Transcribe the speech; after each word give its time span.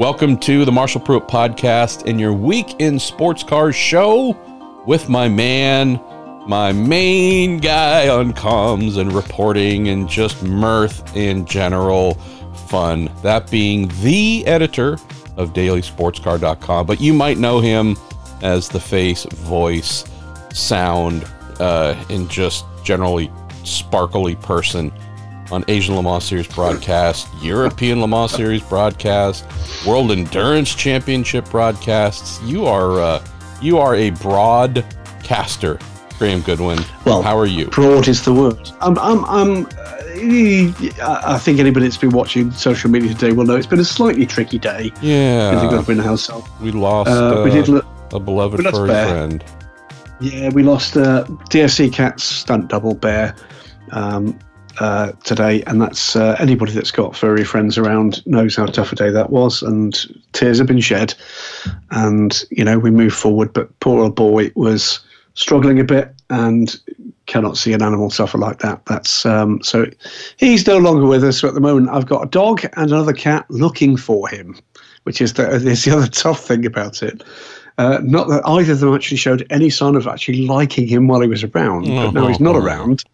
Welcome 0.00 0.38
to 0.38 0.64
the 0.64 0.72
Marshall 0.72 1.02
Pruett 1.02 1.28
Podcast 1.28 2.08
and 2.08 2.18
your 2.18 2.32
week 2.32 2.74
in 2.78 2.98
sports 2.98 3.42
cars 3.42 3.76
show 3.76 4.34
with 4.86 5.10
my 5.10 5.28
man, 5.28 6.00
my 6.48 6.72
main 6.72 7.58
guy 7.58 8.08
on 8.08 8.32
comms 8.32 8.96
and 8.96 9.12
reporting 9.12 9.88
and 9.88 10.08
just 10.08 10.42
mirth 10.42 11.14
in 11.14 11.44
general 11.44 12.14
fun. 12.66 13.10
That 13.20 13.50
being 13.50 13.88
the 14.00 14.42
editor 14.46 14.94
of 15.36 15.52
dailysportscar.com, 15.52 16.86
but 16.86 16.98
you 16.98 17.12
might 17.12 17.36
know 17.36 17.60
him 17.60 17.94
as 18.40 18.70
the 18.70 18.80
face, 18.80 19.24
voice, 19.24 20.10
sound, 20.50 21.30
uh, 21.58 21.94
and 22.08 22.26
just 22.30 22.64
generally 22.84 23.30
sparkly 23.64 24.34
person 24.36 24.92
on 25.52 25.64
Asian 25.68 25.96
Le 25.96 26.02
Mans 26.02 26.24
Series 26.24 26.48
broadcast, 26.48 27.28
European 27.42 28.00
Le 28.00 28.08
Mans 28.08 28.30
Series 28.30 28.62
broadcast, 28.62 29.44
World 29.86 30.10
Endurance 30.12 30.74
Championship 30.74 31.48
broadcasts. 31.50 32.40
You 32.42 32.66
are 32.66 33.00
uh, 33.00 33.24
you 33.60 33.78
are 33.78 33.94
a 33.94 34.10
broadcaster, 34.10 35.78
Graham 36.18 36.40
Goodwin. 36.42 36.78
Well, 37.04 37.22
how 37.22 37.38
are 37.38 37.46
you? 37.46 37.66
Broad 37.66 38.08
is 38.08 38.24
the 38.24 38.32
word. 38.32 38.70
I'm. 38.80 38.98
I'm. 38.98 39.24
I'm 39.26 39.66
uh, 39.66 41.20
I 41.26 41.38
think 41.38 41.58
anybody 41.60 41.86
that's 41.86 41.96
been 41.96 42.10
watching 42.10 42.50
social 42.52 42.90
media 42.90 43.14
today 43.14 43.32
will 43.32 43.44
know 43.44 43.56
it's 43.56 43.66
been 43.66 43.80
a 43.80 43.84
slightly 43.84 44.26
tricky 44.26 44.58
day. 44.58 44.92
Yeah, 45.00 45.60
the 45.60 45.68
Goodwin 45.68 45.98
household. 45.98 46.48
We 46.60 46.72
lost. 46.72 47.10
Uh, 47.10 47.42
we 47.44 47.50
did 47.50 47.68
lo- 47.68 47.86
a 48.12 48.20
beloved 48.20 48.62
furry 48.62 48.88
Bear. 48.88 49.08
friend. 49.08 49.44
Yeah, 50.20 50.50
we 50.50 50.62
lost 50.62 50.96
uh, 50.96 51.24
DSC 51.48 51.92
Cat's 51.92 52.24
stunt 52.24 52.68
double 52.68 52.94
Bear. 52.94 53.34
Um, 53.92 54.38
uh, 54.80 55.12
today, 55.24 55.62
and 55.66 55.80
that's 55.80 56.16
uh, 56.16 56.34
anybody 56.38 56.72
that's 56.72 56.90
got 56.90 57.14
furry 57.14 57.44
friends 57.44 57.76
around 57.76 58.26
knows 58.26 58.56
how 58.56 58.64
tough 58.64 58.92
a 58.92 58.96
day 58.96 59.10
that 59.10 59.28
was, 59.28 59.62
and 59.62 60.06
tears 60.32 60.56
have 60.56 60.66
been 60.66 60.80
shed, 60.80 61.14
and 61.90 62.42
you 62.50 62.64
know 62.64 62.78
we 62.78 62.90
move 62.90 63.12
forward. 63.12 63.52
But 63.52 63.78
poor 63.80 64.02
old 64.02 64.16
boy 64.16 64.50
was 64.56 65.00
struggling 65.34 65.78
a 65.78 65.84
bit 65.84 66.14
and 66.30 66.80
cannot 67.26 67.58
see 67.58 67.74
an 67.74 67.82
animal 67.82 68.08
suffer 68.08 68.38
like 68.38 68.60
that. 68.60 68.84
That's 68.86 69.26
um, 69.26 69.62
so 69.62 69.84
he's 70.38 70.66
no 70.66 70.78
longer 70.78 71.06
with 71.06 71.24
us. 71.24 71.38
So 71.38 71.48
at 71.48 71.54
the 71.54 71.60
moment, 71.60 71.90
I've 71.90 72.06
got 72.06 72.24
a 72.24 72.28
dog 72.28 72.64
and 72.64 72.90
another 72.90 73.12
cat 73.12 73.44
looking 73.50 73.98
for 73.98 74.28
him, 74.28 74.58
which 75.02 75.20
is 75.20 75.34
the 75.34 75.46
is 75.50 75.84
the 75.84 75.94
other 75.94 76.06
tough 76.08 76.42
thing 76.42 76.64
about 76.64 77.02
it. 77.02 77.22
Uh, 77.76 77.98
not 78.02 78.28
that 78.28 78.42
either 78.46 78.72
of 78.72 78.80
them 78.80 78.94
actually 78.94 79.18
showed 79.18 79.46
any 79.50 79.68
sign 79.68 79.94
of 79.94 80.06
actually 80.06 80.46
liking 80.46 80.86
him 80.86 81.06
while 81.06 81.20
he 81.20 81.28
was 81.28 81.44
around, 81.44 81.86
but 81.86 82.12
now 82.12 82.26
he's 82.26 82.40
not 82.40 82.56
around 82.56 83.04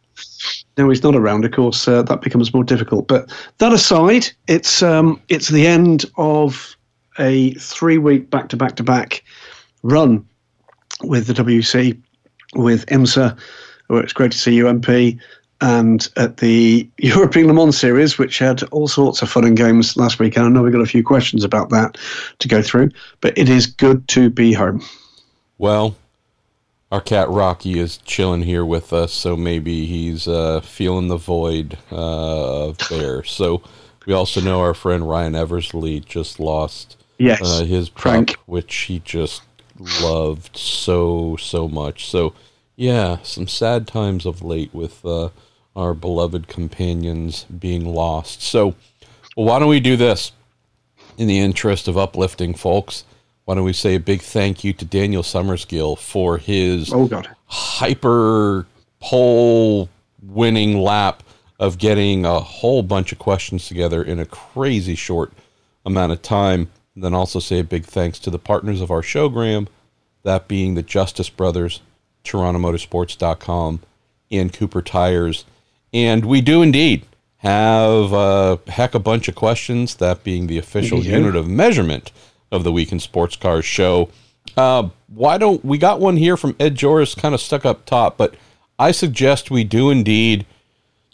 now 0.76 0.88
he's 0.88 1.02
not 1.02 1.16
around, 1.16 1.44
of 1.44 1.52
course, 1.52 1.86
uh, 1.88 2.02
that 2.02 2.20
becomes 2.20 2.52
more 2.52 2.64
difficult. 2.64 3.08
But 3.08 3.32
that 3.58 3.72
aside, 3.72 4.28
it's 4.46 4.82
um, 4.82 5.20
it's 5.28 5.48
the 5.48 5.66
end 5.66 6.04
of 6.16 6.76
a 7.18 7.54
three 7.54 7.98
week 7.98 8.30
back 8.30 8.48
to 8.50 8.56
back 8.56 8.76
to 8.76 8.82
back 8.82 9.24
run 9.82 10.26
with 11.02 11.26
the 11.26 11.32
WC, 11.32 12.00
with 12.54 12.86
IMSA, 12.86 13.38
where 13.88 14.02
it's 14.02 14.12
great 14.12 14.32
to 14.32 14.38
see 14.38 14.64
UMP, 14.64 15.18
and 15.60 16.08
at 16.16 16.38
the 16.38 16.88
European 16.98 17.46
Le 17.46 17.54
Mans 17.54 17.76
Series, 17.76 18.18
which 18.18 18.38
had 18.38 18.62
all 18.64 18.88
sorts 18.88 19.22
of 19.22 19.30
fun 19.30 19.44
and 19.44 19.56
games 19.56 19.96
last 19.96 20.18
week. 20.18 20.36
And 20.36 20.46
I 20.46 20.48
know 20.48 20.62
we've 20.62 20.72
got 20.72 20.82
a 20.82 20.86
few 20.86 21.02
questions 21.02 21.44
about 21.44 21.70
that 21.70 21.96
to 22.38 22.48
go 22.48 22.62
through, 22.62 22.90
but 23.20 23.36
it 23.38 23.48
is 23.48 23.66
good 23.66 24.06
to 24.08 24.30
be 24.30 24.52
home. 24.52 24.82
Well, 25.58 25.96
our 26.96 27.02
cat 27.02 27.28
Rocky 27.28 27.78
is 27.78 27.98
chilling 27.98 28.40
here 28.40 28.64
with 28.64 28.90
us, 28.90 29.12
so 29.12 29.36
maybe 29.36 29.84
he's 29.84 30.26
uh, 30.26 30.62
feeling 30.62 31.08
the 31.08 31.18
void 31.18 31.76
uh, 31.90 32.72
there. 32.88 33.22
So 33.36 33.60
we 34.06 34.14
also 34.14 34.40
know 34.40 34.60
our 34.60 34.72
friend 34.72 35.06
Ryan 35.06 35.34
Eversley 35.34 36.00
just 36.00 36.40
lost 36.40 36.96
yes, 37.18 37.42
uh, 37.42 37.66
his 37.66 37.90
Frank, 37.90 38.28
pup, 38.28 38.40
which 38.46 38.74
he 38.74 39.00
just 39.00 39.42
loved 40.00 40.56
so 40.56 41.36
so 41.36 41.68
much. 41.68 42.08
So 42.08 42.32
yeah, 42.76 43.18
some 43.22 43.46
sad 43.46 43.86
times 43.86 44.24
of 44.24 44.42
late 44.42 44.72
with 44.72 45.04
uh, 45.04 45.28
our 45.74 45.92
beloved 45.92 46.48
companions 46.48 47.44
being 47.44 47.84
lost. 47.84 48.40
So 48.40 48.74
well, 49.36 49.48
why 49.48 49.58
don't 49.58 49.68
we 49.68 49.80
do 49.80 49.98
this 49.98 50.32
in 51.18 51.28
the 51.28 51.40
interest 51.40 51.88
of 51.88 51.98
uplifting 51.98 52.54
folks? 52.54 53.04
Why 53.46 53.54
don't 53.54 53.64
we 53.64 53.72
say 53.72 53.94
a 53.94 54.00
big 54.00 54.20
thank 54.20 54.64
you 54.64 54.72
to 54.74 54.84
Daniel 54.84 55.22
Summerskill 55.22 55.98
for 55.98 56.36
his 56.36 56.92
oh 56.92 57.06
god 57.06 57.28
hyper 57.46 58.66
pole 59.00 59.88
winning 60.20 60.78
lap 60.78 61.22
of 61.58 61.78
getting 61.78 62.26
a 62.26 62.40
whole 62.40 62.82
bunch 62.82 63.12
of 63.12 63.18
questions 63.18 63.66
together 63.68 64.02
in 64.02 64.18
a 64.18 64.26
crazy 64.26 64.94
short 64.94 65.32
amount 65.84 66.12
of 66.12 66.20
time. 66.22 66.68
And 66.94 67.04
then 67.04 67.14
also 67.14 67.38
say 67.38 67.60
a 67.60 67.64
big 67.64 67.84
thanks 67.84 68.18
to 68.20 68.30
the 68.30 68.38
partners 68.38 68.80
of 68.80 68.90
our 68.90 69.02
show, 69.02 69.28
Graham, 69.28 69.68
that 70.22 70.48
being 70.48 70.74
the 70.74 70.82
Justice 70.82 71.30
Brothers, 71.30 71.80
TorontoMotorsports.com, 72.24 73.80
and 74.30 74.52
Cooper 74.52 74.82
Tires. 74.82 75.44
And 75.92 76.24
we 76.24 76.40
do 76.40 76.62
indeed 76.62 77.06
have 77.38 78.12
a 78.12 78.58
heck 78.66 78.94
of 78.94 79.02
a 79.02 79.04
bunch 79.04 79.28
of 79.28 79.34
questions, 79.34 79.94
that 79.96 80.24
being 80.24 80.46
the 80.46 80.58
official 80.58 80.98
unit 81.04 81.36
of 81.36 81.46
measurement 81.46 82.10
of 82.50 82.64
the 82.64 82.72
Week 82.72 82.92
in 82.92 83.00
Sports 83.00 83.36
Cars 83.36 83.64
show. 83.64 84.10
Uh, 84.56 84.88
why 85.08 85.38
don't 85.38 85.64
we 85.64 85.78
got 85.78 86.00
one 86.00 86.16
here 86.16 86.36
from 86.36 86.56
Ed 86.58 86.74
Joris 86.74 87.14
kind 87.14 87.34
of 87.34 87.40
stuck 87.40 87.64
up 87.64 87.84
top, 87.84 88.16
but 88.16 88.34
I 88.78 88.90
suggest 88.90 89.50
we 89.50 89.64
do 89.64 89.90
indeed 89.90 90.46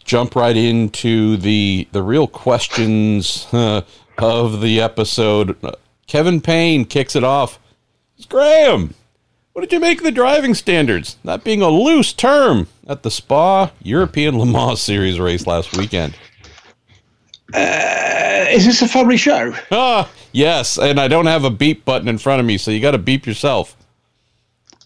jump 0.03 0.35
right 0.35 0.55
into 0.55 1.37
the 1.37 1.87
the 1.91 2.03
real 2.03 2.27
questions 2.27 3.47
uh, 3.51 3.81
of 4.17 4.61
the 4.61 4.79
episode. 4.79 5.57
Kevin 6.07 6.41
Payne 6.41 6.85
kicks 6.85 7.15
it 7.15 7.23
off. 7.23 7.59
It's 8.17 8.25
Graham, 8.25 8.93
what 9.53 9.61
did 9.61 9.71
you 9.71 9.79
make 9.79 9.99
of 9.99 10.03
the 10.03 10.11
driving 10.11 10.55
standards? 10.55 11.17
That 11.23 11.43
being 11.43 11.61
a 11.61 11.69
loose 11.69 12.11
term 12.11 12.67
at 12.87 13.03
the 13.03 13.11
Spa 13.11 13.71
European 13.83 14.39
Le 14.39 14.47
Mans 14.47 14.81
Series 14.81 15.19
race 15.19 15.45
last 15.45 15.77
weekend. 15.77 16.15
Uh, 17.53 18.45
is 18.49 18.65
this 18.65 18.81
a 18.81 18.87
family 18.87 19.17
show? 19.17 19.55
Ah, 19.71 20.09
yes, 20.31 20.77
and 20.77 20.99
I 20.99 21.07
don't 21.07 21.27
have 21.27 21.43
a 21.43 21.49
beep 21.49 21.85
button 21.85 22.07
in 22.07 22.17
front 22.17 22.39
of 22.39 22.45
me, 22.45 22.57
so 22.57 22.71
you 22.71 22.79
got 22.79 22.91
to 22.91 22.97
beep 22.97 23.25
yourself. 23.25 23.77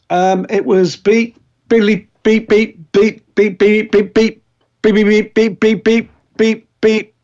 Um, 0.09 0.45
it 0.49 0.65
was 0.65 0.95
beep, 0.95 1.39
beep, 1.67 2.09
beep, 2.23 2.49
beep, 2.49 2.49
beep, 2.49 2.89
beep, 3.35 3.59
beep, 3.59 3.59
beep, 3.59 3.91
beep, 3.91 4.13
beep, 4.13 4.13
beep, 4.13 4.43
beep, 4.81 5.33
beep, 5.33 5.59
beep, 5.59 5.83
beep, 5.83 6.09
beep, 6.37 6.67
beep. 6.81 7.15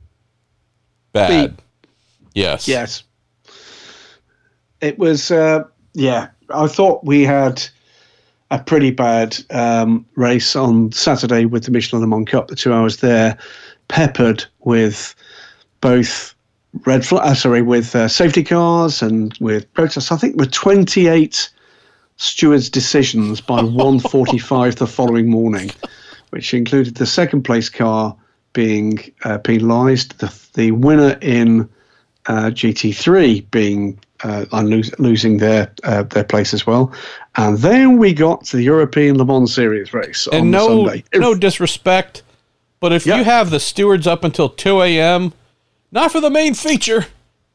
Bad. 1.14 1.62
Yes. 2.34 2.68
Yes. 2.68 3.04
It 4.82 4.98
was. 4.98 5.32
Uh, 5.32 5.64
yeah, 5.94 6.30
I 6.50 6.68
thought 6.68 7.06
we 7.06 7.24
had 7.24 7.64
a 8.52 8.60
pretty 8.60 8.92
bad 8.92 9.38
um, 9.52 10.06
race 10.16 10.56
on 10.56 10.92
Saturday 10.92 11.46
with 11.46 11.66
the 11.66 11.72
Michelin 11.72 12.02
Le 12.02 12.08
Mans 12.08 12.28
Cup. 12.28 12.48
The 12.48 12.56
two 12.56 12.74
hours 12.74 12.98
there, 12.98 13.38
peppered 13.88 14.46
with 14.60 15.16
both 15.84 16.34
red 16.86 17.06
flag, 17.06 17.26
uh, 17.26 17.36
sorry, 17.36 17.62
with 17.62 17.94
uh, 17.94 18.08
safety 18.08 18.42
cars 18.42 19.02
and 19.02 19.38
with 19.42 19.72
protests. 19.74 20.14
I 20.14 20.18
think 20.18 20.38
with 20.38 20.52
28 20.52 21.50
stewards' 22.16 22.70
decisions 22.70 23.42
by 23.42 23.60
1:45 23.62 24.78
the 24.78 24.88
following 24.88 25.30
morning, 25.30 25.72
which 26.30 26.54
included 26.54 26.96
the 26.96 27.06
second 27.06 27.44
place 27.44 27.70
car 27.70 28.16
being 28.54 29.12
uh, 29.26 29.38
penalised, 29.40 30.18
the, 30.20 30.34
the 30.54 30.72
winner 30.72 31.18
in 31.22 31.68
uh, 32.28 32.46
GT3 32.46 33.52
being 33.52 34.00
uh, 34.24 34.46
lose, 34.64 34.98
losing 35.00 35.40
their 35.40 35.70
uh, 35.84 36.04
their 36.04 36.24
place 36.24 36.54
as 36.54 36.66
well, 36.66 36.94
and 37.36 37.58
then 37.58 37.98
we 37.98 38.14
got 38.14 38.46
to 38.46 38.56
the 38.56 38.64
European 38.64 39.18
Le 39.18 39.26
Mans 39.26 39.54
Series 39.54 39.94
race 39.94 40.28
and 40.28 40.44
on 40.44 40.52
no, 40.52 40.86
Sunday. 40.86 41.04
No 41.14 41.36
disrespect, 41.36 42.24
but 42.80 42.94
if 42.94 43.06
yep. 43.06 43.18
you 43.18 43.24
have 43.26 43.50
the 43.50 43.60
stewards 43.60 44.08
up 44.08 44.24
until 44.24 44.48
2 44.48 44.82
a.m 44.82 45.34
not 45.94 46.12
for 46.12 46.20
the 46.20 46.30
main 46.30 46.56
feature, 46.56 47.06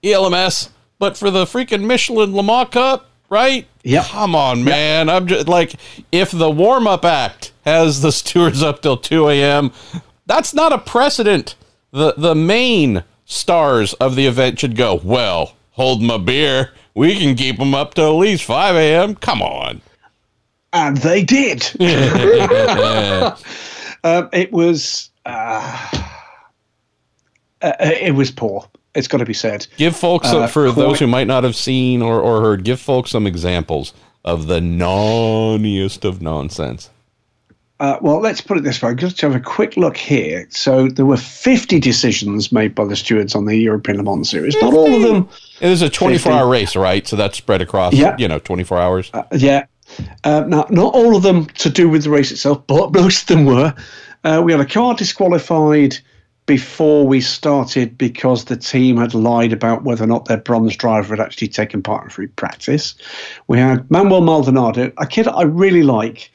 ELMS, 0.02 0.70
but 0.98 1.18
for 1.18 1.30
the 1.30 1.44
freaking 1.44 1.84
Michelin 1.84 2.34
Le 2.34 2.42
Mans 2.42 2.70
Cup, 2.70 3.10
right? 3.28 3.66
Yeah. 3.82 4.04
Come 4.04 4.34
on, 4.34 4.64
man. 4.64 5.08
Yep. 5.08 5.16
I'm 5.16 5.26
just 5.26 5.48
like, 5.48 5.74
if 6.12 6.30
the 6.30 6.48
warm 6.48 6.86
up 6.86 7.04
act 7.04 7.52
has 7.64 8.00
the 8.00 8.12
stewards 8.18 8.62
up 8.62 8.80
till 8.80 8.96
2 8.96 9.28
a.m., 9.28 9.72
that's 10.24 10.54
not 10.54 10.72
a 10.72 10.78
precedent. 10.78 11.56
The 11.90 12.14
the 12.16 12.34
main 12.34 13.02
stars 13.24 13.94
of 13.94 14.14
the 14.14 14.26
event 14.26 14.60
should 14.60 14.76
go, 14.76 15.00
well, 15.02 15.54
hold 15.72 16.02
my 16.02 16.18
beer. 16.18 16.70
We 16.94 17.18
can 17.18 17.34
keep 17.34 17.58
them 17.58 17.74
up 17.74 17.94
till 17.94 18.10
at 18.10 18.18
least 18.18 18.44
5 18.44 18.76
a.m. 18.76 19.14
Come 19.14 19.42
on. 19.42 19.80
And 20.72 20.96
they 20.98 21.24
did. 21.24 21.64
um, 21.80 21.84
it 24.32 24.52
was. 24.52 25.10
Uh 25.24 26.07
uh, 27.62 27.72
it 27.81 28.14
was 28.14 28.31
poor. 28.31 28.69
It's 28.94 29.08
got 29.08 29.19
to 29.19 29.25
be 29.25 29.34
said. 29.34 29.66
Give 29.76 29.94
folks, 29.94 30.28
uh, 30.28 30.46
for 30.46 30.72
quite, 30.72 30.82
those 30.82 30.99
who 30.99 31.06
might 31.06 31.26
not 31.26 31.44
have 31.44 31.55
seen 31.55 32.02
or, 32.02 32.20
or 32.20 32.40
heard, 32.40 32.64
give 32.64 32.81
folks 32.81 33.10
some 33.10 33.26
examples 33.26 33.93
of 34.25 34.46
the 34.46 34.60
nonniest 34.60 36.05
of 36.05 36.20
nonsense. 36.20 36.90
Uh, 37.81 37.96
well, 38.02 38.19
let's 38.20 38.40
put 38.40 38.58
it 38.58 38.64
this 38.64 38.82
way. 38.82 38.93
Just 38.94 39.20
to 39.20 39.26
have 39.31 39.37
a 39.37 39.44
quick 39.44 39.76
look 39.76 39.96
here. 39.96 40.49
So 40.50 40.88
there 40.88 41.06
were 41.06 41.16
50 41.16 41.78
decisions 41.78 42.50
made 42.50 42.75
by 42.75 42.84
the 42.87 42.96
stewards 42.96 43.37
on 43.37 43.44
the 43.44 43.56
European 43.56 43.99
Le 43.99 44.02
Mans 44.02 44.28
Series. 44.28 44.56
Not 44.61 44.75
all 44.75 44.93
of 44.93 45.02
them. 45.02 45.28
It 45.61 45.69
was 45.69 45.82
a 45.82 45.88
24 45.88 46.32
hour 46.32 46.49
race, 46.49 46.75
right? 46.75 47.06
So 47.06 47.14
that's 47.14 47.38
spread 47.38 47.62
across, 47.62 47.94
Yeah. 47.94 48.16
you 48.19 48.26
know, 48.26 48.40
24 48.40 48.78
hours. 48.78 49.11
Uh, 49.14 49.22
yeah. 49.32 49.66
Uh, 50.25 50.44
now, 50.49 50.66
not 50.70 50.93
all 50.94 51.16
of 51.16 51.22
them 51.22 51.46
to 51.46 51.70
do 51.70 51.88
with 51.88 52.02
the 52.02 52.11
race 52.11 52.32
itself, 52.32 52.66
but 52.66 52.93
most 52.93 53.22
of 53.22 53.37
them 53.37 53.44
were. 53.46 53.72
Uh, 54.25 54.43
we 54.44 54.50
had 54.50 54.61
a 54.61 54.66
car 54.66 54.94
disqualified 54.94 55.96
before 56.48 57.06
we 57.06 57.20
started 57.20 57.96
because 57.98 58.46
the 58.46 58.56
team 58.56 58.96
had 58.96 59.12
lied 59.12 59.52
about 59.52 59.84
whether 59.84 60.02
or 60.02 60.06
not 60.06 60.24
their 60.24 60.38
bronze 60.38 60.74
driver 60.74 61.14
had 61.14 61.20
actually 61.24 61.46
taken 61.46 61.82
part 61.82 62.04
in 62.04 62.10
free 62.10 62.26
practice. 62.26 62.94
We 63.48 63.58
had 63.58 63.88
Manuel 63.90 64.22
Maldonado, 64.22 64.90
a 64.96 65.06
kid 65.06 65.28
I 65.28 65.42
really 65.42 65.82
like, 65.82 66.30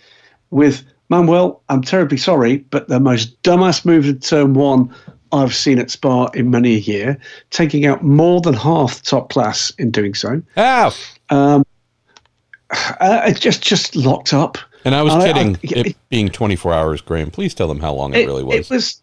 with 0.51 0.83
Manuel, 1.09 1.61
I'm 1.69 1.81
terribly 1.81 2.17
sorry, 2.17 2.57
but 2.57 2.87
the 2.87 2.99
most 2.99 3.41
dumbass 3.41 3.83
move 3.85 4.05
in 4.05 4.19
turn 4.19 4.53
one 4.53 4.93
I've 5.31 5.53
seen 5.55 5.79
at 5.79 5.89
Spa 5.89 6.27
in 6.35 6.51
many 6.51 6.75
a 6.75 6.79
year, 6.79 7.17
taking 7.49 7.87
out 7.87 8.03
more 8.03 8.39
than 8.39 8.53
half 8.53 8.99
the 8.99 9.03
top 9.09 9.31
class 9.31 9.71
in 9.79 9.89
doing 9.89 10.13
so. 10.13 10.41
Ah, 10.55 10.93
Uh, 11.29 13.21
it's 13.25 13.39
just 13.39 13.61
just 13.61 13.95
locked 13.95 14.33
up. 14.33 14.57
and 14.85 14.95
I 14.95 15.01
was 15.03 15.13
I- 15.13 15.19
I- 15.21 15.25
kidding. 15.33 15.57
it- 15.63 15.87
it, 15.87 15.95
being 16.09 16.29
24 16.29 16.73
hours, 16.73 17.01
Graham. 17.01 17.29
Please 17.31 17.53
tell 17.53 17.67
them 17.67 17.79
how 17.79 17.93
long 17.93 18.13
it, 18.13 18.25
really 18.25 18.43
was. 18.43 18.55
It 18.55 18.69
was 18.69 19.01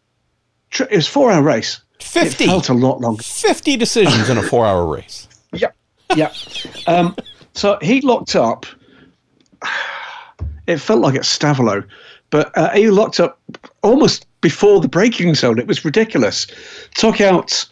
it 0.79 0.91
was 0.91 1.07
four 1.07 1.31
hour 1.31 1.43
race. 1.43 1.81
50. 2.01 2.45
It 2.45 2.47
felt 2.47 2.69
a 2.69 2.75
lot 2.75 3.01
longer. 3.01 3.23
50 3.23 3.77
decisions 3.77 4.29
in 4.29 4.39
a 4.39 4.43
four 4.43 4.67
hour 4.67 4.87
race. 4.87 5.27
Yep, 5.53 5.75
yep. 6.15 6.33
Um, 6.87 7.17
so 7.55 7.77
he 7.83 8.01
locked 8.03 8.37
up. 8.37 8.67
It 10.69 10.79
felt 10.79 11.01
like 11.01 11.17
at 11.17 11.23
Stavelot, 11.23 11.85
but 12.31 12.57
uh, 12.57 12.71
he 12.71 12.89
locked 12.89 13.19
up 13.19 13.41
almost 13.83 14.27
before 14.41 14.81
the 14.81 14.87
braking 14.87 15.35
zone. 15.35 15.59
It 15.59 15.67
was 15.67 15.85
ridiculous. 15.85 16.47
Took 16.95 17.21
out 17.21 17.69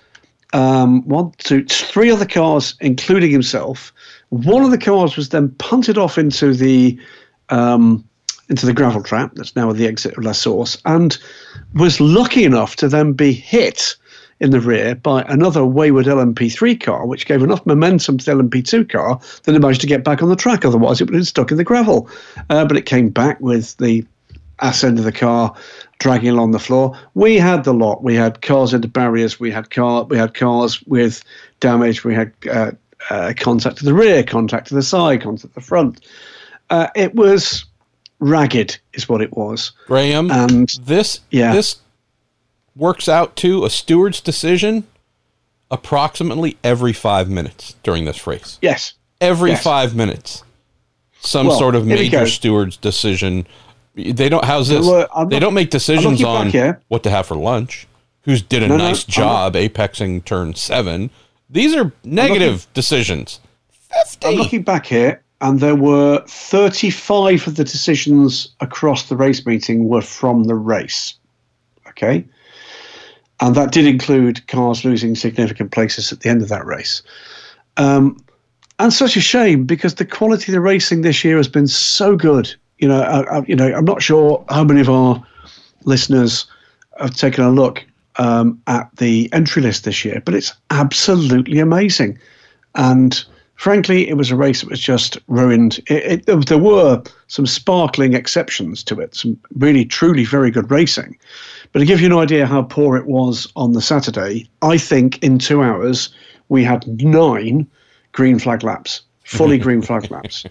um, 0.53 1.07
one, 1.07 1.33
two, 1.39 1.65
three 1.67 2.11
other 2.11 2.27
cars, 2.27 2.75
including 2.81 3.31
himself. 3.31 3.93
One 4.31 4.65
of 4.65 4.73
the 4.73 4.79
cars 4.79 5.17
was 5.17 5.29
then 5.29 5.51
punted 5.59 5.97
off 5.97 6.19
into 6.19 6.53
the 6.53 6.99
um, 7.51 8.05
into 8.49 8.67
the 8.67 8.73
gravel 8.73 9.03
trap 9.03 9.33
that's 9.35 9.55
now 9.55 9.71
at 9.71 9.77
the 9.77 9.87
exit 9.87 10.17
of 10.17 10.25
La 10.25 10.33
Source, 10.33 10.79
and 10.85 11.19
was 11.75 12.01
lucky 12.01 12.45
enough 12.45 12.77
to 12.77 12.89
then 12.89 13.13
be 13.13 13.33
hit 13.33 13.97
in 14.41 14.51
the 14.51 14.61
rear 14.61 14.95
by 14.95 15.23
another 15.23 15.65
wayward 15.65 16.07
LMP3 16.07 16.81
car, 16.81 17.07
which 17.07 17.27
gave 17.27 17.43
enough 17.43 17.65
momentum 17.67 18.19
to 18.19 18.25
the 18.25 18.33
LMP2 18.33 18.89
car 18.89 19.21
that 19.43 19.55
it 19.55 19.61
managed 19.61 19.81
to 19.81 19.87
get 19.87 20.05
back 20.05 20.23
on 20.23 20.29
the 20.29 20.37
track. 20.37 20.65
Otherwise, 20.65 21.01
it 21.01 21.05
would 21.05 21.15
have 21.15 21.21
been 21.21 21.25
stuck 21.25 21.51
in 21.51 21.57
the 21.57 21.65
gravel. 21.65 22.09
Uh, 22.49 22.65
but 22.65 22.77
it 22.77 22.87
came 22.87 23.11
back 23.11 23.41
with 23.41 23.77
the 23.79 24.07
ass 24.61 24.85
end 24.85 24.99
of 24.99 25.05
the 25.05 25.13
car 25.13 25.55
dragging 25.99 26.31
along 26.31 26.53
the 26.53 26.59
floor. 26.59 26.97
We 27.15 27.37
had 27.37 27.65
the 27.65 27.75
lot. 27.75 28.03
We 28.03 28.15
had 28.15 28.43
cars 28.43 28.73
into 28.73 28.89
barriers. 28.89 29.41
We 29.41 29.51
had 29.51 29.71
car. 29.71 30.05
We 30.05 30.17
had 30.17 30.35
cars 30.35 30.83
with 30.85 31.25
damage. 31.61 32.05
We 32.05 32.15
had 32.15 32.33
uh, 32.51 32.73
uh, 33.11 33.33
contact 33.37 33.79
to 33.79 33.85
the 33.85 33.95
rear, 33.95 34.23
contact 34.23 34.69
to 34.69 34.75
the 34.75 34.83
side, 34.83 35.23
contact 35.23 35.55
to 35.55 35.61
the 35.61 35.67
front. 35.67 36.07
Uh, 36.71 36.89
it 36.95 37.15
was 37.15 37.65
ragged, 38.21 38.79
is 38.95 39.09
what 39.09 39.21
it 39.23 39.37
was. 39.37 39.73
Graham, 39.87 40.31
And 40.31 40.69
this 40.85 41.21
yeah. 41.31 41.53
this 41.53 41.77
works 42.77 43.09
out 43.09 43.35
to 43.37 43.65
a 43.65 43.71
steward's 43.71 44.21
decision 44.21 44.87
approximately 45.71 46.57
every 46.65 46.93
five 46.93 47.29
minutes 47.29 47.75
during 47.83 48.05
this 48.05 48.27
race. 48.27 48.59
yes, 48.63 48.95
Every 49.21 49.51
Yes. 49.51 49.63
five 49.65 49.97
minutes, 49.97 50.45
some 51.21 51.49
Well, 51.49 51.59
sort 51.59 51.75
of 51.75 51.85
major 51.87 52.27
steward's 52.29 52.77
decision. 52.77 53.47
They 53.97 54.29
don't. 54.29 54.45
How's 54.45 54.69
this? 54.69 54.87
were- 54.87 55.09
I'm 55.13 55.29
they 55.29 55.41
don't 55.41 55.55
make 55.55 55.71
decisions 55.71 56.23
on 56.23 56.53
what 56.87 57.03
to 57.03 57.11
have 57.11 57.27
for 57.27 57.35
lunch. 57.35 57.89
Who's 58.23 58.43
did 58.43 58.63
a 58.63 58.69
No, 58.69 58.77
no, 58.77 58.85
nice 58.89 59.05
I'm 59.05 59.11
job 59.11 59.55
apexing 59.57 60.25
turn 60.25 60.55
seven? 60.55 61.11
These 61.51 61.75
are 61.75 61.93
negative 62.05 62.69
decisions. 62.75 63.41
Fifty. 63.93 64.29
I'm 64.29 64.35
looking 64.37 64.63
back 64.63 64.87
here, 64.87 65.21
and 65.41 65.61
there 65.61 65.77
were 65.77 66.23
35 66.27 67.47
of 67.47 67.57
the 67.57 67.65
decisions 67.65 68.49
across 68.61 69.09
the 69.09 69.17
race 69.17 69.47
meeting 69.47 69.89
were 69.89 70.03
from 70.03 70.45
the 70.45 70.55
race. 70.55 71.15
Okay. 71.89 72.27
And 73.41 73.55
that 73.55 73.71
did 73.71 73.87
include 73.87 74.47
cars 74.49 74.85
losing 74.85 75.15
significant 75.15 75.71
places 75.71 76.13
at 76.13 76.21
the 76.21 76.29
end 76.29 76.43
of 76.43 76.49
that 76.49 76.67
race. 76.67 77.03
Um, 77.77 78.17
and 78.81 78.93
such 78.93 79.17
a 79.17 79.21
shame 79.21 79.65
because 79.65 79.95
the 79.95 80.05
quality 80.05 80.51
of 80.51 80.55
the 80.55 80.61
racing 80.61 81.03
this 81.03 81.25
year 81.25 81.37
has 81.37 81.49
been 81.49 81.69
so 81.69 82.17
good. 82.17 82.53
You 82.79 82.89
know, 82.89 83.01
I, 83.01 83.39
I, 83.39 83.45
you 83.47 83.55
know, 83.55 83.73
I'm 83.73 83.85
not 83.85 84.03
sure 84.03 84.45
how 84.49 84.65
many 84.65 84.81
of 84.81 84.89
our 84.89 85.25
listeners 85.85 86.47
have 86.99 87.15
taken 87.15 87.45
a 87.45 87.51
look 87.51 87.85
um, 88.17 88.61
at 88.67 88.89
the 88.97 89.33
entry 89.33 89.63
list 89.63 89.85
this 89.85 90.05
year, 90.05 90.21
but 90.25 90.35
it's 90.35 90.53
absolutely 90.71 91.61
amazing. 91.61 92.19
And 92.75 93.25
frankly, 93.59 94.09
it 94.09 94.17
was 94.17 94.31
a 94.31 94.37
race 94.37 94.63
that 94.63 94.71
was 94.71 94.81
just 94.81 95.19
ruined. 95.27 95.79
It, 95.89 96.27
it, 96.29 96.47
there 96.47 96.59
were 96.59 97.03
some 97.27 97.47
sparkling 97.47 98.15
exceptions 98.15 98.83
to 98.85 98.99
it, 99.01 99.15
some 99.15 99.39
really, 99.57 99.85
truly 99.85 100.25
very 100.25 100.51
good 100.51 100.71
racing. 100.71 101.19
But 101.73 101.81
to 101.81 101.85
give 101.85 102.01
you 102.01 102.07
an 102.07 102.15
idea 102.19 102.47
how 102.47 102.63
poor 102.63 102.97
it 102.97 103.07
was 103.07 103.47
on 103.57 103.73
the 103.73 103.83
Saturday, 103.83 104.49
I 104.63 104.79
think 104.79 105.23
in 105.23 105.39
two 105.39 105.63
hours 105.63 106.09
we 106.49 106.65
had 106.65 106.87
nine 107.03 107.67
green 108.13 108.39
flag 108.39 108.63
laps, 108.63 109.03
fully 109.25 109.59
green 109.67 109.83
flag 109.83 110.11
laps. 110.11 110.47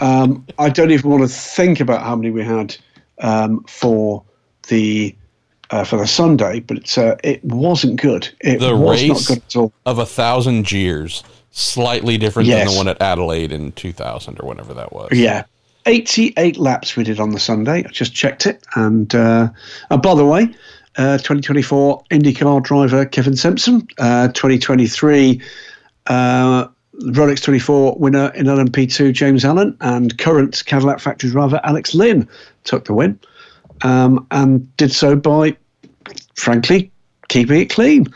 Um, 0.00 0.44
I 0.58 0.70
don't 0.70 0.90
even 0.90 1.10
want 1.10 1.22
to 1.22 1.28
think 1.28 1.78
about 1.78 2.02
how 2.02 2.16
many 2.16 2.30
we 2.30 2.42
had 2.42 2.76
um, 3.18 3.62
for 3.64 4.24
the 4.68 5.14
uh, 5.70 5.84
for 5.84 5.98
the 5.98 6.06
Sunday, 6.06 6.58
but 6.58 6.78
it's, 6.78 6.98
uh, 6.98 7.16
it 7.22 7.44
wasn't 7.44 8.00
good. 8.00 8.28
It 8.40 8.58
The 8.58 8.74
was 8.74 9.06
not 9.06 9.24
good 9.24 9.42
at 9.46 9.56
all. 9.56 9.72
of 9.86 9.98
a 9.98 10.06
thousand 10.06 10.72
years, 10.72 11.22
slightly 11.60 12.18
different 12.18 12.48
than 12.48 12.66
the 12.66 12.72
one 12.72 12.88
at 12.88 13.00
Adelaide 13.00 13.52
in 13.52 13.72
2000 13.72 14.40
or 14.40 14.48
whenever 14.48 14.74
that 14.74 14.92
was. 14.92 15.08
Yeah. 15.12 15.44
88 15.86 16.58
laps 16.58 16.96
we 16.96 17.04
did 17.04 17.20
on 17.20 17.30
the 17.30 17.40
Sunday. 17.40 17.84
I 17.84 17.88
just 17.90 18.14
checked 18.14 18.46
it. 18.46 18.64
And, 18.74 19.14
uh, 19.14 19.48
and 19.90 20.02
by 20.02 20.14
the 20.14 20.26
way, 20.26 20.44
uh, 20.96 21.16
2024 21.18 22.04
IndyCar 22.10 22.62
driver 22.62 23.06
Kyffin 23.06 23.36
Simpson, 23.36 23.86
uh, 23.98 24.28
2023 24.28 25.40
uh, 26.06 26.68
Rolex 27.02 27.42
24 27.42 27.96
winner 27.96 28.30
in 28.34 28.46
LMP2 28.46 29.12
James 29.12 29.44
Allen, 29.44 29.76
and 29.80 30.18
current 30.18 30.62
Cadillac 30.66 31.00
factory 31.00 31.30
driver 31.30 31.60
Alex 31.64 31.94
Lynn 31.94 32.28
took 32.64 32.84
the 32.84 32.92
win 32.92 33.18
um, 33.82 34.26
and 34.30 34.76
did 34.76 34.92
so 34.92 35.16
by, 35.16 35.56
frankly, 36.34 36.90
keeping 37.28 37.60
it 37.60 37.70
clean. 37.70 38.06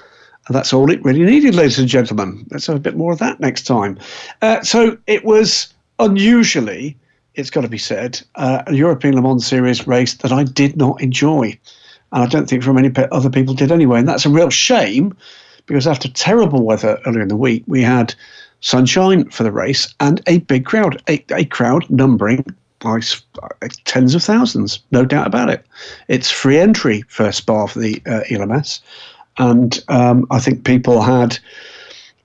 And 0.47 0.55
that's 0.55 0.73
all 0.73 0.91
it 0.91 1.03
really 1.03 1.23
needed, 1.23 1.55
ladies 1.55 1.79
and 1.79 1.89
gentlemen. 1.89 2.47
Let's 2.51 2.67
have 2.67 2.77
a 2.77 2.81
bit 2.81 2.97
more 2.97 3.13
of 3.13 3.19
that 3.19 3.41
next 3.41 3.63
time. 3.63 3.99
Uh, 4.43 4.63
so 4.63 4.99
it 5.07 5.25
was 5.25 5.73
unusually, 5.99 6.97
it's 7.35 7.51
got 7.51 7.63
to 7.63 7.69
be 7.69 7.79
said, 7.79 8.21
uh, 8.35 8.63
a 8.67 8.75
European 8.75 9.15
Le 9.15 9.23
Mans 9.23 9.47
Series 9.47 9.87
race 9.87 10.15
that 10.15 10.33
I 10.33 10.45
did 10.45 10.77
not 10.77 11.01
enjoy. 11.01 11.59
And 12.13 12.23
I 12.23 12.27
don't 12.27 12.49
think 12.49 12.63
very 12.63 12.75
many 12.75 12.93
other 13.11 13.31
people 13.31 13.55
did 13.55 13.73
anyway. 13.73 14.01
And 14.01 14.09
that's 14.09 14.27
a 14.27 14.31
real 14.31 14.51
shame 14.51 15.17
because 15.67 15.87
after 15.87 16.09
terrible 16.09 16.63
weather 16.63 16.99
earlier 17.07 17.23
in 17.23 17.29
the 17.29 17.37
week, 17.37 17.65
we 17.67 17.83
had 17.83 18.15
sunshine 18.61 19.29
for 19.31 19.45
the 19.45 19.53
race 19.53 19.95
and 20.01 20.23
a 20.27 20.39
big 20.41 20.65
crowd, 20.67 21.03
a, 21.09 21.25
a 21.35 21.45
crowd 21.47 21.89
numbering 21.89 22.45
s- 22.85 23.23
uh, 23.43 23.49
tens 23.85 24.15
of 24.15 24.23
thousands, 24.23 24.81
no 24.91 25.05
doubt 25.05 25.27
about 25.27 25.49
it. 25.51 25.65
It's 26.09 26.31
free 26.31 26.59
entry 26.59 27.03
for 27.09 27.33
Spa 27.33 27.67
for 27.67 27.79
the 27.79 28.03
uh, 28.07 28.21
ELMS. 28.31 28.81
And 29.39 29.83
um, 29.89 30.27
I 30.31 30.39
think 30.39 30.65
people 30.65 31.03
had, 31.03 31.39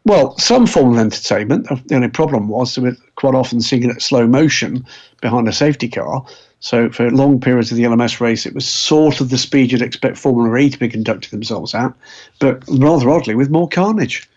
well, 0.06 0.38
some 0.38 0.68
form 0.68 0.94
of 0.94 1.00
entertainment. 1.00 1.68
The 1.88 1.96
only 1.96 2.10
problem 2.10 2.48
was 2.48 2.78
were 2.78 2.96
quite 3.16 3.36
often 3.36 3.62
seeing 3.62 3.84
it 3.84 3.90
at 3.90 4.02
slow 4.02 4.28
motion 4.28 4.86
behind 5.22 5.48
a 5.48 5.54
safety 5.54 5.90
car. 5.90 6.26
So 6.62 6.90
for 6.90 7.10
long 7.10 7.40
periods 7.40 7.72
of 7.72 7.78
the 7.78 7.84
LMS 7.84 8.20
race, 8.20 8.46
it 8.46 8.54
was 8.54 8.68
sort 8.68 9.22
of 9.22 9.30
the 9.30 9.38
speed 9.38 9.72
you'd 9.72 9.82
expect 9.82 10.18
Formula 10.18 10.56
E 10.58 10.70
to 10.70 10.78
be 10.78 10.90
conducting 10.90 11.32
themselves 11.32 11.74
at, 11.74 11.94
but 12.40 12.64
rather 12.68 13.10
oddly 13.10 13.36
with 13.36 13.50
more 13.50 13.70
carnage. 13.70 14.30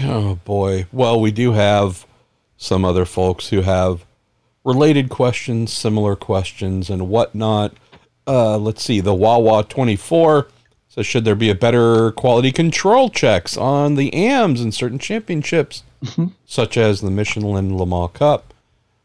Oh 0.00 0.36
boy. 0.44 0.86
Well, 0.92 1.20
we 1.20 1.30
do 1.30 1.52
have 1.52 2.06
some 2.56 2.84
other 2.84 3.04
folks 3.04 3.48
who 3.48 3.62
have 3.62 4.04
related 4.64 5.08
questions, 5.08 5.72
similar 5.72 6.16
questions, 6.16 6.90
and 6.90 7.08
whatnot. 7.08 7.74
Uh, 8.26 8.56
let's 8.56 8.82
see. 8.82 9.00
The 9.00 9.14
Wawa 9.14 9.64
twenty 9.64 9.96
four 9.96 10.48
says, 10.92 11.06
should 11.06 11.24
there 11.24 11.34
be 11.34 11.48
a 11.48 11.54
better 11.54 12.12
quality 12.12 12.52
control 12.52 13.08
checks 13.08 13.56
on 13.56 13.94
the 13.94 14.12
AMs 14.12 14.60
in 14.60 14.72
certain 14.72 14.98
championships, 14.98 15.82
such 16.44 16.76
as 16.76 17.00
the 17.00 17.10
Michelin 17.10 17.76
Le 17.76 17.86
Mans 17.86 18.10
Cup? 18.12 18.52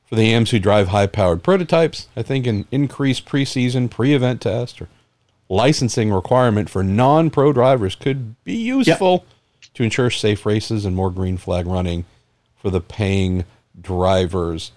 For 0.05 0.15
the 0.15 0.33
AMs 0.33 0.51
who 0.51 0.59
drive 0.59 0.89
high 0.89 1.07
powered 1.07 1.43
prototypes, 1.43 2.07
I 2.15 2.23
think 2.23 2.45
an 2.47 2.65
increased 2.71 3.25
preseason, 3.25 3.89
pre 3.89 4.13
event 4.13 4.41
test, 4.41 4.81
or 4.81 4.89
licensing 5.49 6.11
requirement 6.11 6.69
for 6.69 6.83
non 6.83 7.29
pro 7.29 7.51
drivers 7.53 7.95
could 7.95 8.41
be 8.43 8.55
useful 8.55 9.25
to 9.73 9.83
ensure 9.83 10.09
safe 10.09 10.45
races 10.45 10.85
and 10.85 10.95
more 10.95 11.11
green 11.11 11.37
flag 11.37 11.67
running 11.67 12.05
for 12.55 12.69
the 12.69 12.81
paying 12.81 13.43
drivers. 13.79 14.71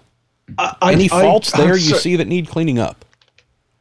I, 0.57 0.75
Any 0.93 1.07
faults 1.07 1.53
I- 1.53 1.57
there 1.57 1.77
you 1.77 1.95
see 1.97 2.15
that 2.17 2.27
need 2.27 2.47
cleaning 2.47 2.79
up? 2.79 3.03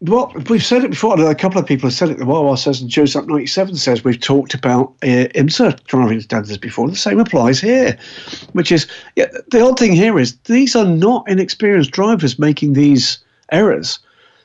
Well, 0.00 0.32
we've 0.48 0.64
said 0.64 0.82
it 0.82 0.90
before. 0.90 1.20
A 1.20 1.34
couple 1.34 1.60
of 1.60 1.66
people 1.66 1.88
have 1.88 1.96
said 1.96 2.08
it. 2.08 2.18
The 2.18 2.24
Wawa 2.24 2.56
says, 2.56 2.80
and 2.80 2.88
Joe's 2.88 3.14
up 3.14 3.26
97 3.26 3.76
says, 3.76 4.02
we've 4.02 4.20
talked 4.20 4.54
about 4.54 4.94
uh, 5.02 5.28
IMSA 5.34 5.84
driving 5.84 6.20
standards 6.22 6.56
before. 6.56 6.88
The 6.88 6.96
same 6.96 7.20
applies 7.20 7.60
here, 7.60 7.98
which 8.52 8.72
is 8.72 8.86
yeah, 9.16 9.26
the 9.50 9.60
odd 9.60 9.78
thing 9.78 9.92
here 9.92 10.18
is 10.18 10.36
these 10.44 10.74
are 10.74 10.86
not 10.86 11.28
inexperienced 11.28 11.90
drivers 11.90 12.38
making 12.38 12.72
these 12.72 13.18
errors. 13.52 13.98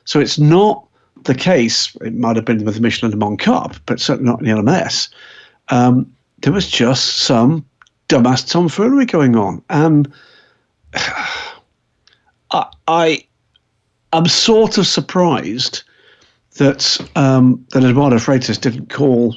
So 0.04 0.20
it's 0.20 0.38
not 0.38 0.86
the 1.22 1.34
case. 1.34 1.96
It 2.02 2.14
might 2.14 2.36
have 2.36 2.44
been 2.44 2.64
with 2.64 2.74
the 2.74 2.80
Michelin 2.82 3.12
Le 3.12 3.16
Mans 3.16 3.40
Cup, 3.40 3.76
but 3.86 3.98
certainly 3.98 4.30
not 4.30 4.40
in 4.40 4.46
the 4.46 4.62
LMS. 4.62 5.08
Um, 5.68 6.12
there 6.42 6.52
was 6.52 6.68
just 6.68 7.20
some 7.20 7.64
dumbass 8.10 8.46
tomfoolery 8.46 9.06
going 9.06 9.36
on. 9.36 9.62
And 9.70 10.12
I, 12.50 12.66
I 12.86 13.26
I'm 14.12 14.26
sort 14.26 14.78
of 14.78 14.86
surprised 14.86 15.82
that 16.56 16.98
um, 17.16 17.64
that 17.72 17.84
Eduardo 17.84 18.16
Freitas 18.16 18.60
didn't 18.60 18.88
call 18.88 19.36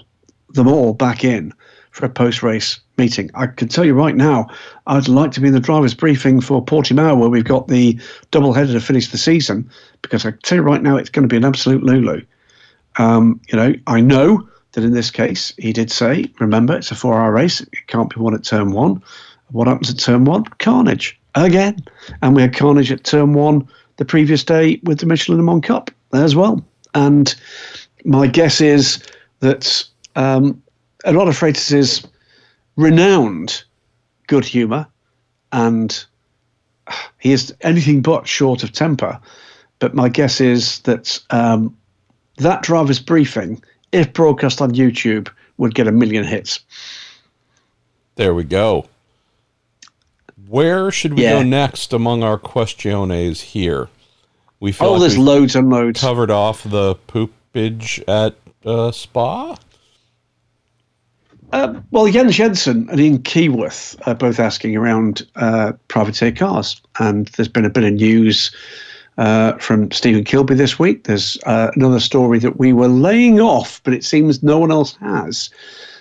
them 0.50 0.68
all 0.68 0.94
back 0.94 1.24
in 1.24 1.54
for 1.92 2.06
a 2.06 2.10
post-race 2.10 2.80
meeting. 2.98 3.30
I 3.34 3.48
can 3.48 3.68
tell 3.68 3.84
you 3.84 3.94
right 3.94 4.16
now, 4.16 4.48
I'd 4.88 5.08
like 5.08 5.32
to 5.32 5.42
be 5.42 5.48
in 5.48 5.54
the 5.54 5.60
drivers' 5.60 5.94
briefing 5.94 6.40
for 6.40 6.64
Portimao 6.64 7.18
where 7.18 7.30
we've 7.30 7.44
got 7.44 7.68
the 7.68 8.00
double 8.32 8.54
header 8.54 8.74
to 8.74 8.80
finish 8.80 9.10
the 9.10 9.18
season 9.18 9.70
because 10.02 10.26
I 10.26 10.32
tell 10.44 10.58
you 10.58 10.62
right 10.62 10.82
now 10.82 10.98
it's 10.98 11.10
going 11.10 11.28
to 11.28 11.32
be 11.32 11.38
an 11.38 11.46
absolute 11.46 11.84
lulu. 11.84 12.22
Um, 12.98 13.42
you 13.50 13.58
know, 13.58 13.74
I 13.88 14.02
know 14.02 14.48
that 14.74 14.84
in 14.84 14.94
this 14.94 15.10
case 15.10 15.54
he 15.58 15.74
did 15.74 15.92
say, 15.92 16.32
remember, 16.40 16.78
it's 16.78 16.92
a 16.92 16.96
four-hour 16.96 17.32
race. 17.32 17.62
It 17.62 17.88
can't 17.88 18.14
be 18.14 18.22
won 18.22 18.36
at 18.36 18.44
turn 18.44 18.72
one. 18.72 19.02
What 19.52 19.68
happens 19.68 19.90
at 19.90 20.00
turn 20.00 20.26
one? 20.26 20.46
Carnage 20.60 21.20
again, 21.36 21.84
and 22.22 22.36
we 22.36 22.44
had 22.44 22.56
carnage 22.56 22.92
at 22.92 23.04
turn 23.04 23.34
one 23.34 23.68
the 24.00 24.06
previous 24.06 24.46
day 24.46 24.79
with 24.84 25.00
the 25.00 25.06
Michelin 25.06 25.44
Mans 25.44 25.63
Cup 25.63 25.91
as 26.13 26.34
well. 26.34 26.65
And 26.96 27.36
my 28.06 28.27
guess 28.27 28.62
is 28.62 29.03
that 29.41 29.84
um, 30.15 30.63
a 31.03 31.12
lot 31.12 31.27
of 31.27 31.38
Freitas' 31.38 32.08
renowned 32.77 33.62
good 34.27 34.46
humour, 34.46 34.88
and 35.51 36.06
he 37.20 37.34
is 37.34 37.53
anything 37.62 38.01
but 38.01 38.25
short 38.25 38.63
of 38.63 38.72
temper. 38.72 39.20
But 39.79 39.94
my 39.94 40.08
guess 40.08 40.39
is 40.39 40.79
that 40.79 41.20
um, 41.29 41.75
that 42.38 42.63
driver's 42.63 43.01
briefing, 43.01 43.62
if 43.91 44.13
broadcast 44.13 44.62
on 44.62 44.72
YouTube, 44.72 45.29
would 45.58 45.75
get 45.75 45.88
a 45.88 45.91
million 45.91 46.24
hits. 46.24 46.62
There 48.15 48.34
we 48.34 48.46
go. 48.46 48.86
Where 50.50 50.89
should 50.89 51.13
we 51.13 51.22
yeah. 51.24 51.34
go 51.34 51.44
next 51.44 51.94
among 51.94 52.24
our 52.24 52.39
questiones 52.39 53.39
here? 53.39 53.88
We 54.60 54.72
feel 54.72 54.88
oh, 54.88 54.91
like 54.94 55.01
there's 55.01 55.18
loads 55.18 55.56
and 55.56 55.70
loads. 55.70 56.01
Covered 56.01 56.32
off 56.32 56.63
the 56.63 56.96
poopage 57.08 58.03
at 58.08 58.36
uh, 58.65 58.91
Spa. 58.91 59.56
Uh, 61.51 61.79
well, 61.91 62.08
Jens 62.08 62.36
Jensen 62.36 62.89
and 62.89 63.00
Ian 63.00 63.20
Keyworth 63.20 63.96
are 64.08 64.15
both 64.15 64.39
asking 64.39 64.75
around 64.75 65.22
uh, 65.36 65.74
privateer 65.88 66.32
cars, 66.32 66.82
and 66.98 67.27
there's 67.27 67.48
been 67.48 67.65
a 67.65 67.70
bit 67.70 67.84
of 67.84 67.94
news 67.94 68.51
uh, 69.20 69.53
from 69.60 69.91
Stephen 69.91 70.24
Kilbey 70.24 70.58
this 70.58 70.79
week. 70.79 71.03
There's 71.03 71.38
uh, 71.46 71.70
another 71.75 72.00
story 72.00 72.39
that 72.39 72.58
we 72.58 72.74
were 72.74 72.88
laying 72.88 73.39
off, 73.39 73.82
but 73.84 73.94
it 73.94 74.03
seems 74.03 74.41
no 74.41 74.58
one 74.58 74.72
else 74.72 74.96
has. 74.96 75.51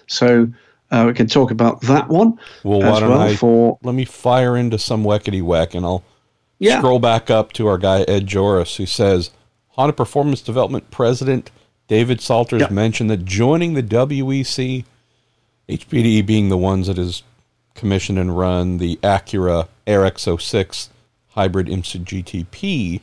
So 0.07 0.49
uh, 0.90 1.04
we 1.07 1.12
can 1.12 1.26
talk 1.26 1.50
about 1.50 1.80
that 1.83 2.09
one. 2.09 2.38
Well, 2.64 2.80
why 2.80 3.00
don't 3.00 3.11
well 3.11 3.21
I 3.21 3.37
for 3.37 3.78
let 3.83 3.95
me 3.95 4.04
fire 4.04 4.57
into 4.57 4.78
some 4.78 5.04
weckety 5.04 5.42
whack, 5.42 5.75
and 5.75 5.85
I'll 5.85 6.04
yeah. 6.59 6.78
scroll 6.78 6.99
back 6.99 7.30
up 7.30 7.52
to 7.54 7.66
our 7.66 7.78
guy 7.78 8.02
Ed 8.02 8.26
Joris, 8.26 8.76
who 8.76 8.87
says 8.87 9.30
Honda 9.68 9.92
Performance 9.92 10.40
Development 10.40 10.90
President 10.90 11.50
David 11.88 12.21
Salters 12.21 12.61
yep. 12.61 12.71
mentioned 12.71 13.11
that 13.11 13.25
joining 13.25 13.75
the 13.75 13.83
WEC, 13.83 14.85
HPDE 15.68 16.25
being 16.25 16.49
the 16.49 16.59
ones 16.59 16.87
that 16.87 16.99
is 16.99 17.23
commissioned 17.75 18.18
and 18.18 18.37
run 18.37 18.78
the 18.78 18.97
Acura 19.02 19.68
RX06 19.87 20.88
hybrid 21.28 21.68
IMSA 21.68 22.04
GTP 22.04 23.00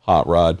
hot 0.00 0.26
rod, 0.26 0.60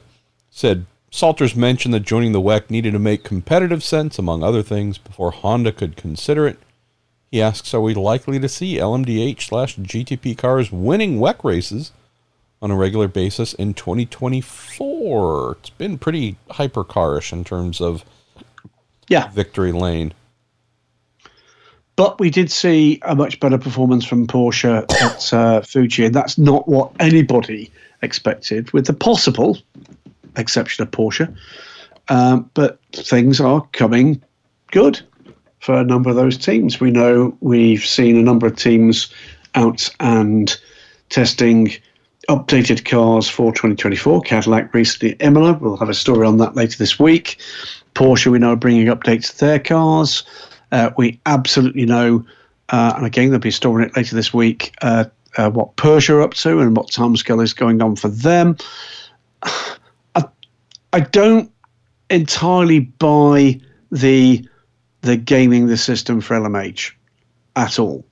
said 0.50 0.86
Salters 1.14 1.54
mentioned 1.54 1.92
that 1.92 2.00
joining 2.00 2.32
the 2.32 2.40
WEC 2.40 2.70
needed 2.70 2.94
to 2.94 2.98
make 2.98 3.22
competitive 3.22 3.84
sense, 3.84 4.18
among 4.18 4.42
other 4.42 4.62
things, 4.62 4.96
before 4.96 5.30
Honda 5.30 5.70
could 5.70 5.94
consider 5.94 6.46
it. 6.46 6.58
He 7.30 7.42
asks, 7.42 7.74
are 7.74 7.82
we 7.82 7.92
likely 7.92 8.40
to 8.40 8.48
see 8.48 8.78
LMDH 8.78 9.42
slash 9.42 9.76
GTP 9.76 10.36
cars 10.38 10.72
winning 10.72 11.18
WEC 11.18 11.44
races 11.44 11.92
on 12.62 12.70
a 12.70 12.76
regular 12.76 13.08
basis 13.08 13.52
in 13.52 13.74
2024? 13.74 15.58
It's 15.60 15.68
been 15.68 15.98
pretty 15.98 16.36
hypercarish 16.48 17.30
in 17.30 17.44
terms 17.44 17.82
of 17.82 18.06
yeah 19.08 19.28
victory 19.28 19.72
lane. 19.72 20.14
But 21.94 22.18
we 22.20 22.30
did 22.30 22.50
see 22.50 23.00
a 23.02 23.14
much 23.14 23.38
better 23.38 23.58
performance 23.58 24.06
from 24.06 24.26
Porsche 24.26 24.90
at 25.02 25.34
uh, 25.34 25.60
Fuji, 25.60 26.06
and 26.06 26.14
that's 26.14 26.38
not 26.38 26.66
what 26.66 26.92
anybody 26.98 27.70
expected, 28.00 28.72
with 28.72 28.86
the 28.86 28.94
possible 28.94 29.58
exception 30.36 30.82
of 30.82 30.90
Porsche. 30.90 31.34
Um, 32.08 32.50
but 32.54 32.78
things 32.92 33.40
are 33.40 33.66
coming 33.72 34.22
good 34.70 35.00
for 35.60 35.74
a 35.74 35.84
number 35.84 36.10
of 36.10 36.16
those 36.16 36.36
teams. 36.36 36.80
We 36.80 36.90
know 36.90 37.36
we've 37.40 37.84
seen 37.84 38.16
a 38.16 38.22
number 38.22 38.46
of 38.46 38.56
teams 38.56 39.12
out 39.54 39.88
and 40.00 40.54
testing 41.08 41.72
updated 42.28 42.84
cars 42.84 43.28
for 43.28 43.52
2024. 43.52 44.22
Cadillac 44.22 44.74
recently 44.74 45.12
Imola. 45.20 45.54
We'll 45.54 45.76
have 45.76 45.88
a 45.88 45.94
story 45.94 46.26
on 46.26 46.38
that 46.38 46.56
later 46.56 46.78
this 46.78 46.98
week. 46.98 47.38
Porsche, 47.94 48.26
we 48.26 48.38
know, 48.38 48.52
are 48.52 48.56
bringing 48.56 48.86
updates 48.86 49.30
to 49.32 49.38
their 49.38 49.58
cars. 49.58 50.24
Uh, 50.72 50.90
we 50.96 51.20
absolutely 51.26 51.84
know, 51.84 52.24
uh, 52.70 52.94
and 52.96 53.06
again, 53.06 53.26
there'll 53.26 53.40
be 53.40 53.50
a 53.50 53.52
story 53.52 53.84
on 53.84 53.90
it 53.90 53.96
later 53.96 54.16
this 54.16 54.32
week, 54.32 54.74
uh, 54.82 55.04
uh 55.36 55.50
what 55.50 55.76
Porsche 55.76 56.10
are 56.10 56.22
up 56.22 56.34
to 56.34 56.60
and 56.60 56.76
what 56.76 56.88
timescale 56.88 57.42
is 57.42 57.52
going 57.52 57.82
on 57.82 57.96
for 57.96 58.08
them. 58.08 58.56
I 60.92 61.00
don't 61.00 61.50
entirely 62.10 62.80
buy 62.80 63.60
the 63.90 64.46
the 65.00 65.16
gaming 65.16 65.66
the 65.66 65.76
system 65.76 66.20
for 66.20 66.38
LMH 66.38 66.92
at 67.56 67.78
all. 67.78 68.04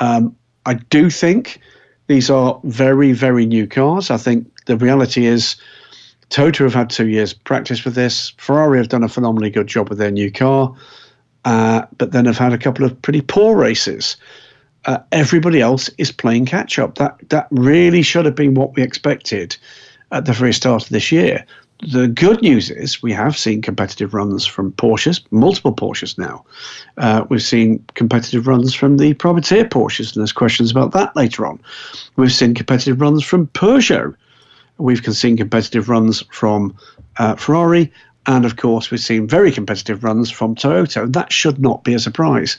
Um, 0.00 0.34
I 0.64 0.74
do 0.74 1.10
think 1.10 1.60
these 2.06 2.30
are 2.30 2.60
very 2.64 3.12
very 3.12 3.46
new 3.46 3.66
cars. 3.66 4.10
I 4.10 4.16
think 4.16 4.64
the 4.66 4.76
reality 4.76 5.26
is. 5.26 5.56
Toyota 6.30 6.58
have 6.58 6.74
had 6.74 6.90
two 6.90 7.08
years 7.08 7.32
practice 7.32 7.84
with 7.84 7.96
this. 7.96 8.30
Ferrari 8.36 8.78
have 8.78 8.88
done 8.88 9.02
a 9.02 9.08
phenomenally 9.08 9.50
good 9.50 9.66
job 9.66 9.88
with 9.88 9.98
their 9.98 10.12
new 10.12 10.30
car, 10.30 10.72
uh, 11.44 11.82
but 11.98 12.12
then 12.12 12.24
have 12.24 12.38
had 12.38 12.52
a 12.52 12.58
couple 12.58 12.84
of 12.84 13.02
pretty 13.02 13.20
poor 13.20 13.56
races. 13.56 14.16
Uh, 14.84 14.98
everybody 15.10 15.60
else 15.60 15.90
is 15.98 16.12
playing 16.12 16.46
catch 16.46 16.78
up. 16.78 16.98
That 16.98 17.18
that 17.30 17.48
really 17.50 18.02
should 18.02 18.26
have 18.26 18.36
been 18.36 18.54
what 18.54 18.76
we 18.76 18.82
expected 18.84 19.56
at 20.12 20.24
the 20.24 20.32
very 20.32 20.52
start 20.52 20.84
of 20.84 20.88
this 20.90 21.10
year 21.10 21.44
the 21.82 22.08
good 22.08 22.42
news 22.42 22.70
is 22.70 23.02
we 23.02 23.12
have 23.12 23.36
seen 23.36 23.62
competitive 23.62 24.12
runs 24.12 24.44
from 24.44 24.72
Porsches, 24.72 25.20
multiple 25.30 25.74
Porsches 25.74 26.18
now. 26.18 26.44
Uh, 26.98 27.24
we've 27.28 27.42
seen 27.42 27.84
competitive 27.94 28.46
runs 28.46 28.74
from 28.74 28.98
the 28.98 29.14
privateer 29.14 29.64
Porsches, 29.64 30.14
and 30.14 30.20
there's 30.20 30.32
questions 30.32 30.70
about 30.70 30.92
that 30.92 31.14
later 31.16 31.46
on. 31.46 31.60
We've 32.16 32.32
seen 32.32 32.54
competitive 32.54 33.00
runs 33.00 33.24
from 33.24 33.46
Peugeot. 33.48 34.14
We've 34.78 35.04
seen 35.14 35.36
competitive 35.36 35.88
runs 35.88 36.22
from 36.30 36.76
uh, 37.18 37.36
Ferrari, 37.36 37.92
and 38.26 38.44
of 38.44 38.56
course, 38.56 38.90
we've 38.90 39.00
seen 39.00 39.26
very 39.26 39.50
competitive 39.50 40.04
runs 40.04 40.30
from 40.30 40.54
Toyota. 40.54 41.10
That 41.10 41.32
should 41.32 41.58
not 41.58 41.84
be 41.84 41.94
a 41.94 41.98
surprise. 41.98 42.58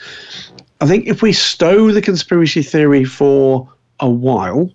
I 0.81 0.87
think 0.87 1.07
if 1.07 1.21
we 1.21 1.31
stow 1.31 1.91
the 1.91 2.01
conspiracy 2.01 2.63
theory 2.63 3.05
for 3.05 3.69
a 3.99 4.09
while 4.09 4.71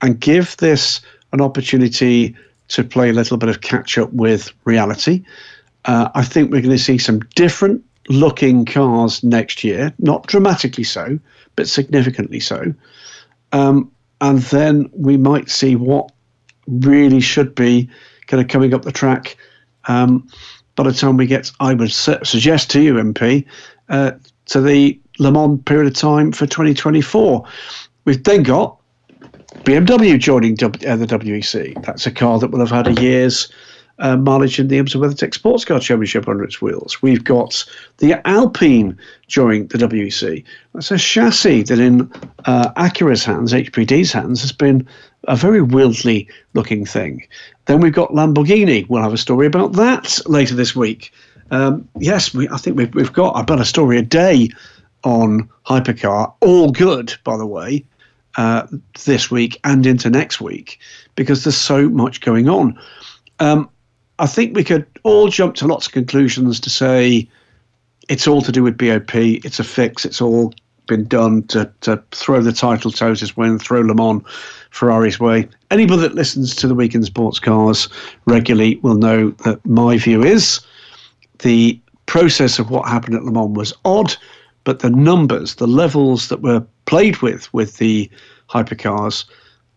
and 0.00 0.20
give 0.20 0.56
this 0.58 1.00
an 1.32 1.40
opportunity 1.40 2.36
to 2.72 2.84
play 2.84 3.10
a 3.10 3.12
little 3.12 3.36
bit 3.36 3.48
of 3.48 3.60
catch 3.60 3.98
up 3.98 4.12
with 4.12 4.52
reality. 4.64 5.24
Uh, 5.84 6.08
I 6.14 6.22
think 6.22 6.50
we're 6.50 6.62
going 6.62 6.76
to 6.76 6.82
see 6.82 6.98
some 6.98 7.20
different 7.34 7.84
looking 8.08 8.64
cars 8.64 9.22
next 9.22 9.62
year, 9.62 9.92
not 9.98 10.26
dramatically 10.26 10.84
so, 10.84 11.18
but 11.56 11.68
significantly 11.68 12.40
so. 12.40 12.74
Um, 13.52 13.90
and 14.20 14.38
then 14.38 14.90
we 14.92 15.16
might 15.16 15.50
see 15.50 15.76
what 15.76 16.10
really 16.66 17.20
should 17.20 17.54
be 17.54 17.88
kind 18.26 18.40
of 18.40 18.48
coming 18.48 18.72
up 18.72 18.82
the 18.82 18.92
track 18.92 19.36
um, 19.88 20.26
by 20.76 20.84
the 20.84 20.92
time 20.92 21.16
we 21.16 21.26
get, 21.26 21.50
I 21.60 21.74
would 21.74 21.92
su- 21.92 22.24
suggest 22.24 22.70
to 22.70 22.80
you, 22.80 22.94
MP, 22.94 23.44
uh, 23.88 24.12
to 24.46 24.60
the 24.60 24.98
Le 25.18 25.30
Mans 25.30 25.60
period 25.64 25.88
of 25.88 25.94
time 25.94 26.32
for 26.32 26.46
2024. 26.46 27.44
We've 28.04 28.24
then 28.24 28.42
got 28.42 28.78
BMW 29.60 30.18
joining 30.18 30.54
w, 30.56 30.88
uh, 30.88 30.96
the 30.96 31.06
WEC. 31.06 31.82
That's 31.84 32.06
a 32.06 32.10
car 32.10 32.38
that 32.38 32.48
will 32.48 32.60
have 32.60 32.70
had 32.70 32.86
a 32.86 33.00
year's 33.00 33.52
uh, 33.98 34.16
mileage 34.16 34.58
in 34.58 34.68
the 34.68 34.78
IMSA 34.78 34.96
WeatherTech 34.96 35.34
Sports 35.34 35.64
Car 35.64 35.78
Championship 35.78 36.26
under 36.26 36.42
its 36.42 36.60
wheels. 36.60 37.00
We've 37.02 37.22
got 37.22 37.64
the 37.98 38.26
Alpine 38.26 38.98
joining 39.28 39.68
the 39.68 39.78
WEC. 39.78 40.44
That's 40.74 40.90
a 40.90 40.98
chassis 40.98 41.62
that, 41.64 41.78
in 41.78 42.10
uh, 42.44 42.72
Acura's 42.76 43.24
hands, 43.24 43.52
HPD's 43.52 44.12
hands, 44.12 44.40
has 44.40 44.52
been 44.52 44.86
a 45.28 45.36
very 45.36 45.62
worldly 45.62 46.28
looking 46.54 46.84
thing. 46.84 47.26
Then 47.66 47.80
we've 47.80 47.92
got 47.92 48.10
Lamborghini. 48.10 48.88
We'll 48.88 49.02
have 49.02 49.12
a 49.12 49.18
story 49.18 49.46
about 49.46 49.74
that 49.74 50.18
later 50.26 50.54
this 50.54 50.74
week. 50.74 51.12
Um, 51.52 51.88
yes, 51.98 52.34
we, 52.34 52.48
I 52.48 52.56
think 52.56 52.76
we've, 52.76 52.92
we've 52.94 53.12
got 53.12 53.38
about 53.38 53.60
a 53.60 53.64
story 53.64 53.98
a 53.98 54.02
day 54.02 54.48
on 55.04 55.48
Hypercar. 55.66 56.32
All 56.40 56.72
good, 56.72 57.14
by 57.24 57.36
the 57.36 57.46
way, 57.46 57.84
uh, 58.36 58.66
this 59.04 59.30
week 59.30 59.60
and 59.64 59.86
into 59.86 60.10
next 60.10 60.40
week 60.40 60.78
because 61.16 61.44
there's 61.44 61.56
so 61.56 61.88
much 61.88 62.20
going 62.20 62.48
on. 62.48 62.78
Um, 63.40 63.68
I 64.18 64.26
think 64.26 64.56
we 64.56 64.64
could 64.64 64.86
all 65.02 65.28
jump 65.28 65.54
to 65.56 65.66
lots 65.66 65.86
of 65.86 65.92
conclusions 65.92 66.60
to 66.60 66.70
say 66.70 67.28
it's 68.08 68.26
all 68.26 68.42
to 68.42 68.52
do 68.52 68.62
with 68.62 68.76
BOP. 68.76 69.14
It's 69.14 69.58
a 69.58 69.64
fix. 69.64 70.04
It's 70.04 70.20
all 70.20 70.52
been 70.86 71.04
done 71.04 71.44
to, 71.44 71.72
to 71.82 72.02
throw 72.10 72.40
the 72.40 72.52
title 72.52 72.90
Toyota's 72.90 73.36
win, 73.36 73.58
throw 73.58 73.80
Le 73.80 73.94
Mans 73.94 74.22
Ferrari's 74.70 75.18
way. 75.20 75.48
Anybody 75.70 76.02
that 76.02 76.14
listens 76.14 76.54
to 76.56 76.66
the 76.66 76.74
Week 76.74 76.94
in 76.94 77.04
Sports 77.04 77.38
Cars 77.38 77.88
regularly 78.26 78.76
will 78.76 78.96
know 78.96 79.30
that 79.44 79.64
my 79.64 79.96
view 79.98 80.22
is 80.22 80.60
the 81.40 81.80
process 82.06 82.58
of 82.58 82.70
what 82.70 82.88
happened 82.88 83.14
at 83.16 83.24
Le 83.24 83.32
Mans 83.32 83.56
was 83.56 83.72
odd, 83.84 84.14
but 84.64 84.80
the 84.80 84.90
numbers, 84.90 85.56
the 85.56 85.66
levels 85.66 86.28
that 86.28 86.42
were 86.42 86.64
played 86.92 87.22
with 87.22 87.50
with 87.54 87.78
the 87.78 88.10
hypercars, 88.50 89.24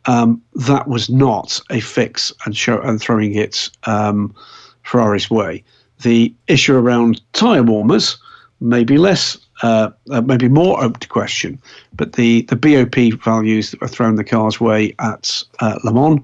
um, 0.04 0.42
that 0.54 0.86
was 0.90 1.10
not 1.10 1.62
a 1.70 1.80
fix 1.80 2.34
and 2.44 2.58
show 2.58 2.82
and 2.82 3.00
throwing 3.00 3.34
it 3.36 3.70
um, 3.86 4.36
Ferrari's 4.84 5.30
way. 5.32 5.64
The 6.02 6.34
issue 6.48 6.76
around 6.76 7.22
tyre 7.32 7.64
warmers 7.64 8.18
may 8.60 8.84
be 8.84 8.98
less, 8.98 9.38
uh, 9.64 9.92
uh, 10.12 10.20
maybe 10.20 10.50
more 10.50 10.84
open 10.84 11.00
to 11.00 11.08
question, 11.08 11.58
but 11.94 12.14
the, 12.14 12.42
the 12.50 12.58
BOP 12.58 13.18
values 13.24 13.72
that 13.72 13.80
were 13.80 13.88
thrown 13.88 14.16
the 14.16 14.26
car's 14.26 14.60
way 14.60 14.94
at 15.00 15.42
uh, 15.62 15.80
Le 15.86 15.94
Mans, 15.94 16.20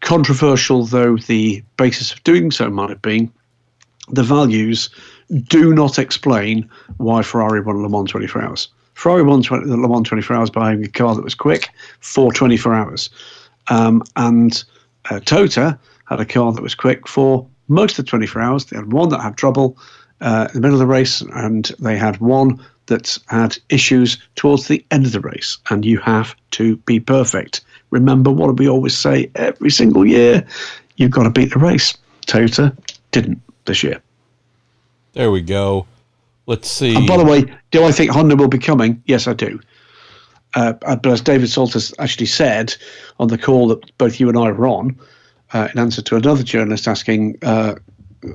controversial 0.00 0.86
though 0.86 1.18
the 1.18 1.62
basis 1.76 2.10
of 2.10 2.24
doing 2.24 2.50
so 2.50 2.70
might 2.70 2.88
have 2.88 3.02
been, 3.02 3.30
the 4.08 4.22
values 4.22 4.88
do 5.48 5.74
not 5.74 5.98
explain 5.98 6.66
why 6.96 7.20
Ferrari 7.20 7.60
won 7.60 7.82
Le 7.82 7.88
Mans 7.90 8.10
24 8.10 8.42
hours. 8.42 8.68
Ferrari 8.94 9.22
won 9.22 9.42
20, 9.42 9.66
Le 9.66 9.88
Mans 9.88 10.06
24 10.06 10.36
hours 10.36 10.50
by 10.50 10.70
having 10.70 10.84
a 10.84 10.88
car 10.88 11.14
that 11.14 11.24
was 11.24 11.34
quick 11.34 11.70
for 12.00 12.32
24 12.32 12.74
hours. 12.74 13.10
Um, 13.68 14.02
and 14.16 14.62
uh, 15.10 15.20
Tota 15.20 15.78
had 16.06 16.20
a 16.20 16.24
car 16.24 16.52
that 16.52 16.62
was 16.62 16.74
quick 16.74 17.08
for 17.08 17.46
most 17.68 17.98
of 17.98 18.04
the 18.04 18.10
24 18.10 18.42
hours. 18.42 18.64
They 18.66 18.76
had 18.76 18.92
one 18.92 19.08
that 19.10 19.20
had 19.20 19.36
trouble 19.36 19.76
uh, 20.20 20.48
in 20.48 20.54
the 20.54 20.60
middle 20.60 20.74
of 20.74 20.80
the 20.80 20.86
race, 20.86 21.20
and 21.20 21.64
they 21.78 21.96
had 21.96 22.18
one 22.18 22.64
that 22.86 23.18
had 23.28 23.56
issues 23.68 24.18
towards 24.34 24.68
the 24.68 24.84
end 24.90 25.06
of 25.06 25.12
the 25.12 25.20
race. 25.20 25.58
And 25.70 25.84
you 25.84 25.98
have 25.98 26.34
to 26.52 26.76
be 26.78 27.00
perfect. 27.00 27.62
Remember 27.90 28.30
what 28.30 28.56
we 28.56 28.68
always 28.68 28.96
say 28.96 29.30
every 29.34 29.70
single 29.70 30.06
year 30.06 30.46
you've 30.96 31.10
got 31.10 31.24
to 31.24 31.30
beat 31.30 31.52
the 31.52 31.58
race. 31.58 31.96
Tota 32.26 32.76
didn't 33.10 33.40
this 33.64 33.82
year. 33.82 34.00
There 35.12 35.30
we 35.30 35.42
go. 35.42 35.86
Let's 36.46 36.70
see. 36.70 36.94
And 36.94 37.06
by 37.06 37.16
the 37.16 37.24
way, 37.24 37.44
do 37.70 37.84
I 37.84 37.92
think 37.92 38.10
Honda 38.10 38.36
will 38.36 38.48
be 38.48 38.58
coming? 38.58 39.02
Yes, 39.06 39.26
I 39.26 39.32
do. 39.32 39.60
Uh, 40.54 40.72
but 40.72 41.06
as 41.06 41.20
David 41.20 41.48
Salters 41.48 41.94
actually 41.98 42.26
said 42.26 42.74
on 43.18 43.28
the 43.28 43.38
call 43.38 43.68
that 43.68 43.96
both 43.98 44.20
you 44.20 44.28
and 44.28 44.36
I 44.36 44.50
were 44.50 44.66
on, 44.66 44.98
uh, 45.52 45.68
in 45.72 45.78
answer 45.78 46.02
to 46.02 46.16
another 46.16 46.42
journalist 46.42 46.88
asking, 46.88 47.38
uh, 47.42 47.76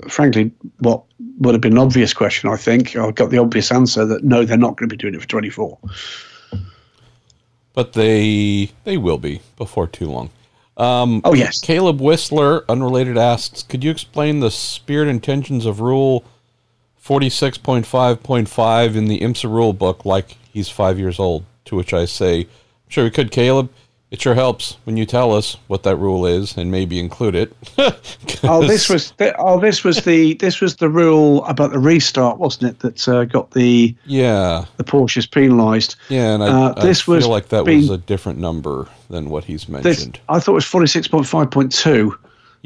frankly, 0.07 0.51
what 0.79 1.03
would 1.39 1.53
have 1.53 1.61
been 1.61 1.73
an 1.73 1.79
obvious 1.79 2.13
question, 2.13 2.49
I 2.49 2.55
think, 2.55 2.95
I 2.95 3.11
got 3.11 3.29
the 3.29 3.37
obvious 3.37 3.71
answer 3.71 4.05
that 4.05 4.23
no, 4.23 4.45
they're 4.45 4.57
not 4.57 4.77
going 4.77 4.89
to 4.89 4.93
be 4.93 4.97
doing 4.97 5.13
it 5.13 5.21
for 5.21 5.27
24. 5.27 5.77
But 7.73 7.93
they 7.93 8.71
they 8.85 8.97
will 8.97 9.19
be 9.19 9.41
before 9.55 9.85
too 9.85 10.07
long. 10.07 10.31
Um, 10.77 11.21
oh 11.23 11.35
yes. 11.35 11.61
Caleb 11.61 12.01
Whistler, 12.01 12.65
unrelated, 12.69 13.17
asks, 13.17 13.61
could 13.61 13.83
you 13.83 13.91
explain 13.91 14.39
the 14.39 14.49
spirit 14.49 15.07
intentions 15.07 15.65
of 15.65 15.79
Rule 15.79 16.25
46.5.5 17.07 18.95
in 18.95 19.05
the 19.05 19.21
IMSA 19.21 19.49
rule 19.49 19.71
book 19.71 20.03
like 20.03 20.35
he's 20.51 20.67
five 20.67 20.99
years 20.99 21.19
old? 21.19 21.45
To 21.65 21.75
which 21.75 21.93
I 21.93 22.05
say, 22.05 22.41
I'm 22.41 22.89
sure 22.89 23.03
we 23.05 23.11
could, 23.11 23.31
Caleb. 23.31 23.69
It 24.09 24.21
sure 24.21 24.35
helps 24.35 24.77
when 24.85 24.95
you 24.95 25.05
tell 25.05 25.33
us 25.33 25.57
what 25.67 25.83
that 25.83 25.97
rule 25.97 26.25
is 26.25 26.55
and 26.55 26.71
maybe 26.71 26.97
include 26.97 27.35
it. 27.35 27.53
oh, 28.43 28.65
this 28.65 28.89
was 28.89 29.11
the, 29.17 29.35
oh 29.37 29.59
this 29.59 29.83
was 29.83 30.05
the 30.05 30.35
this 30.35 30.61
was 30.61 30.77
the 30.77 30.87
rule 30.87 31.43
about 31.43 31.71
the 31.71 31.79
restart, 31.79 32.37
wasn't 32.37 32.71
it? 32.71 32.79
That 32.79 33.05
uh, 33.05 33.25
got 33.25 33.51
the 33.51 33.93
yeah 34.05 34.63
the 34.77 34.85
Porsches 34.85 35.29
penalised. 35.29 35.97
Yeah, 36.07 36.35
and 36.35 36.41
I, 36.41 36.47
uh, 36.47 36.73
this 36.81 37.07
I 37.07 37.11
was 37.11 37.25
feel 37.25 37.31
like 37.31 37.49
that 37.49 37.65
being, 37.65 37.79
was 37.79 37.89
a 37.89 37.97
different 37.97 38.39
number 38.39 38.87
than 39.09 39.29
what 39.29 39.43
he's 39.43 39.67
mentioned. 39.67 40.13
This, 40.13 40.21
I 40.29 40.39
thought 40.39 40.53
it 40.53 40.55
was 40.55 40.65
forty 40.65 40.87
six 40.87 41.09
point 41.09 41.27
five 41.27 41.51
point 41.51 41.73
two. 41.73 42.17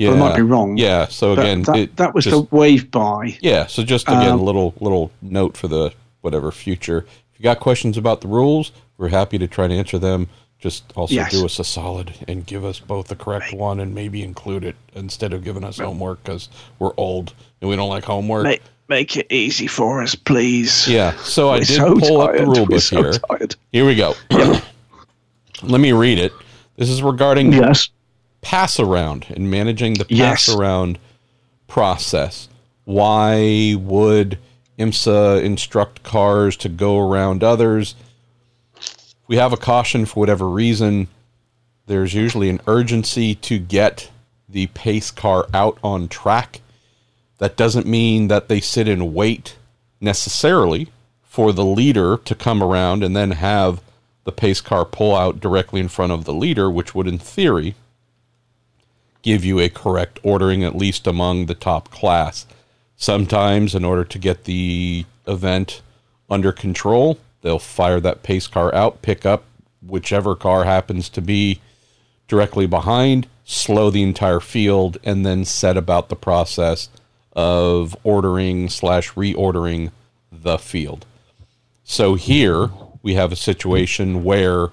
Yeah, 0.01 0.13
I 0.13 0.15
might 0.15 0.35
be 0.35 0.41
wrong. 0.41 0.77
Yeah, 0.77 1.07
so 1.07 1.33
again, 1.33 1.61
that, 1.63 1.75
it, 1.75 1.95
that 1.97 2.15
was 2.15 2.25
just, 2.25 2.35
the 2.35 2.55
wave 2.55 2.89
by. 2.89 3.37
Yeah, 3.41 3.67
so 3.67 3.83
just 3.83 4.07
again, 4.07 4.29
a 4.29 4.33
um, 4.33 4.41
little 4.41 4.73
little 4.79 5.11
note 5.21 5.55
for 5.55 5.67
the 5.67 5.93
whatever 6.21 6.51
future. 6.51 7.05
If 7.33 7.39
you 7.39 7.43
got 7.43 7.59
questions 7.59 7.97
about 7.97 8.21
the 8.21 8.27
rules, 8.27 8.71
we're 8.97 9.09
happy 9.09 9.37
to 9.37 9.47
try 9.47 9.67
to 9.67 9.73
answer 9.73 9.99
them 9.99 10.27
just 10.61 10.93
also 10.95 11.13
yes. 11.15 11.31
do 11.31 11.43
us 11.43 11.57
a 11.59 11.63
solid 11.63 12.13
and 12.27 12.45
give 12.45 12.63
us 12.63 12.79
both 12.79 13.07
the 13.07 13.15
correct 13.15 13.45
right. 13.45 13.59
one 13.59 13.79
and 13.79 13.95
maybe 13.95 14.23
include 14.23 14.63
it 14.63 14.75
instead 14.93 15.33
of 15.33 15.43
giving 15.43 15.63
us 15.63 15.79
right. 15.79 15.87
homework 15.87 16.23
because 16.23 16.49
we're 16.77 16.93
old 16.97 17.33
and 17.59 17.69
we 17.69 17.75
don't 17.75 17.89
like 17.89 18.03
homework. 18.03 18.43
Make, 18.43 18.61
make 18.87 19.17
it 19.17 19.27
easy 19.31 19.65
for 19.65 20.03
us, 20.03 20.13
please. 20.13 20.87
Yeah. 20.87 21.15
So 21.17 21.47
we're 21.47 21.55
I 21.55 21.59
did 21.59 21.67
so 21.67 21.95
pull 21.95 22.25
tired. 22.25 22.41
up 22.41 22.45
the 22.45 22.45
rule 22.45 22.65
book 22.67 22.81
so 22.81 23.01
here. 23.01 23.13
Tired. 23.13 23.55
Here 23.71 23.85
we 23.85 23.95
go. 23.95 24.13
Let 25.63 25.81
me 25.81 25.93
read 25.93 26.19
it. 26.19 26.31
This 26.75 26.89
is 26.89 27.01
regarding 27.01 27.53
yes. 27.53 27.89
Pass 28.41 28.79
around 28.79 29.27
and 29.29 29.49
managing 29.49 29.93
the 29.93 30.05
pass 30.05 30.47
yes. 30.47 30.49
around 30.49 30.97
process. 31.67 32.49
Why 32.83 33.75
would 33.79 34.37
IMSA 34.77 35.43
instruct 35.43 36.03
cars 36.03 36.57
to 36.57 36.69
go 36.69 36.99
around 36.99 37.43
others? 37.43 37.95
If 38.75 39.15
we 39.27 39.37
have 39.37 39.53
a 39.53 39.57
caution 39.57 40.05
for 40.05 40.19
whatever 40.19 40.49
reason, 40.49 41.07
there's 41.85 42.13
usually 42.13 42.49
an 42.49 42.61
urgency 42.67 43.35
to 43.35 43.59
get 43.59 44.09
the 44.49 44.67
pace 44.67 45.11
car 45.11 45.47
out 45.53 45.77
on 45.83 46.07
track. 46.07 46.61
That 47.37 47.57
doesn't 47.57 47.87
mean 47.87 48.27
that 48.27 48.47
they 48.47 48.59
sit 48.59 48.87
and 48.87 49.13
wait 49.13 49.57
necessarily 49.99 50.89
for 51.23 51.53
the 51.53 51.65
leader 51.65 52.17
to 52.17 52.35
come 52.35 52.61
around 52.61 53.03
and 53.03 53.15
then 53.15 53.31
have 53.31 53.81
the 54.23 54.31
pace 54.31 54.61
car 54.61 54.85
pull 54.85 55.15
out 55.15 55.39
directly 55.39 55.79
in 55.79 55.87
front 55.87 56.11
of 56.11 56.25
the 56.25 56.33
leader, 56.33 56.69
which 56.69 56.93
would, 56.93 57.07
in 57.07 57.17
theory, 57.17 57.75
give 59.21 59.45
you 59.45 59.59
a 59.59 59.69
correct 59.69 60.19
ordering, 60.23 60.63
at 60.63 60.75
least 60.75 61.07
among 61.07 61.45
the 61.45 61.55
top 61.55 61.91
class. 61.91 62.45
Sometimes, 62.95 63.75
in 63.75 63.83
order 63.83 64.03
to 64.03 64.19
get 64.19 64.43
the 64.43 65.05
event 65.27 65.81
under 66.29 66.51
control, 66.51 67.17
They'll 67.41 67.59
fire 67.59 67.99
that 67.99 68.23
pace 68.23 68.47
car 68.47 68.73
out, 68.73 69.01
pick 69.01 69.25
up 69.25 69.43
whichever 69.81 70.35
car 70.35 70.63
happens 70.63 71.09
to 71.09 71.21
be 71.21 71.59
directly 72.27 72.67
behind, 72.67 73.27
slow 73.43 73.89
the 73.89 74.03
entire 74.03 74.39
field, 74.39 74.97
and 75.03 75.25
then 75.25 75.43
set 75.43 75.75
about 75.75 76.09
the 76.09 76.15
process 76.15 76.89
of 77.33 77.97
ordering 78.03 78.69
slash 78.69 79.11
reordering 79.13 79.91
the 80.31 80.57
field. 80.57 81.05
So 81.83 82.15
here 82.15 82.69
we 83.01 83.15
have 83.15 83.31
a 83.31 83.37
situation 83.37 84.23
where 84.23 84.69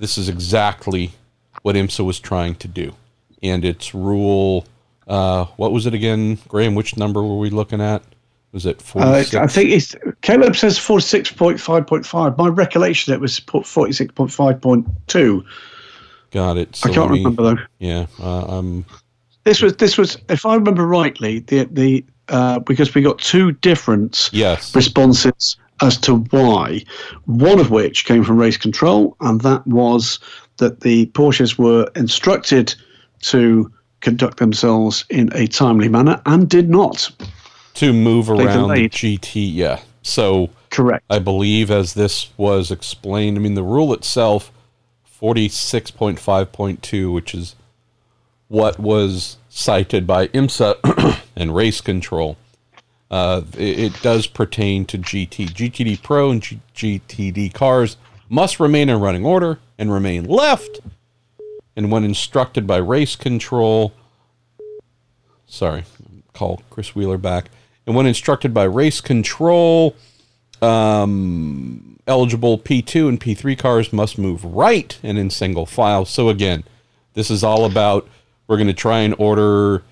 this 0.00 0.18
is 0.18 0.28
exactly 0.28 1.12
what 1.62 1.76
IMSA 1.76 2.04
was 2.04 2.18
trying 2.18 2.56
to 2.56 2.68
do. 2.68 2.94
And 3.44 3.64
it's 3.64 3.94
rule, 3.94 4.66
uh, 5.06 5.44
what 5.56 5.70
was 5.70 5.86
it 5.86 5.94
again, 5.94 6.38
Graham? 6.48 6.74
Which 6.74 6.96
number 6.96 7.22
were 7.22 7.38
we 7.38 7.50
looking 7.50 7.80
at? 7.80 8.02
Was 8.52 8.66
it 8.66 8.80
46? 8.80 9.34
Uh, 9.34 9.40
I 9.40 9.46
think 9.46 9.70
it's 9.70 9.94
Caleb 10.22 10.56
says 10.56 10.78
46.5.5. 10.78 12.38
My 12.38 12.48
recollection 12.48 13.12
it 13.12 13.20
was 13.20 13.38
46.5.2. 13.40 15.44
Got 16.30 16.56
it. 16.56 16.74
So 16.74 16.90
I 16.90 16.94
can't 16.94 17.10
me, 17.10 17.18
remember 17.18 17.42
though. 17.42 17.62
Yeah, 17.80 18.06
uh, 18.18 18.58
um, 18.58 18.86
this 19.44 19.60
was 19.60 19.76
this 19.76 19.98
was 19.98 20.16
if 20.28 20.46
I 20.46 20.54
remember 20.54 20.86
rightly 20.86 21.40
the 21.40 21.64
the 21.64 22.04
uh, 22.28 22.60
because 22.60 22.94
we 22.94 23.02
got 23.02 23.18
two 23.18 23.52
different 23.52 24.30
yes. 24.32 24.74
responses 24.74 25.56
as 25.82 25.98
to 25.98 26.18
why. 26.30 26.82
One 27.26 27.58
of 27.58 27.70
which 27.70 28.04
came 28.04 28.24
from 28.24 28.38
race 28.38 28.56
control, 28.56 29.16
and 29.20 29.40
that 29.42 29.66
was 29.66 30.18
that 30.56 30.80
the 30.80 31.06
Porsches 31.06 31.58
were 31.58 31.90
instructed 31.96 32.74
to 33.24 33.70
conduct 34.00 34.38
themselves 34.38 35.04
in 35.08 35.30
a 35.34 35.46
timely 35.46 35.88
manner 35.88 36.20
and 36.26 36.48
did 36.48 36.68
not 36.68 37.10
to 37.74 37.92
move 37.92 38.30
around 38.30 38.68
the 38.68 38.88
GT. 38.88 39.52
Yeah. 39.52 39.80
So 40.02 40.50
correct. 40.70 41.04
I 41.10 41.18
believe 41.18 41.70
as 41.70 41.94
this 41.94 42.30
was 42.36 42.70
explained, 42.70 43.38
I 43.38 43.40
mean 43.40 43.54
the 43.54 43.62
rule 43.62 43.92
itself 43.92 44.52
46.5.2 45.20 47.12
which 47.12 47.34
is 47.34 47.56
what 48.48 48.78
was 48.78 49.38
cited 49.48 50.06
by 50.06 50.28
IMSA 50.28 51.20
and 51.36 51.56
race 51.56 51.80
control. 51.80 52.36
Uh, 53.10 53.42
it, 53.56 53.78
it, 53.78 54.02
does 54.02 54.26
pertain 54.26 54.84
to 54.86 54.98
GT. 54.98 55.48
GTD 55.50 56.02
Pro 56.02 56.30
and 56.30 56.42
G- 56.42 56.60
GTD 56.74 57.52
cars 57.54 57.96
must 58.28 58.58
remain 58.58 58.88
in 58.88 59.00
running 59.00 59.24
order 59.24 59.60
and 59.78 59.92
remain 59.92 60.24
left 60.24 60.80
and 61.76 61.90
when 61.90 62.04
instructed 62.04 62.66
by 62.66 62.76
race 62.76 63.16
control, 63.16 63.92
sorry, 65.46 65.84
call 66.32 66.62
Chris 66.70 66.94
Wheeler 66.94 67.18
back. 67.18 67.50
And 67.86 67.94
when 67.94 68.06
instructed 68.06 68.54
by 68.54 68.64
race 68.64 69.00
control, 69.00 69.94
um, 70.62 71.98
eligible 72.06 72.58
P2 72.58 73.08
and 73.08 73.20
P3 73.20 73.58
cars 73.58 73.92
must 73.92 74.18
move 74.18 74.44
right 74.44 74.98
and 75.02 75.18
in 75.18 75.30
single 75.30 75.66
file. 75.66 76.04
So 76.04 76.28
again, 76.28 76.64
this 77.14 77.30
is 77.30 77.44
all 77.44 77.64
about 77.64 78.08
we're 78.46 78.56
going 78.56 78.68
to 78.68 78.74
try 78.74 79.00
and 79.00 79.14
order 79.18 79.82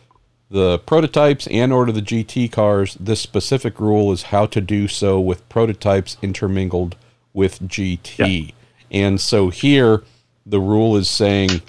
the 0.50 0.78
prototypes 0.80 1.46
and 1.46 1.72
order 1.72 1.92
the 1.92 2.02
GT 2.02 2.52
cars. 2.52 2.96
This 3.00 3.20
specific 3.20 3.80
rule 3.80 4.12
is 4.12 4.24
how 4.24 4.46
to 4.46 4.60
do 4.60 4.86
so 4.86 5.18
with 5.18 5.48
prototypes 5.48 6.18
intermingled 6.20 6.96
with 7.32 7.60
GT. 7.60 8.48
Yeah. 8.48 8.52
And 8.90 9.20
so 9.20 9.48
here, 9.48 10.02
the 10.44 10.60
rule 10.60 10.96
is 10.96 11.08
saying 11.08 11.62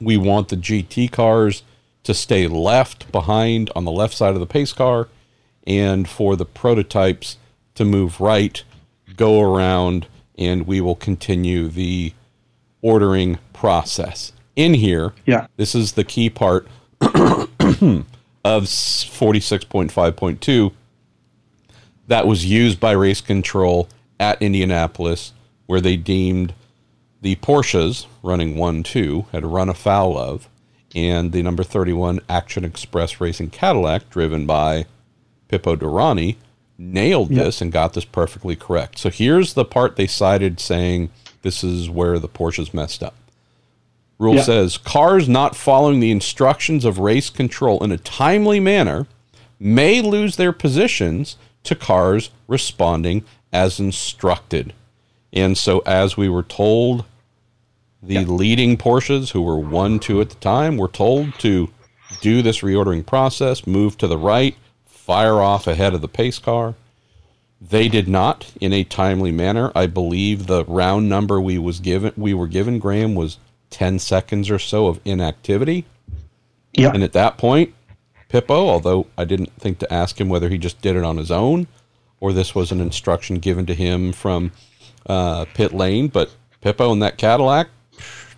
we 0.00 0.16
want 0.16 0.48
the 0.48 0.56
GT 0.56 1.10
cars 1.10 1.62
to 2.02 2.14
stay 2.14 2.46
left 2.46 3.10
behind 3.10 3.70
on 3.74 3.84
the 3.84 3.90
left 3.90 4.14
side 4.14 4.34
of 4.34 4.40
the 4.40 4.46
pace 4.46 4.72
car, 4.72 5.08
and 5.66 6.08
for 6.08 6.36
the 6.36 6.44
prototypes 6.44 7.38
to 7.74 7.84
move 7.84 8.20
right, 8.20 8.62
go 9.16 9.40
around, 9.40 10.06
and 10.38 10.66
we 10.66 10.80
will 10.80 10.94
continue 10.94 11.68
the 11.68 12.12
ordering 12.82 13.38
process. 13.52 14.32
In 14.54 14.74
here, 14.74 15.12
yeah. 15.26 15.48
this 15.56 15.74
is 15.74 15.92
the 15.92 16.04
key 16.04 16.30
part 16.30 16.68
of 17.00 17.48
46.5.2 18.44 20.72
that 22.06 22.26
was 22.26 22.46
used 22.46 22.78
by 22.78 22.92
race 22.92 23.20
control 23.20 23.88
at 24.18 24.40
Indianapolis, 24.40 25.32
where 25.66 25.80
they 25.80 25.96
deemed 25.96 26.54
the 27.26 27.34
Porsches 27.34 28.06
running 28.22 28.56
1 28.56 28.84
2 28.84 29.26
had 29.32 29.44
run 29.44 29.68
afoul 29.68 30.16
of, 30.16 30.48
and 30.94 31.32
the 31.32 31.42
number 31.42 31.64
31 31.64 32.20
Action 32.28 32.64
Express 32.64 33.20
Racing 33.20 33.50
Cadillac, 33.50 34.08
driven 34.10 34.46
by 34.46 34.86
Pipo 35.48 35.74
Derani, 35.74 36.36
nailed 36.78 37.32
yep. 37.32 37.46
this 37.46 37.60
and 37.60 37.72
got 37.72 37.94
this 37.94 38.04
perfectly 38.04 38.54
correct. 38.54 39.00
So 39.00 39.10
here's 39.10 39.54
the 39.54 39.64
part 39.64 39.96
they 39.96 40.06
cited 40.06 40.60
saying 40.60 41.10
this 41.42 41.64
is 41.64 41.90
where 41.90 42.20
the 42.20 42.28
Porsches 42.28 42.72
messed 42.72 43.02
up. 43.02 43.16
Rule 44.20 44.36
yep. 44.36 44.44
says 44.44 44.78
cars 44.78 45.28
not 45.28 45.56
following 45.56 45.98
the 45.98 46.12
instructions 46.12 46.84
of 46.84 47.00
race 47.00 47.28
control 47.28 47.82
in 47.82 47.90
a 47.90 47.98
timely 47.98 48.60
manner 48.60 49.08
may 49.58 50.00
lose 50.00 50.36
their 50.36 50.52
positions 50.52 51.36
to 51.64 51.74
cars 51.74 52.30
responding 52.46 53.24
as 53.52 53.80
instructed. 53.80 54.74
And 55.32 55.58
so, 55.58 55.80
as 55.80 56.16
we 56.16 56.28
were 56.28 56.44
told, 56.44 57.04
the 58.02 58.14
yep. 58.14 58.28
leading 58.28 58.76
Porsches, 58.76 59.30
who 59.30 59.42
were 59.42 59.58
1 59.58 59.98
2 59.98 60.20
at 60.20 60.30
the 60.30 60.36
time, 60.36 60.76
were 60.76 60.88
told 60.88 61.34
to 61.40 61.70
do 62.20 62.42
this 62.42 62.60
reordering 62.60 63.04
process, 63.04 63.66
move 63.66 63.98
to 63.98 64.06
the 64.06 64.18
right, 64.18 64.56
fire 64.84 65.40
off 65.40 65.66
ahead 65.66 65.94
of 65.94 66.00
the 66.00 66.08
pace 66.08 66.38
car. 66.38 66.74
They 67.60 67.88
did 67.88 68.06
not 68.06 68.52
in 68.60 68.72
a 68.72 68.84
timely 68.84 69.32
manner. 69.32 69.72
I 69.74 69.86
believe 69.86 70.46
the 70.46 70.64
round 70.66 71.08
number 71.08 71.40
we 71.40 71.58
was 71.58 71.80
given 71.80 72.12
we 72.16 72.34
were 72.34 72.46
given, 72.46 72.78
Graham, 72.78 73.14
was 73.14 73.38
10 73.70 73.98
seconds 73.98 74.50
or 74.50 74.58
so 74.58 74.88
of 74.88 75.00
inactivity. 75.04 75.86
Yeah. 76.72 76.92
And 76.92 77.02
at 77.02 77.14
that 77.14 77.38
point, 77.38 77.74
Pipo, 78.28 78.50
although 78.50 79.06
I 79.16 79.24
didn't 79.24 79.52
think 79.54 79.78
to 79.78 79.92
ask 79.92 80.20
him 80.20 80.28
whether 80.28 80.48
he 80.48 80.58
just 80.58 80.80
did 80.82 80.96
it 80.96 81.04
on 81.04 81.16
his 81.16 81.30
own 81.30 81.66
or 82.20 82.32
this 82.32 82.54
was 82.54 82.72
an 82.72 82.80
instruction 82.80 83.38
given 83.38 83.66
to 83.66 83.74
him 83.74 84.12
from 84.12 84.52
uh, 85.06 85.44
pit 85.54 85.72
lane, 85.72 86.08
but 86.08 86.34
Pipo 86.62 86.92
in 86.92 86.98
that 87.00 87.18
Cadillac 87.18 87.68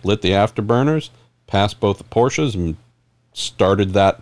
lit 0.03 0.21
the 0.21 0.31
afterburners, 0.31 1.09
passed 1.47 1.79
both 1.79 1.97
the 1.97 2.03
Porsches, 2.03 2.55
and 2.55 2.77
started 3.33 3.93
that 3.93 4.21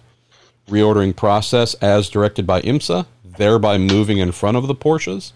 reordering 0.70 1.16
process 1.16 1.74
as 1.76 2.10
directed 2.10 2.46
by 2.46 2.62
IMSA, 2.62 3.06
thereby 3.24 3.78
moving 3.78 4.18
in 4.18 4.32
front 4.32 4.58
of 4.58 4.68
the 4.68 4.76
Porsches 4.76 5.32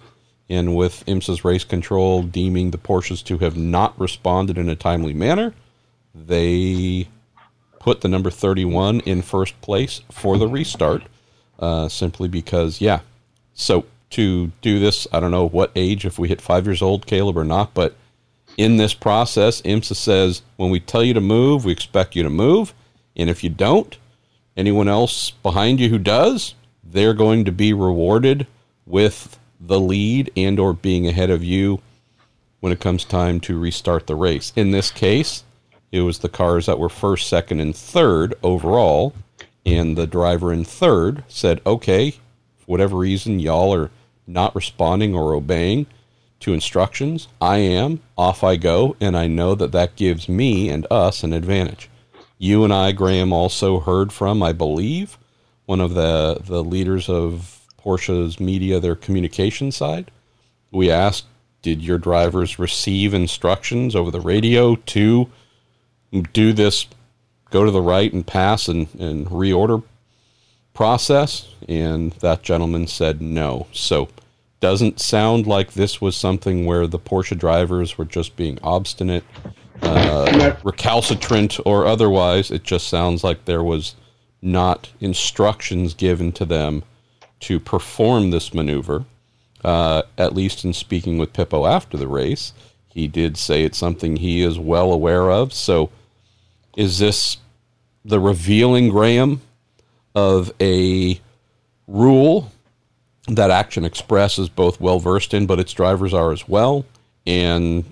and 0.52 0.76
with 0.76 1.06
IMSA's 1.06 1.46
race 1.46 1.64
control 1.64 2.24
deeming 2.24 2.72
the 2.72 2.78
Porsches 2.78 3.24
to 3.24 3.38
have 3.38 3.56
not 3.56 3.98
responded 3.98 4.58
in 4.58 4.68
a 4.68 4.76
timely 4.76 5.14
manner, 5.14 5.54
they 6.14 7.08
put 7.80 8.02
the 8.02 8.10
number 8.10 8.30
31 8.30 9.00
in 9.02 9.22
first 9.22 9.60
place 9.62 10.02
for 10.12 10.38
the 10.38 10.50
restart, 10.50 11.04
uh, 11.60 11.88
simply 11.88 12.28
because, 12.28 12.82
yeah. 12.82 13.00
So 13.54 13.86
to 14.12 14.52
do 14.62 14.78
this, 14.78 15.08
I 15.14 15.22
don't 15.22 15.32
know 15.32 15.48
what 15.48 15.72
age, 15.74 16.06
if 16.06 16.20
we 16.20 16.28
hit 16.28 16.42
five 16.42 16.66
years 16.66 16.82
old, 16.82 17.06
Caleb, 17.06 17.38
or 17.38 17.46
not, 17.46 17.74
but 17.74 17.96
in 18.58 18.78
this 18.78 18.94
process, 18.94 19.62
IMSA 19.62 19.96
says 19.96 20.42
when 20.58 20.70
we 20.70 20.80
tell 20.80 21.04
you 21.04 21.14
to 21.14 21.22
move, 21.22 21.66
we 21.66 21.72
expect 21.72 22.16
you 22.16 22.24
to 22.24 22.30
move. 22.30 22.74
And 23.16 23.30
if 23.30 23.44
you 23.44 23.50
don't, 23.50 23.98
anyone 24.56 24.88
else 24.88 25.32
behind 25.32 25.80
you 25.80 25.90
who 25.90 26.00
does, 26.00 26.56
they're 26.84 27.14
going 27.14 27.46
to 27.46 27.52
be 27.52 27.74
rewarded 27.74 28.48
with 28.86 29.40
the 29.60 29.80
lead 29.80 30.32
and 30.36 30.60
or 30.60 30.74
being 30.74 31.08
ahead 31.08 31.30
of 31.30 31.44
you 31.44 31.82
when 32.60 32.72
it 32.72 32.80
comes 32.80 33.06
time 33.06 33.40
to 33.42 33.60
restart 33.60 34.08
the 34.08 34.16
race. 34.16 34.54
In 34.56 34.72
this 34.72 34.92
case, 34.92 35.44
it 35.92 36.02
was 36.02 36.20
the 36.20 36.30
cars 36.30 36.66
that 36.66 36.80
were 36.80 36.90
first, 36.90 37.28
second, 37.28 37.60
and 37.60 37.76
third 37.76 38.34
overall, 38.44 39.14
and 39.66 39.98
the 39.98 40.08
driver 40.08 40.54
in 40.54 40.64
third 40.64 41.24
said, 41.28 41.62
"Okay, 41.66 42.12
for 42.12 42.66
whatever 42.66 42.98
reason, 42.98 43.40
y'all 43.40 43.74
are 43.74 43.92
not 44.26 44.56
responding 44.56 45.14
or 45.14 45.34
obeying 45.34 45.86
to 46.42 46.54
instructions. 46.54 47.28
I 47.40 47.58
am. 47.58 48.02
Off 48.18 48.44
I 48.44 48.56
go, 48.56 48.96
and 49.00 49.18
I 49.18 49.28
know 49.28 49.56
that 49.56 49.72
that 49.72 49.96
gives 49.96 50.30
me 50.30 50.70
and 50.70 50.86
us 50.92 51.24
an 51.24 51.34
advantage." 51.34 51.90
You 52.38 52.64
and 52.64 52.74
I, 52.74 52.92
Graham, 52.92 53.32
also 53.32 53.80
heard 53.80 54.12
from, 54.12 54.42
I 54.42 54.52
believe, 54.52 55.18
one 55.66 55.80
of 55.80 55.94
the 55.94 56.42
the 56.44 56.64
leaders 56.64 57.08
of 57.10 57.62
Porsche's 57.78 58.40
media, 58.40 58.80
their 58.80 58.96
communication 58.96 59.72
side. 59.72 60.12
We 60.72 60.90
asked, 60.90 61.26
did 61.62 61.82
your 61.84 61.98
drivers 61.98 62.58
receive 62.58 63.14
instructions 63.14 63.96
over 63.96 64.10
the 64.10 64.22
radio 64.22 64.76
to 64.76 65.30
do 66.34 66.54
this, 66.54 66.88
go 67.50 67.66
to 67.66 67.72
the 67.72 67.82
right 67.82 68.12
and 68.12 68.26
pass 68.26 68.68
and, 68.68 68.88
and 69.00 69.28
reorder 69.28 69.84
process? 70.74 71.54
And 71.68 72.14
that 72.14 72.42
gentleman 72.42 72.88
said 72.88 73.22
no. 73.22 73.68
So, 73.72 74.10
doesn't 74.62 75.02
sound 75.02 75.48
like 75.48 75.74
this 75.74 76.00
was 76.00 76.16
something 76.16 76.66
where 76.66 76.88
the 76.88 77.00
Porsche 77.00 77.38
drivers 77.38 77.98
were 77.98 78.06
just 78.06 78.36
being 78.38 78.60
obstinate, 78.64 79.26
uh, 79.82 80.56
recalcitrant, 80.64 81.60
or 81.66 81.86
otherwise. 81.86 82.52
It 82.52 82.64
just 82.64 82.88
sounds 82.88 83.24
like 83.24 83.44
there 83.44 83.64
was 83.64 83.96
not 84.42 84.92
instructions 85.02 85.94
given 85.94 86.32
to 86.34 86.46
them 86.46 86.84
to 87.42 87.60
perform 87.60 88.30
this 88.30 88.54
maneuver. 88.54 89.06
Uh, 89.64 90.04
at 90.18 90.34
least 90.34 90.64
in 90.64 90.74
speaking 90.74 91.18
with 91.18 91.34
Pipo 91.34 91.70
after 91.70 91.96
the 91.98 92.08
race, 92.08 92.54
he 92.88 93.08
did 93.08 93.38
say 93.38 93.64
it's 93.64 93.78
something 93.78 94.16
he 94.16 94.42
is 94.42 94.58
well 94.58 94.92
aware 94.92 95.30
of. 95.30 95.54
So, 95.54 95.92
is 96.76 96.98
this 96.98 97.38
the 98.04 98.20
revealing, 98.20 98.90
Graham, 98.90 99.42
of 100.16 100.52
a 100.60 101.20
rule 101.88 102.52
that 103.28 103.52
Action 103.52 103.86
Express 103.86 104.40
is 104.40 104.50
both 104.50 104.80
well 104.80 105.00
versed 105.00 105.34
in, 105.34 105.46
but 105.46 105.60
its 105.60 105.74
drivers 105.74 106.14
are 106.14 106.32
as 106.32 106.48
well, 106.48 106.86
and 107.26 107.86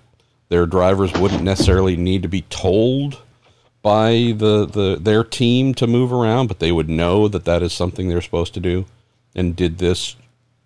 their 0.50 0.66
drivers 0.66 1.14
wouldn't 1.14 1.44
necessarily 1.44 1.96
need 1.96 2.24
to 2.24 2.28
be 2.28 2.42
told 2.44 3.22
by 3.82 4.34
the, 4.36 4.66
the 4.66 4.98
their 5.00 5.24
team 5.24 5.74
to 5.76 5.88
move 5.88 6.12
around, 6.12 6.48
but 6.48 6.60
they 6.60 6.72
would 6.72 6.90
know 6.90 7.28
that 7.28 7.46
that 7.46 7.64
is 7.64 7.72
something 7.72 8.10
they're 8.10 8.22
supposed 8.22 8.54
to 8.56 8.60
do. 8.60 8.86
And 9.36 9.56
did 9.56 9.78
this 9.78 10.16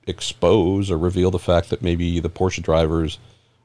expose 0.08 0.90
or 0.90 0.98
reveal 0.98 1.32
the 1.32 1.40
fact 1.40 1.70
that 1.70 1.82
maybe 1.82 2.20
the 2.20 2.30
Porsche 2.30 2.64
drivers 2.64 3.20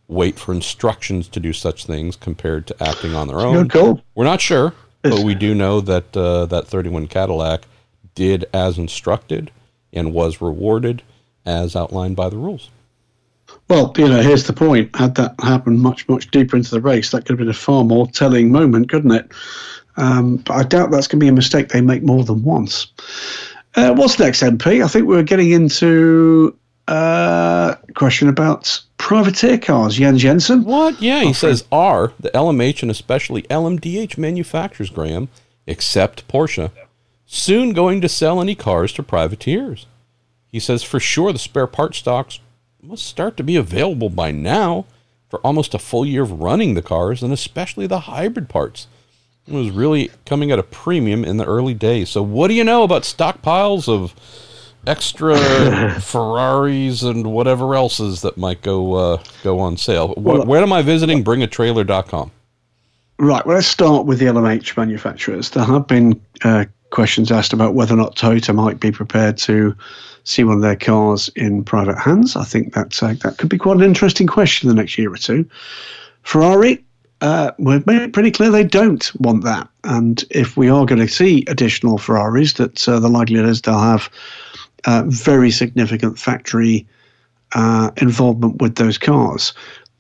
wait 0.09 0.39
for 0.39 0.53
instructions 0.53 1.29
to 1.29 1.41
do 1.41 1.53
such 1.53 1.87
things 1.87 2.17
compared 2.17 2.67
to 2.67 2.83
acting 2.83 3.15
on 3.15 3.29
their 3.29 3.41
own? 3.41 3.69
Cool. 3.69 4.03
We're 4.15 4.25
not 4.25 4.41
sure, 4.41 4.75
but 5.03 5.21
we 5.21 5.35
do 5.35 5.55
know 5.55 5.81
that 5.81 6.17
uh, 6.17 6.47
that 6.47 6.67
31 6.67 7.07
Cadillac 7.07 7.67
did 8.15 8.45
as 8.53 8.79
instructed 8.79 9.51
and 9.93 10.13
was 10.13 10.41
rewarded 10.41 11.03
as 11.45 11.75
outlined 11.75 12.17
by 12.17 12.29
the 12.29 12.37
rules. 12.37 12.71
Well, 13.69 13.93
you 13.97 14.09
know, 14.09 14.21
here's 14.21 14.45
the 14.45 14.53
point. 14.53 14.95
Had 14.95 15.15
that 15.17 15.35
happened 15.41 15.81
much, 15.81 16.09
much 16.09 16.31
deeper 16.31 16.57
into 16.57 16.71
the 16.71 16.81
race, 16.81 17.11
that 17.11 17.23
could 17.25 17.31
have 17.31 17.39
been 17.39 17.49
a 17.49 17.55
far 17.55 17.85
more 17.85 18.07
telling 18.07 18.53
moment, 18.53 18.91
couldn't 18.91 19.13
it? 19.13 19.31
Um, 19.97 20.37
but 20.37 20.55
I 20.55 20.63
doubt 20.63 20.91
that's 20.91 21.07
going 21.07 21.19
to 21.21 21.25
be 21.25 21.29
a 21.29 21.33
mistake 21.33 21.69
they 21.69 21.81
make 21.81 22.03
more 22.03 22.25
than 22.25 22.43
once. 22.43 22.93
Uh, 23.75 23.95
what's 23.95 24.19
next, 24.19 24.43
MP? 24.43 24.83
I 24.83 24.89
think 24.89 25.07
we 25.07 25.17
are 25.17 25.23
getting 25.23 25.51
into 25.51 26.57
uh, 26.89 27.75
a 27.87 27.93
question 27.93 28.29
about 28.29 28.81
privateer 28.97 29.59
cars. 29.59 29.97
Jens 29.97 30.23
Jensen. 30.23 30.65
What? 30.65 31.01
Yeah, 31.03 31.23
he 31.23 31.31
oh, 31.31 31.33
says 31.33 31.65
are 31.71 32.13
the 32.19 32.31
LMH 32.31 32.83
and 32.83 32.91
especially 32.91 33.43
LMDH 33.43 34.17
manufacturers, 34.19 34.91
Graham, 34.91 35.29
except 35.67 36.27
Porsche, 36.29 36.71
soon 37.31 37.75
going 37.75 38.01
to 38.01 38.09
sell 38.09 38.41
any 38.41 38.55
cars 38.55 38.91
to 38.95 39.03
privateers. 39.03 39.87
He 40.51 40.59
says 40.59 40.83
for 40.83 40.99
sure 40.99 41.31
the 41.31 41.39
spare 41.39 41.67
part 41.67 41.95
stocks 41.95 42.41
must 42.83 43.05
start 43.05 43.37
to 43.37 43.43
be 43.43 43.55
available 43.55 44.09
by 44.09 44.31
now 44.31 44.87
for 45.29 45.39
almost 45.41 45.75
a 45.75 45.79
full 45.79 46.07
year 46.07 46.23
of 46.23 46.41
running 46.41 46.73
the 46.73 46.83
cars 46.83 47.23
and 47.23 47.33
especially 47.33 47.87
the 47.87 48.01
hybrid 48.01 48.49
parts. 48.49 48.87
It 49.47 49.53
was 49.53 49.71
really 49.71 50.11
coming 50.25 50.51
at 50.51 50.59
a 50.59 50.63
premium 50.63 51.23
in 51.23 51.37
the 51.37 51.45
early 51.45 51.75
days. 51.75 52.09
So, 52.09 52.23
what 52.23 52.49
do 52.49 52.55
you 52.55 52.65
know 52.65 52.83
about 52.83 53.03
stockpiles 53.03 53.89
of 53.89 54.15
extra 54.87 55.37
Ferraris 56.01 57.03
and 57.03 57.33
whatever 57.33 57.75
else's 57.75 58.23
that 58.23 58.39
might 58.39 58.63
go 58.63 58.95
uh, 58.95 59.23
go 59.43 59.59
on 59.59 59.77
sale? 59.77 60.15
Well, 60.17 60.45
where 60.45 60.63
am 60.63 60.73
I 60.73 60.83
visiting? 60.83 61.25
Bringatrailer.com. 61.25 62.31
Right. 63.19 63.45
Well, 63.45 63.57
let's 63.57 63.67
start 63.67 64.07
with 64.07 64.19
the 64.19 64.27
LMH 64.27 64.77
manufacturers. 64.77 65.51
There 65.51 65.65
have 65.65 65.87
been 65.87 66.21
uh, 66.45 66.67
questions 66.91 67.31
asked 67.31 67.53
about 67.53 67.75
whether 67.75 67.95
or 67.95 67.99
not 67.99 68.17
Toyota 68.17 68.55
might 68.55 68.81
be 68.81 68.91
prepared 68.91 69.37
to 69.39 69.75
see 70.25 70.45
one 70.45 70.57
of 70.57 70.63
their 70.63 70.77
cars 70.77 71.31
in 71.37 71.65
private 71.65 71.99
hands. 71.99 72.37
I 72.37 72.45
think 72.45 72.75
that 72.75 73.03
uh, 73.03 73.15
that 73.23 73.39
could 73.39 73.49
be 73.49 73.59
quite 73.59 73.77
an 73.77 73.83
interesting 73.83 74.27
question 74.27 74.69
in 74.69 74.77
the 74.77 74.81
next 74.81 74.99
year 74.99 75.13
or 75.13 75.17
two. 75.17 75.49
Ferrari, 76.23 76.85
uh, 77.21 77.53
we've 77.59 77.87
made 77.87 78.03
it 78.03 78.13
pretty 78.13 78.31
clear 78.31 78.51
they 78.51 78.65
don't 78.65 79.11
want 79.21 79.45
that. 79.45 79.69
And 79.85 80.23
if 80.31 80.57
we 80.57 80.69
are 80.69 80.87
going 80.87 81.01
to 81.01 81.09
see 81.09 81.45
additional 81.49 81.99
Ferraris, 81.99 82.55
that 82.55 82.87
uh, 82.89 83.01
the 83.01 83.09
likelihood 83.09 83.49
is 83.49 83.63
they'll 83.63 83.79
have 83.79 84.11
uh, 84.85 85.05
very 85.07 85.51
significant 85.51 86.19
factory 86.19 86.87
uh, 87.55 87.91
involvement 87.97 88.61
with 88.61 88.77
those 88.77 88.99
cars. 88.99 89.53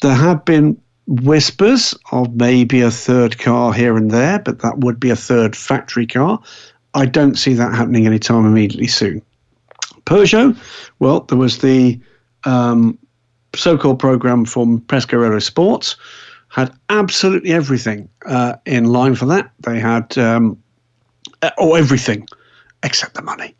There 0.03 0.15
have 0.15 0.45
been 0.45 0.81
whispers 1.07 1.95
of 2.13 2.35
maybe 2.37 2.83
a 2.83 2.91
third 2.91 3.39
car 3.39 3.73
here 3.73 3.97
and 3.97 4.11
there, 4.11 4.39
but 4.39 4.61
that 4.61 4.79
would 4.79 5.01
be 5.01 5.11
a 5.11 5.17
third 5.17 5.57
factory 5.57 6.07
car. 6.07 6.41
I 6.95 7.07
don't 7.07 7.37
see 7.37 7.55
that 7.55 7.75
happening 7.75 8.07
anytime 8.07 8.47
immediately 8.47 8.87
soon. 8.87 9.23
Peugeot, 10.05 10.57
well, 10.99 11.21
there 11.21 11.39
was 11.39 11.59
the 11.59 12.01
um, 12.45 12.99
so-called 13.55 13.99
program 13.99 14.45
from 14.45 14.81
Pescarolo 14.83 15.43
Sports, 15.43 15.97
had 16.49 16.73
absolutely 16.89 17.53
everything 17.53 18.09
uh, 18.27 18.55
in 18.65 18.87
line 18.87 19.15
for 19.15 19.27
that. 19.27 19.51
They 19.61 19.79
had, 19.79 20.17
um, 20.17 20.61
or 21.59 21.77
everything 21.77 22.27
except 22.83 23.15
the 23.15 23.23
money, 23.23 23.55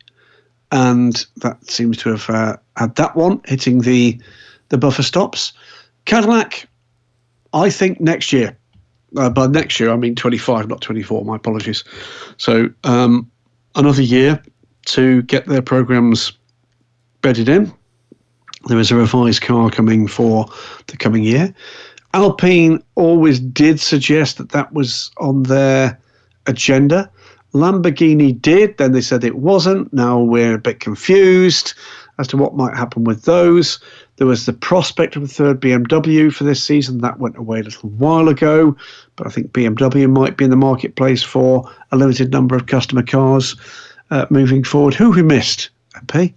and 0.71 1.25
that 1.37 1.63
seems 1.69 1.97
to 1.97 2.09
have 2.09 2.29
uh, 2.29 2.57
had 2.77 2.95
that 2.95 3.15
one 3.15 3.41
hitting 3.45 3.81
the 3.81 4.19
the 4.69 4.77
buffer 4.77 5.03
stops. 5.03 5.53
Cadillac, 6.05 6.67
I 7.53 7.69
think 7.69 7.99
next 7.99 8.31
year. 8.33 8.57
Uh, 9.17 9.29
by 9.29 9.47
next 9.47 9.79
year, 9.79 9.91
I 9.91 9.95
mean 9.95 10.15
25, 10.15 10.67
not 10.67 10.81
24. 10.81 11.25
My 11.25 11.35
apologies. 11.35 11.83
So 12.37 12.69
um, 12.83 13.29
another 13.75 14.03
year 14.03 14.41
to 14.85 15.23
get 15.23 15.45
their 15.47 15.61
programs 15.61 16.31
bedded 17.21 17.49
in. 17.49 17.73
There 18.65 18.79
is 18.79 18.91
a 18.91 18.95
revised 18.95 19.41
car 19.41 19.69
coming 19.69 20.07
for 20.07 20.45
the 20.87 20.97
coming 20.97 21.23
year. 21.23 21.53
Alpine 22.13 22.83
always 22.95 23.39
did 23.39 23.79
suggest 23.79 24.37
that 24.37 24.49
that 24.49 24.73
was 24.73 25.11
on 25.17 25.43
their 25.43 25.99
agenda. 26.47 27.09
Lamborghini 27.53 28.39
did, 28.39 28.77
then 28.77 28.91
they 28.91 29.01
said 29.01 29.23
it 29.23 29.37
wasn't. 29.37 29.91
Now 29.93 30.19
we're 30.19 30.55
a 30.55 30.59
bit 30.59 30.79
confused 30.79 31.73
as 32.17 32.27
to 32.27 32.37
what 32.37 32.55
might 32.55 32.75
happen 32.75 33.03
with 33.03 33.23
those. 33.23 33.79
There 34.19 34.27
was 34.27 34.45
the 34.45 34.53
prospect 34.53 35.15
of 35.15 35.23
a 35.23 35.27
third 35.27 35.61
BMW 35.61 36.31
for 36.31 36.43
this 36.43 36.61
season. 36.61 36.99
That 36.99 37.19
went 37.19 37.37
away 37.37 37.61
a 37.61 37.63
little 37.63 37.89
while 37.89 38.27
ago, 38.27 38.75
but 39.15 39.25
I 39.25 39.29
think 39.29 39.53
BMW 39.53 40.09
might 40.09 40.35
be 40.35 40.43
in 40.43 40.49
the 40.49 40.57
marketplace 40.57 41.23
for 41.23 41.71
a 41.93 41.95
limited 41.95 42.29
number 42.29 42.53
of 42.57 42.65
customer 42.65 43.01
cars 43.01 43.55
uh, 44.11 44.25
moving 44.29 44.65
forward. 44.65 44.93
Who 44.93 45.11
we 45.11 45.21
missed, 45.21 45.69
MP? 45.95 46.33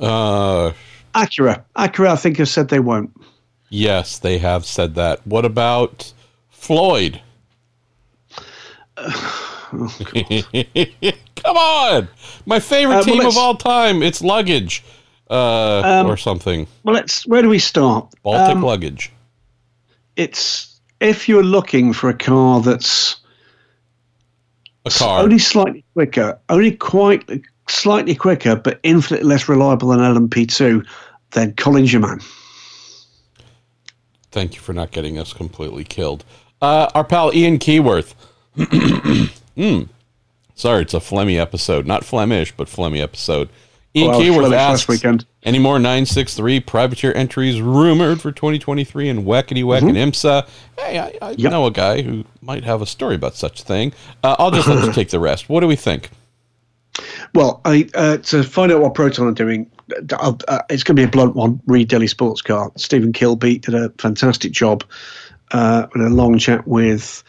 Uh, 0.00 0.72
Acura. 1.14 1.62
Acura, 1.76 2.08
I 2.08 2.16
think, 2.16 2.38
has 2.38 2.50
said 2.50 2.70
they 2.70 2.80
won't. 2.80 3.14
Yes, 3.68 4.18
they 4.18 4.38
have 4.38 4.64
said 4.64 4.94
that. 4.94 5.26
What 5.26 5.44
about 5.44 6.14
Floyd? 6.48 7.20
Come 11.44 11.56
on, 11.58 12.08
my 12.46 12.60
favorite 12.60 12.94
uh, 12.94 12.96
well, 12.96 13.04
team 13.04 13.26
of 13.26 13.36
all 13.36 13.56
time. 13.56 14.02
It's 14.02 14.22
luggage, 14.22 14.82
uh, 15.30 15.82
um, 15.84 16.06
or 16.06 16.16
something. 16.16 16.66
Well, 16.82 16.94
let's. 16.94 17.26
Where 17.26 17.42
do 17.42 17.48
we 17.48 17.58
start? 17.58 18.12
Baltic 18.22 18.56
um, 18.56 18.62
luggage. 18.62 19.10
It's 20.16 20.80
if 21.00 21.28
you're 21.28 21.42
looking 21.42 21.92
for 21.92 22.08
a 22.08 22.14
car 22.14 22.60
that's 22.60 23.16
a 24.84 24.90
car 24.90 25.22
only 25.22 25.38
slightly 25.38 25.84
quicker, 25.94 26.38
only 26.48 26.72
quite 26.72 27.28
slightly 27.68 28.14
quicker, 28.14 28.56
but 28.56 28.80
infinitely 28.82 29.26
less 29.26 29.48
reliable 29.48 29.88
than 29.88 30.00
LMP2, 30.00 30.86
then 31.32 31.54
Colin's 31.54 31.92
your 31.92 32.02
man. 32.02 32.20
Thank 34.30 34.54
you 34.54 34.60
for 34.60 34.72
not 34.72 34.90
getting 34.90 35.18
us 35.18 35.32
completely 35.32 35.84
killed. 35.84 36.24
Uh, 36.60 36.90
our 36.94 37.04
pal 37.04 37.32
Ian 37.34 37.58
Keyworth. 37.58 38.14
mm. 38.56 39.88
Sorry, 40.54 40.82
it's 40.82 40.94
a 40.94 40.98
Flemmy 40.98 41.38
episode. 41.38 41.86
Not 41.86 42.04
Flemish, 42.04 42.52
but 42.56 42.68
Flemmy 42.68 43.02
episode. 43.02 43.48
Ian 43.96 44.10
well, 44.10 44.20
Keyworth 44.20 44.52
asks, 44.52 44.88
weekend. 44.88 45.24
any 45.44 45.60
more 45.60 45.78
963 45.78 46.60
privateer 46.60 47.12
entries 47.12 47.60
rumored 47.60 48.20
for 48.20 48.32
2023 48.32 49.08
in 49.08 49.24
Wackety 49.24 49.62
Wack 49.62 49.84
mm-hmm. 49.84 49.96
and 49.96 50.12
IMSA? 50.12 50.48
Hey, 50.76 50.98
I, 50.98 51.16
I 51.22 51.30
yep. 51.32 51.52
know 51.52 51.66
a 51.66 51.70
guy 51.70 52.02
who 52.02 52.24
might 52.40 52.64
have 52.64 52.82
a 52.82 52.86
story 52.86 53.14
about 53.14 53.36
such 53.36 53.60
a 53.60 53.64
thing. 53.64 53.92
Uh, 54.24 54.34
I'll 54.38 54.50
just 54.50 54.66
let 54.66 54.84
you 54.84 54.92
take 54.94 55.10
the 55.10 55.20
rest. 55.20 55.48
What 55.48 55.60
do 55.60 55.68
we 55.68 55.76
think? 55.76 56.10
Well, 57.34 57.60
I, 57.64 57.88
uh, 57.94 58.16
to 58.18 58.42
find 58.42 58.72
out 58.72 58.80
what 58.80 58.94
Proton 58.94 59.28
are 59.28 59.32
doing, 59.32 59.70
uh, 60.12 60.32
uh 60.48 60.62
it's 60.70 60.82
going 60.82 60.96
to 60.96 61.00
be 61.00 61.04
a 61.04 61.08
blunt 61.08 61.36
one. 61.36 61.60
Read 61.66 61.88
Daily 61.88 62.08
Sports 62.08 62.42
Car. 62.42 62.72
Stephen 62.76 63.12
Kilbey 63.12 63.60
did 63.60 63.74
a 63.74 63.90
fantastic 63.98 64.50
job 64.50 64.82
uh, 65.52 65.86
with 65.92 66.02
a 66.02 66.10
long 66.10 66.36
chat 66.38 66.66
with 66.66 67.22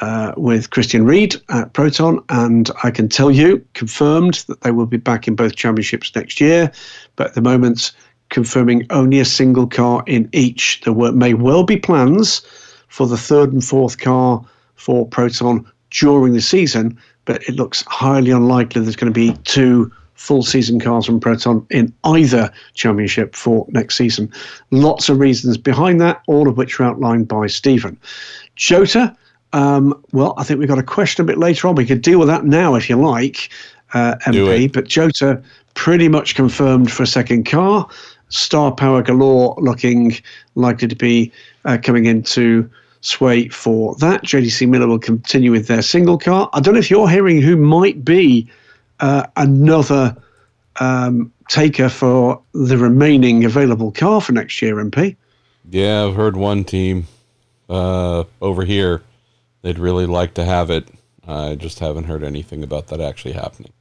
uh, 0.00 0.32
with 0.36 0.70
Christian 0.70 1.04
Reed 1.04 1.36
at 1.48 1.72
Proton, 1.72 2.22
and 2.28 2.70
I 2.82 2.90
can 2.90 3.08
tell 3.08 3.30
you, 3.30 3.64
confirmed 3.74 4.44
that 4.48 4.60
they 4.60 4.70
will 4.70 4.86
be 4.86 4.96
back 4.96 5.26
in 5.26 5.34
both 5.34 5.56
championships 5.56 6.14
next 6.14 6.40
year. 6.40 6.70
But 7.16 7.28
at 7.28 7.34
the 7.34 7.42
moment, 7.42 7.92
confirming 8.28 8.86
only 8.90 9.20
a 9.20 9.24
single 9.24 9.66
car 9.66 10.02
in 10.06 10.28
each. 10.32 10.80
There 10.82 10.92
were, 10.92 11.12
may 11.12 11.34
well 11.34 11.62
be 11.62 11.76
plans 11.76 12.40
for 12.88 13.06
the 13.06 13.16
third 13.16 13.52
and 13.52 13.64
fourth 13.64 13.98
car 13.98 14.44
for 14.74 15.06
Proton 15.06 15.70
during 15.90 16.32
the 16.32 16.40
season, 16.40 16.98
but 17.24 17.42
it 17.44 17.56
looks 17.56 17.82
highly 17.86 18.30
unlikely 18.30 18.82
there's 18.82 18.96
going 18.96 19.12
to 19.12 19.18
be 19.18 19.36
two 19.44 19.90
full 20.14 20.42
season 20.42 20.80
cars 20.80 21.06
from 21.06 21.20
Proton 21.20 21.66
in 21.70 21.92
either 22.04 22.50
championship 22.74 23.36
for 23.36 23.66
next 23.68 23.96
season. 23.96 24.32
Lots 24.70 25.08
of 25.08 25.20
reasons 25.20 25.58
behind 25.58 26.00
that, 26.00 26.22
all 26.26 26.48
of 26.48 26.56
which 26.56 26.80
are 26.80 26.84
outlined 26.84 27.28
by 27.28 27.46
Stephen. 27.46 27.98
Jota, 28.56 29.14
um, 29.56 30.04
well, 30.12 30.34
I 30.36 30.44
think 30.44 30.58
we've 30.58 30.68
got 30.68 30.78
a 30.78 30.82
question 30.82 31.22
a 31.22 31.26
bit 31.26 31.38
later 31.38 31.66
on. 31.66 31.76
We 31.76 31.86
could 31.86 32.02
deal 32.02 32.18
with 32.18 32.28
that 32.28 32.44
now 32.44 32.74
if 32.74 32.90
you 32.90 32.96
like, 32.96 33.48
uh, 33.94 34.16
MP. 34.26 34.70
But 34.70 34.84
Jota 34.86 35.42
pretty 35.72 36.08
much 36.08 36.34
confirmed 36.34 36.92
for 36.92 37.02
a 37.02 37.06
second 37.06 37.46
car. 37.46 37.88
Star 38.28 38.70
Power 38.70 39.02
Galore 39.02 39.54
looking 39.58 40.14
likely 40.56 40.88
to 40.88 40.94
be 40.94 41.32
uh, 41.64 41.78
coming 41.82 42.04
into 42.04 42.68
sway 43.00 43.48
for 43.48 43.94
that. 43.94 44.24
JDC 44.24 44.68
Miller 44.68 44.88
will 44.88 44.98
continue 44.98 45.52
with 45.52 45.68
their 45.68 45.80
single 45.80 46.18
car. 46.18 46.50
I 46.52 46.60
don't 46.60 46.74
know 46.74 46.80
if 46.80 46.90
you're 46.90 47.08
hearing 47.08 47.40
who 47.40 47.56
might 47.56 48.04
be 48.04 48.50
uh, 49.00 49.26
another 49.36 50.14
um, 50.80 51.32
taker 51.48 51.88
for 51.88 52.42
the 52.52 52.76
remaining 52.76 53.46
available 53.46 53.90
car 53.90 54.20
for 54.20 54.32
next 54.32 54.60
year, 54.60 54.76
MP. 54.76 55.16
Yeah, 55.70 56.04
I've 56.04 56.14
heard 56.14 56.36
one 56.36 56.64
team 56.64 57.06
uh, 57.70 58.24
over 58.42 58.62
here. 58.62 59.00
They'd 59.66 59.80
really 59.80 60.06
like 60.06 60.34
to 60.34 60.44
have 60.44 60.70
it. 60.70 60.88
I 61.26 61.56
just 61.56 61.80
haven't 61.80 62.04
heard 62.04 62.22
anything 62.22 62.62
about 62.62 62.86
that 62.86 63.00
actually 63.00 63.32
happening. 63.32 63.72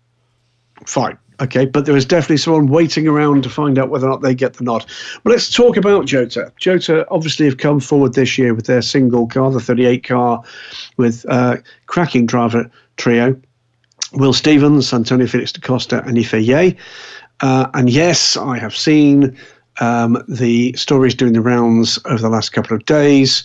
Fine. 0.87 1.19
Okay, 1.39 1.67
but 1.67 1.85
there 1.85 1.95
is 1.95 2.05
definitely 2.05 2.37
someone 2.37 2.65
waiting 2.65 3.07
around 3.07 3.43
to 3.43 3.51
find 3.51 3.77
out 3.77 3.91
whether 3.91 4.07
or 4.07 4.09
not 4.09 4.23
they 4.23 4.33
get 4.33 4.55
the 4.55 4.63
nod. 4.63 4.83
But 5.23 5.29
let's 5.29 5.53
talk 5.53 5.77
about 5.77 6.07
Jota. 6.07 6.51
Jota 6.57 7.05
obviously 7.11 7.45
have 7.45 7.57
come 7.57 7.79
forward 7.79 8.15
this 8.15 8.35
year 8.35 8.55
with 8.55 8.65
their 8.65 8.81
single 8.81 9.27
car, 9.27 9.51
the 9.51 9.59
38 9.59 10.03
car, 10.03 10.41
with 10.97 11.23
uh, 11.29 11.57
cracking 11.85 12.25
driver 12.25 12.67
trio. 12.97 13.39
Will 14.13 14.33
Stevens, 14.33 14.91
Antonio 14.91 15.27
Felix 15.27 15.51
da 15.51 15.61
Costa, 15.61 16.03
and 16.05 16.17
Yifei 16.17 16.75
Uh, 17.41 17.67
and 17.75 17.91
yes, 17.91 18.35
I 18.37 18.57
have 18.57 18.75
seen 18.75 19.37
um, 19.81 20.17
the 20.27 20.73
stories 20.73 21.13
doing 21.13 21.33
the 21.33 21.41
rounds 21.41 21.99
over 22.05 22.23
the 22.23 22.29
last 22.29 22.53
couple 22.53 22.75
of 22.75 22.85
days 22.85 23.43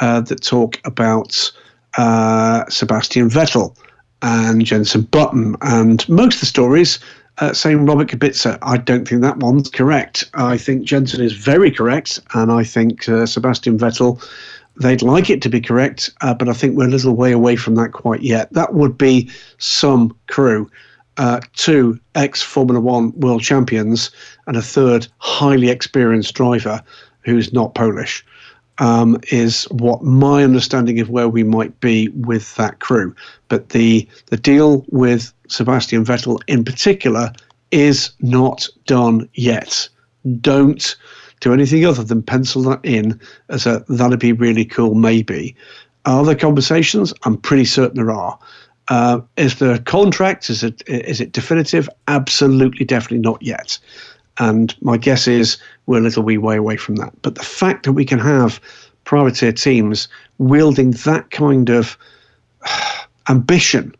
uh, 0.00 0.22
that 0.22 0.42
talk 0.42 0.80
about 0.86 1.52
uh, 1.96 2.64
Sebastian 2.68 3.28
Vettel 3.28 3.76
and 4.22 4.64
Jenson 4.64 5.02
Button. 5.02 5.56
And 5.62 6.08
most 6.08 6.36
of 6.36 6.40
the 6.40 6.46
stories 6.46 6.98
uh, 7.38 7.52
saying 7.52 7.86
Robert 7.86 8.08
Kubica. 8.08 8.58
I 8.62 8.76
don't 8.76 9.06
think 9.06 9.22
that 9.22 9.38
one's 9.38 9.70
correct. 9.70 10.30
I 10.34 10.58
think 10.58 10.84
Jenson 10.84 11.22
is 11.22 11.32
very 11.32 11.70
correct, 11.70 12.20
and 12.34 12.52
I 12.52 12.64
think 12.64 13.08
uh, 13.08 13.26
Sebastian 13.26 13.78
Vettel. 13.78 14.22
They'd 14.80 15.02
like 15.02 15.28
it 15.28 15.42
to 15.42 15.50
be 15.50 15.60
correct, 15.60 16.10
uh, 16.22 16.34
but 16.34 16.48
I 16.48 16.54
think 16.54 16.76
we're 16.76 16.86
a 16.86 16.90
little 16.90 17.14
way 17.14 17.32
away 17.32 17.56
from 17.56 17.74
that 17.74 17.92
quite 17.92 18.22
yet. 18.22 18.52
That 18.52 18.74
would 18.74 18.96
be 18.96 19.30
some 19.58 20.16
crew. 20.28 20.70
Uh, 21.18 21.40
two 21.56 22.00
ex 22.14 22.40
Formula 22.40 22.80
One 22.80 23.12
world 23.20 23.42
champions 23.42 24.10
and 24.46 24.56
a 24.56 24.62
third 24.62 25.06
highly 25.18 25.68
experienced 25.68 26.34
driver 26.34 26.82
who's 27.20 27.52
not 27.52 27.74
Polish. 27.74 28.24
Um, 28.78 29.18
is 29.30 29.64
what 29.64 30.02
my 30.02 30.42
understanding 30.42 31.00
of 31.00 31.10
where 31.10 31.28
we 31.28 31.44
might 31.44 31.78
be 31.80 32.08
with 32.08 32.54
that 32.56 32.80
crew. 32.80 33.14
But 33.48 33.70
the 33.70 34.08
the 34.26 34.36
deal 34.36 34.84
with 34.88 35.32
Sebastian 35.48 36.04
Vettel 36.04 36.40
in 36.46 36.64
particular 36.64 37.32
is 37.70 38.12
not 38.20 38.68
done 38.86 39.28
yet. 39.34 39.88
Don't 40.40 40.96
do 41.40 41.52
anything 41.52 41.84
other 41.84 42.04
than 42.04 42.22
pencil 42.22 42.62
that 42.62 42.80
in 42.84 43.20
as 43.48 43.66
a 43.66 43.84
that'd 43.88 44.20
be 44.20 44.32
really 44.32 44.64
cool 44.64 44.94
maybe. 44.94 45.56
Are 46.04 46.24
there 46.24 46.34
conversations? 46.34 47.12
I'm 47.24 47.36
pretty 47.36 47.64
certain 47.64 47.96
there 47.96 48.10
are. 48.10 48.38
Uh, 48.88 49.20
is 49.36 49.58
there 49.58 49.74
a 49.74 49.78
contract? 49.78 50.50
Is 50.50 50.62
it 50.62 50.82
is 50.86 51.20
it 51.20 51.32
definitive? 51.32 51.88
Absolutely, 52.08 52.84
definitely 52.84 53.18
not 53.18 53.40
yet. 53.42 53.78
And 54.38 54.74
my 54.80 54.96
guess 54.96 55.28
is 55.28 55.58
we're 55.86 55.98
a 55.98 56.02
little 56.02 56.22
wee 56.22 56.38
way 56.38 56.56
away 56.56 56.76
from 56.76 56.96
that. 56.96 57.12
But 57.22 57.34
the 57.34 57.42
fact 57.42 57.84
that 57.84 57.92
we 57.92 58.04
can 58.04 58.18
have 58.18 58.60
privateer 59.04 59.52
teams 59.52 60.08
wielding 60.38 60.92
that 60.92 61.30
kind 61.30 61.68
of 61.68 61.98
ambition, 63.28 63.94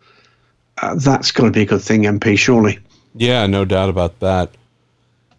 uh, 0.80 0.94
that's 0.96 1.30
got 1.30 1.44
to 1.44 1.50
be 1.50 1.62
a 1.62 1.66
good 1.66 1.82
thing, 1.82 2.02
MP, 2.02 2.38
surely. 2.38 2.78
Yeah, 3.14 3.46
no 3.46 3.64
doubt 3.64 3.90
about 3.90 4.20
that. 4.20 4.50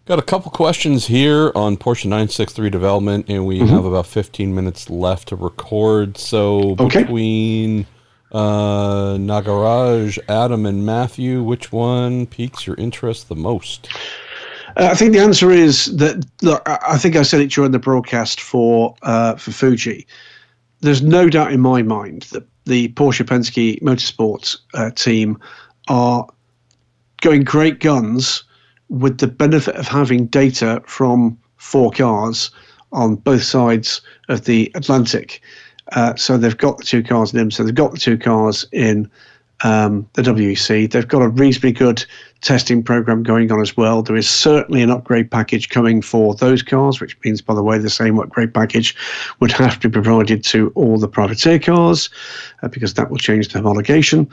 Got 0.06 0.18
a 0.18 0.22
couple 0.22 0.50
questions 0.50 1.06
here 1.06 1.50
on 1.54 1.78
Porsche 1.78 2.04
963 2.04 2.68
development, 2.68 3.26
and 3.28 3.46
we 3.46 3.60
mm-hmm. 3.60 3.68
have 3.68 3.86
about 3.86 4.06
15 4.06 4.54
minutes 4.54 4.90
left 4.90 5.28
to 5.28 5.36
record. 5.36 6.18
So 6.18 6.76
okay. 6.78 7.02
between 7.02 7.86
uh, 8.30 9.16
Nagaraj, 9.16 10.18
Adam, 10.28 10.66
and 10.66 10.84
Matthew, 10.84 11.42
which 11.42 11.72
one 11.72 12.26
piques 12.26 12.66
your 12.66 12.76
interest 12.76 13.30
the 13.30 13.34
most? 13.34 13.88
Uh, 14.76 14.88
I 14.90 14.94
think 14.94 15.12
the 15.12 15.20
answer 15.20 15.50
is 15.50 15.86
that. 15.96 16.24
Look, 16.42 16.62
I 16.66 16.98
think 16.98 17.16
I 17.16 17.22
said 17.22 17.40
it 17.40 17.50
during 17.50 17.72
the 17.72 17.78
broadcast 17.78 18.40
for 18.40 18.94
uh, 19.02 19.36
for 19.36 19.52
Fuji. 19.52 20.06
There's 20.80 21.02
no 21.02 21.28
doubt 21.28 21.52
in 21.52 21.60
my 21.60 21.82
mind 21.82 22.22
that 22.32 22.46
the 22.66 22.88
Porsche 22.88 23.24
Penske 23.24 23.80
Motorsports 23.82 24.56
uh, 24.74 24.90
team 24.90 25.38
are 25.88 26.26
going 27.20 27.44
great 27.44 27.80
guns 27.80 28.44
with 28.88 29.18
the 29.18 29.26
benefit 29.26 29.76
of 29.76 29.88
having 29.88 30.26
data 30.26 30.82
from 30.86 31.38
four 31.56 31.90
cars 31.90 32.50
on 32.92 33.16
both 33.16 33.42
sides 33.42 34.00
of 34.28 34.44
the 34.44 34.70
Atlantic. 34.74 35.40
Uh, 35.92 36.14
so 36.16 36.36
they've 36.36 36.56
got 36.56 36.78
the 36.78 36.84
two 36.84 37.02
cars 37.02 37.32
in 37.34 37.48
IMSA, 37.48 37.64
they've 37.64 37.74
got 37.74 37.92
the 37.92 37.98
two 37.98 38.18
cars 38.18 38.66
in 38.72 39.10
um, 39.64 40.06
the 40.12 40.22
WEC. 40.22 40.90
They've 40.90 41.08
got 41.08 41.22
a 41.22 41.28
reasonably 41.28 41.72
good 41.72 42.04
testing 42.42 42.82
program 42.82 43.22
going 43.22 43.50
on 43.50 43.60
as 43.60 43.76
well. 43.76 44.02
There 44.02 44.14
is 44.14 44.28
certainly 44.28 44.82
an 44.82 44.90
upgrade 44.90 45.30
package 45.30 45.70
coming 45.70 46.02
for 46.02 46.34
those 46.34 46.62
cars, 46.62 47.00
which 47.00 47.16
means, 47.24 47.40
by 47.40 47.54
the 47.54 47.62
way, 47.62 47.78
the 47.78 47.90
same 47.90 48.18
upgrade 48.20 48.52
package 48.52 48.94
would 49.40 49.50
have 49.52 49.80
to 49.80 49.88
be 49.88 49.92
provided 49.94 50.44
to 50.44 50.70
all 50.74 50.98
the 50.98 51.08
privateer 51.08 51.58
cars 51.58 52.10
uh, 52.62 52.68
because 52.68 52.94
that 52.94 53.10
will 53.10 53.16
change 53.16 53.48
the 53.48 53.58
homologation. 53.58 54.30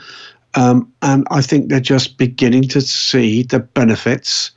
Um, 0.54 0.92
and 1.00 1.26
I 1.30 1.40
think 1.40 1.70
they're 1.70 1.80
just 1.80 2.18
beginning 2.18 2.68
to 2.68 2.82
see 2.82 3.42
the 3.42 3.60
benefits 3.60 4.50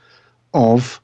of 0.53 0.99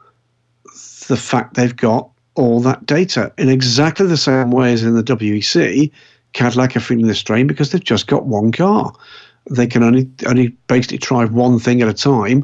the 1.07 1.15
fact 1.15 1.53
they've 1.53 1.75
got 1.75 2.09
all 2.35 2.59
that 2.59 2.85
data 2.85 3.31
in 3.37 3.47
exactly 3.47 4.05
the 4.05 4.17
same 4.17 4.51
way 4.51 4.73
as 4.73 4.83
in 4.83 4.95
the 4.95 5.03
WEC. 5.03 5.89
Cadillac 6.33 6.75
are 6.75 6.81
feeling 6.81 7.07
the 7.07 7.15
strain 7.15 7.47
because 7.47 7.71
they've 7.71 7.83
just 7.83 8.07
got 8.07 8.25
one 8.25 8.51
car 8.51 8.93
they 9.49 9.67
can 9.67 9.83
only 9.83 10.09
only 10.27 10.49
basically 10.67 10.97
try 10.97 11.25
one 11.25 11.59
thing 11.59 11.81
at 11.81 11.87
a 11.87 11.93
time. 11.93 12.43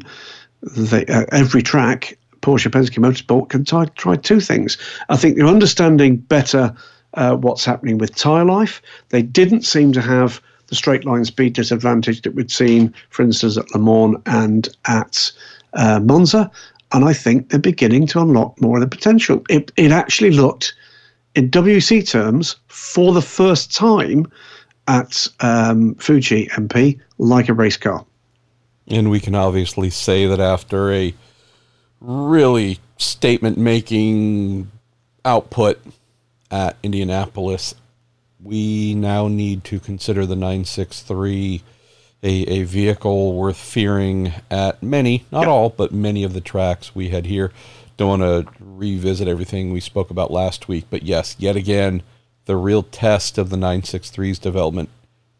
They, 0.76 1.06
uh, 1.06 1.24
every 1.30 1.62
track, 1.62 2.18
Porsche 2.40 2.70
Penske 2.70 2.98
Motorsport 2.98 3.50
can 3.50 3.64
try, 3.64 3.84
try 3.96 4.16
two 4.16 4.40
things. 4.40 4.76
I 5.08 5.16
think 5.16 5.36
they're 5.36 5.46
understanding 5.46 6.16
better 6.16 6.74
uh, 7.14 7.36
what's 7.36 7.64
happening 7.64 7.98
with 7.98 8.14
tyre 8.14 8.44
life. 8.44 8.82
They 9.10 9.22
didn't 9.22 9.62
seem 9.62 9.92
to 9.92 10.02
have 10.02 10.40
the 10.68 10.74
straight 10.74 11.04
line 11.04 11.24
speed 11.24 11.54
disadvantage 11.54 12.22
that 12.22 12.34
we'd 12.34 12.50
seen, 12.50 12.92
for 13.10 13.22
instance, 13.22 13.56
at 13.56 13.74
Le 13.74 13.80
Mans 13.80 14.16
and 14.26 14.68
at 14.86 15.32
uh, 15.74 16.00
Monza. 16.00 16.50
And 16.92 17.04
I 17.04 17.12
think 17.12 17.48
they're 17.48 17.58
beginning 17.58 18.06
to 18.08 18.20
unlock 18.20 18.60
more 18.60 18.76
of 18.76 18.80
the 18.80 18.96
potential. 18.96 19.42
It, 19.48 19.72
it 19.76 19.92
actually 19.92 20.30
looked, 20.30 20.74
in 21.34 21.50
WEC 21.50 22.08
terms, 22.08 22.56
for 22.68 23.12
the 23.12 23.22
first 23.22 23.74
time, 23.74 24.30
at 24.88 25.28
um, 25.40 25.94
Fuji 25.96 26.46
MP 26.48 26.98
like 27.18 27.48
a 27.48 27.54
race 27.54 27.76
car. 27.76 28.04
And 28.88 29.10
we 29.10 29.20
can 29.20 29.34
obviously 29.34 29.90
say 29.90 30.26
that 30.26 30.40
after 30.40 30.90
a 30.92 31.14
really 32.00 32.80
statement 32.96 33.58
making 33.58 34.70
output 35.24 35.78
at 36.50 36.76
Indianapolis, 36.82 37.74
we 38.42 38.94
now 38.94 39.28
need 39.28 39.62
to 39.64 39.78
consider 39.78 40.24
the 40.24 40.36
963 40.36 41.62
a, 42.22 42.28
a 42.28 42.62
vehicle 42.64 43.34
worth 43.34 43.58
fearing 43.58 44.32
at 44.50 44.82
many, 44.82 45.24
not 45.30 45.40
yep. 45.40 45.48
all, 45.48 45.70
but 45.70 45.92
many 45.92 46.24
of 46.24 46.32
the 46.32 46.40
tracks 46.40 46.94
we 46.94 47.10
had 47.10 47.26
here. 47.26 47.52
Don't 47.96 48.20
want 48.20 48.22
to 48.22 48.52
revisit 48.60 49.28
everything 49.28 49.72
we 49.72 49.80
spoke 49.80 50.10
about 50.10 50.30
last 50.30 50.68
week, 50.68 50.86
but 50.90 51.02
yes, 51.02 51.36
yet 51.38 51.56
again, 51.56 52.02
the 52.48 52.56
real 52.56 52.82
test 52.82 53.36
of 53.36 53.50
the 53.50 53.58
963's 53.58 54.38
development 54.38 54.88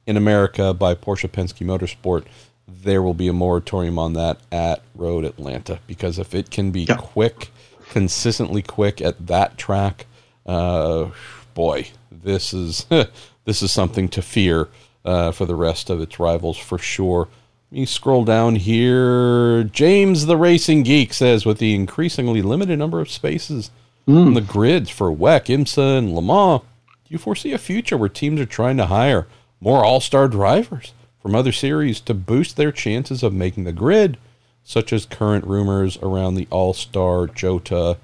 in 0.07 0.19
America 0.19 0.75
by 0.75 0.95
Porsche 0.95 1.27
Penske 1.27 1.65
Motorsport, 1.67 2.27
there 2.69 3.03
will 3.03 3.15
be 3.15 3.29
a 3.29 3.33
moratorium 3.33 3.99
on 3.99 4.13
that 4.13 4.39
at 4.53 4.83
Road 4.95 5.25
Atlanta 5.25 5.81
because 5.87 6.19
if 6.19 6.35
it 6.35 6.51
can 6.51 6.71
be 6.71 6.83
yeah. 6.83 6.99
quick, 6.99 7.49
consistently 7.89 8.61
quick 8.61 9.01
at 9.01 9.27
that 9.27 9.57
track, 9.57 10.05
uh, 10.45 11.09
boy, 11.55 11.89
this 12.13 12.53
is 12.53 12.85
this 13.47 13.63
is 13.63 13.73
something 13.73 14.11
to 14.11 14.21
fear 14.21 14.69
uh, 15.07 15.33
for 15.33 15.47
the 15.47 15.55
rest 15.55 15.89
of 15.89 16.03
its 16.03 16.21
rivals 16.21 16.59
for 16.59 16.77
sure. 16.77 17.29
Let 17.73 17.81
me 17.81 17.87
scroll 17.87 18.25
down 18.25 18.57
here. 18.57 19.65
James 19.65 20.27
the 20.27 20.37
Racing 20.37 20.83
Geek 20.83 21.15
says, 21.15 21.47
with 21.47 21.57
the 21.57 21.75
increasingly 21.75 22.43
limited 22.43 22.79
number 22.79 23.01
of 23.01 23.11
spaces 23.11 23.71
mm. 24.07 24.27
on 24.27 24.35
the 24.35 24.43
grids 24.43 24.91
for 24.91 25.11
WEC, 25.11 25.47
IMSA, 25.47 25.99
and 25.99 26.15
Le 26.15 26.21
Mans, 26.21 26.61
do 27.09 27.15
you 27.15 27.19
foresee 27.19 27.53
a 27.53 27.59
future 27.59 27.97
where 27.97 28.11
teams 28.11 28.39
are 28.39 28.47
trying 28.47 28.77
to 28.77 28.87
hire 28.87 29.27
more 29.61 29.83
all 29.83 29.99
star 29.99 30.29
drivers 30.29 30.93
from 31.23 31.35
other 31.35 31.53
series 31.53 32.01
to 32.03 32.13
boost 32.13 32.59
their 32.59 32.71
chances 32.71 33.23
of 33.23 33.33
making 33.33 33.65
the 33.65 33.73
grid, 33.73 34.19
such 34.63 34.93
as 34.93 35.07
current 35.07 35.47
rumors 35.47 35.97
around 36.03 36.35
the 36.35 36.47
all 36.51 36.75
star 36.75 37.27
Jota 37.27 37.97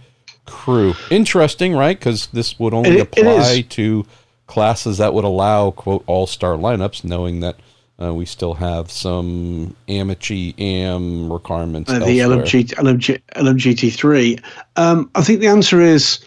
crew? 0.47 0.95
Interesting, 1.11 1.75
right? 1.75 1.99
Because 1.99 2.29
this 2.29 2.59
would 2.59 2.73
only 2.73 2.97
it, 2.99 3.03
apply 3.03 3.67
to 3.69 4.07
classes 4.47 4.97
that 4.97 5.13
would 5.13 5.25
allow, 5.25 5.71
quote, 5.71 6.03
all 6.07 6.27
star 6.27 6.57
lineups, 6.57 7.05
knowing 7.05 7.41
that. 7.41 7.57
Uh, 8.03 8.13
we 8.13 8.27
still 8.27 8.55
have 8.55 8.91
some 8.91 9.77
Amici 9.89 10.53
AM 10.59 11.33
requirements. 11.33 11.89
Uh, 11.89 12.01
the 12.01 12.19
LMG, 12.19 12.65
LMG, 12.75 13.23
LMGT3. 13.37 14.43
Um, 14.75 15.09
I 15.15 15.23
think 15.23 15.39
the 15.39 15.47
answer 15.47 15.81
is 15.81 16.19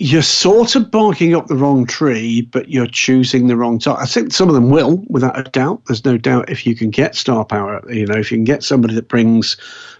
you're 0.00 0.22
sort 0.22 0.76
of 0.76 0.92
barking 0.92 1.34
up 1.34 1.48
the 1.48 1.56
wrong 1.56 1.84
tree, 1.84 2.42
but 2.42 2.68
you're 2.68 2.86
choosing 2.86 3.48
the 3.48 3.56
wrong 3.56 3.80
time. 3.80 3.96
I 3.98 4.06
think 4.06 4.32
some 4.32 4.48
of 4.48 4.54
them 4.54 4.70
will, 4.70 5.02
without 5.08 5.38
a 5.38 5.42
doubt. 5.50 5.82
There's 5.86 6.04
no 6.04 6.16
doubt 6.16 6.48
if 6.48 6.64
you 6.64 6.76
can 6.76 6.90
get 6.90 7.16
star 7.16 7.44
power, 7.44 7.82
you 7.92 8.06
know, 8.06 8.18
if 8.18 8.30
you 8.30 8.36
can 8.36 8.44
get 8.44 8.62
somebody 8.62 8.94
that 8.94 9.08
brings 9.08 9.56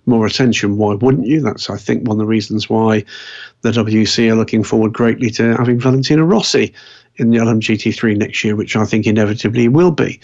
more 0.07 0.25
attention, 0.25 0.77
why 0.77 0.95
wouldn't 0.95 1.27
you? 1.27 1.41
That's, 1.41 1.69
I 1.69 1.77
think, 1.77 2.07
one 2.07 2.15
of 2.15 2.19
the 2.19 2.27
reasons 2.27 2.71
why 2.71 3.05
the 3.63 3.73
WEC 3.73 4.31
are 4.31 4.37
looking 4.37 4.63
forward 4.63 4.93
greatly 4.93 5.31
to 5.31 5.57
having 5.57 5.81
Valentino 5.81 6.23
Rossi 6.23 6.73
in 7.17 7.31
the 7.31 7.39
LMGT3 7.39 8.17
next 8.17 8.45
year, 8.45 8.55
which 8.55 8.77
I 8.77 8.85
think 8.85 9.05
inevitably 9.05 9.67
will 9.67 9.91
be. 9.91 10.21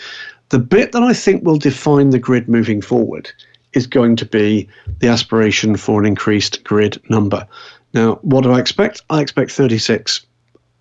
The 0.51 0.61
bit 0.61 0.93
that 0.93 1.03
I 1.03 1.13
think 1.13 1.43
will 1.43 1.59
define 1.59 2.11
the 2.11 2.21
grid 2.21 2.49
moving 2.49 2.81
forward 2.81 3.33
is 3.73 3.89
going 3.89 4.15
to 4.15 4.25
be 4.25 4.69
the 5.01 5.09
aspiration 5.09 5.77
for 5.77 5.99
an 5.99 6.07
increased 6.07 6.63
grid 6.63 7.03
number. 7.11 7.45
Now, 7.95 8.17
what 8.23 8.43
do 8.43 8.53
I 8.53 8.59
expect? 8.59 9.03
I 9.09 9.21
expect 9.21 9.53
36. 9.53 10.27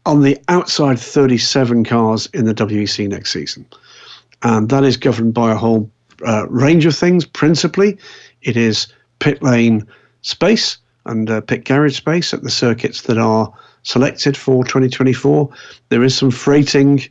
On 0.06 0.21
the 0.21 0.38
outside, 0.49 0.99
37 0.99 1.86
cars 1.86 2.28
in 2.34 2.45
the 2.45 2.54
WEC 2.54 3.08
next 3.08 3.32
season. 3.32 3.65
And 4.41 4.67
that 4.69 4.84
is 4.84 4.97
governed 4.97 5.34
by 5.34 5.52
a 5.52 5.56
whole 5.56 5.89
uh, 6.26 6.47
range 6.49 6.86
of 6.86 6.95
things. 6.95 7.26
Principally, 7.26 7.97
it 8.41 8.57
is 8.57 8.88
pit 9.20 9.41
lane 9.41 9.88
space 10.22 10.78
and 11.05 11.30
uh, 11.30 11.41
pit 11.41 11.64
garage 11.64 11.95
space 11.95 12.34
at 12.34 12.43
the 12.43 12.49
circuits 12.49 13.03
that 13.03 13.18
are 13.18 13.53
selected 13.84 14.36
for 14.36 14.64
2024. 14.64 15.49
There 15.89 16.03
is 16.03 16.18
some 16.18 16.32
freighting 16.32 17.01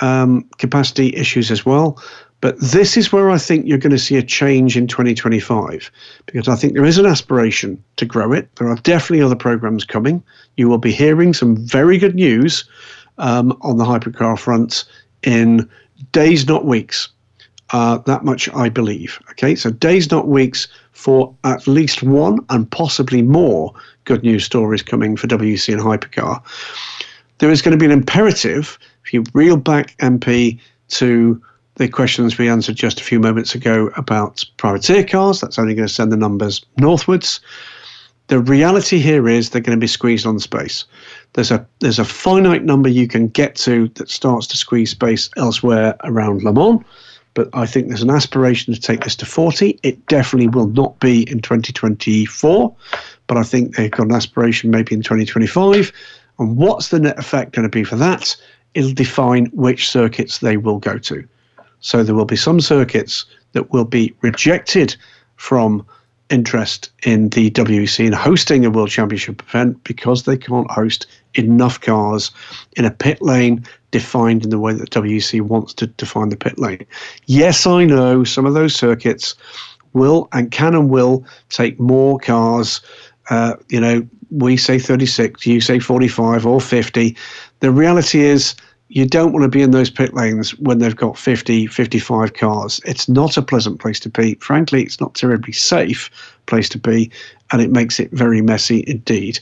um, 0.00 0.48
capacity 0.58 1.14
issues 1.14 1.50
as 1.50 1.64
well. 1.66 2.02
But 2.42 2.58
this 2.58 2.96
is 2.96 3.12
where 3.12 3.30
I 3.30 3.38
think 3.38 3.66
you're 3.66 3.78
going 3.78 3.92
to 3.92 3.98
see 3.98 4.16
a 4.16 4.22
change 4.22 4.76
in 4.76 4.88
2025 4.88 5.90
because 6.26 6.48
I 6.48 6.56
think 6.56 6.74
there 6.74 6.84
is 6.84 6.98
an 6.98 7.06
aspiration 7.06 7.82
to 7.96 8.04
grow 8.04 8.32
it. 8.32 8.54
There 8.56 8.68
are 8.68 8.76
definitely 8.76 9.22
other 9.22 9.36
programs 9.36 9.84
coming. 9.84 10.22
You 10.56 10.68
will 10.68 10.78
be 10.78 10.90
hearing 10.90 11.34
some 11.34 11.56
very 11.56 11.98
good 11.98 12.16
news 12.16 12.64
um, 13.18 13.56
on 13.60 13.76
the 13.78 13.84
hypercar 13.84 14.36
front 14.36 14.84
in 15.22 15.70
days, 16.10 16.48
not 16.48 16.64
weeks. 16.64 17.08
Uh, 17.70 17.98
that 17.98 18.24
much 18.24 18.48
I 18.50 18.68
believe. 18.68 19.20
Okay, 19.30 19.54
so 19.54 19.70
days, 19.70 20.10
not 20.10 20.26
weeks, 20.26 20.66
for 20.90 21.34
at 21.44 21.68
least 21.68 22.02
one 22.02 22.40
and 22.50 22.70
possibly 22.70 23.22
more 23.22 23.72
good 24.04 24.24
news 24.24 24.44
stories 24.44 24.82
coming 24.82 25.16
for 25.16 25.28
WEC 25.28 25.72
and 25.72 25.80
Hypercar. 25.80 26.42
there 27.38 27.50
is 27.50 27.62
going 27.62 27.72
to 27.72 27.78
be 27.78 27.86
an 27.86 27.92
imperative, 27.92 28.78
if 29.04 29.14
you 29.14 29.24
reel 29.32 29.56
back 29.56 29.96
MP 29.98 30.60
to 30.88 31.40
the 31.76 31.88
questions 31.88 32.38
we 32.38 32.48
answered 32.48 32.76
just 32.76 33.00
a 33.00 33.04
few 33.04 33.18
moments 33.18 33.54
ago 33.54 33.90
about 33.96 34.44
privateer 34.56 35.04
cars, 35.04 35.40
that's 35.40 35.58
only 35.58 35.74
going 35.74 35.88
to 35.88 35.92
send 35.92 36.12
the 36.12 36.16
numbers 36.16 36.64
northwards. 36.76 37.40
The 38.28 38.38
reality 38.38 38.98
here 38.98 39.28
is 39.28 39.50
they're 39.50 39.60
going 39.60 39.76
to 39.76 39.80
be 39.80 39.86
squeezed 39.86 40.26
on 40.26 40.38
space. 40.38 40.84
There's 41.32 41.50
a 41.50 41.66
there's 41.80 41.98
a 41.98 42.04
finite 42.04 42.64
number 42.64 42.88
you 42.88 43.08
can 43.08 43.28
get 43.28 43.56
to 43.56 43.88
that 43.94 44.10
starts 44.10 44.46
to 44.48 44.56
squeeze 44.56 44.90
space 44.90 45.28
elsewhere 45.36 45.96
around 46.04 46.42
Le 46.42 46.52
Mans, 46.52 46.84
but 47.34 47.48
I 47.52 47.66
think 47.66 47.88
there's 47.88 48.02
an 48.02 48.10
aspiration 48.10 48.74
to 48.74 48.80
take 48.80 49.04
this 49.04 49.16
to 49.16 49.26
40. 49.26 49.78
It 49.82 50.06
definitely 50.06 50.48
will 50.48 50.68
not 50.68 50.98
be 51.00 51.28
in 51.30 51.40
2024, 51.40 52.74
but 53.26 53.36
I 53.36 53.42
think 53.42 53.76
they've 53.76 53.90
got 53.90 54.06
an 54.06 54.14
aspiration 54.14 54.70
maybe 54.70 54.94
in 54.94 55.02
2025. 55.02 55.92
And 56.38 56.56
what's 56.56 56.88
the 56.88 57.00
net 57.00 57.18
effect 57.18 57.52
going 57.52 57.64
to 57.64 57.70
be 57.70 57.84
for 57.84 57.96
that? 57.96 58.36
It'll 58.74 58.92
define 58.92 59.46
which 59.46 59.88
circuits 59.88 60.38
they 60.38 60.56
will 60.56 60.78
go 60.78 60.98
to. 60.98 61.26
So 61.82 62.02
there 62.02 62.14
will 62.14 62.24
be 62.24 62.36
some 62.36 62.60
circuits 62.60 63.26
that 63.52 63.72
will 63.72 63.84
be 63.84 64.14
rejected 64.22 64.96
from 65.36 65.84
interest 66.30 66.90
in 67.04 67.28
the 67.30 67.50
WEC 67.50 68.06
in 68.06 68.12
hosting 68.12 68.64
a 68.64 68.70
World 68.70 68.88
Championship 68.88 69.42
event 69.42 69.84
because 69.84 70.22
they 70.22 70.36
can't 70.36 70.70
host 70.70 71.06
enough 71.34 71.80
cars 71.80 72.30
in 72.76 72.84
a 72.84 72.90
pit 72.90 73.20
lane 73.20 73.64
defined 73.90 74.42
in 74.42 74.50
the 74.50 74.58
way 74.58 74.72
that 74.72 74.90
WEC 74.90 75.42
wants 75.42 75.74
to 75.74 75.86
define 75.86 76.30
the 76.30 76.36
pit 76.36 76.58
lane. 76.58 76.84
Yes, 77.26 77.66
I 77.66 77.84
know 77.84 78.24
some 78.24 78.46
of 78.46 78.54
those 78.54 78.74
circuits 78.74 79.34
will 79.92 80.28
and 80.32 80.50
can 80.50 80.74
and 80.74 80.88
will 80.88 81.24
take 81.50 81.78
more 81.78 82.18
cars. 82.18 82.80
Uh, 83.28 83.54
you 83.68 83.80
know, 83.80 84.06
we 84.30 84.56
say 84.56 84.78
36, 84.78 85.46
you 85.46 85.60
say 85.60 85.78
45 85.78 86.46
or 86.46 86.60
50. 86.60 87.16
The 87.60 87.70
reality 87.70 88.22
is, 88.22 88.54
you 88.94 89.06
don't 89.06 89.32
want 89.32 89.42
to 89.42 89.48
be 89.48 89.62
in 89.62 89.70
those 89.70 89.88
pit 89.88 90.12
lanes 90.12 90.50
when 90.58 90.78
they've 90.78 90.94
got 90.94 91.16
50, 91.16 91.66
55 91.66 92.34
cars. 92.34 92.78
It's 92.84 93.08
not 93.08 93.38
a 93.38 93.42
pleasant 93.42 93.80
place 93.80 93.98
to 94.00 94.10
be. 94.10 94.34
Frankly, 94.34 94.82
it's 94.82 95.00
not 95.00 95.14
terribly 95.14 95.54
safe 95.54 96.10
place 96.44 96.68
to 96.68 96.78
be, 96.78 97.10
and 97.50 97.62
it 97.62 97.70
makes 97.70 97.98
it 97.98 98.10
very 98.12 98.42
messy 98.42 98.84
indeed. 98.86 99.40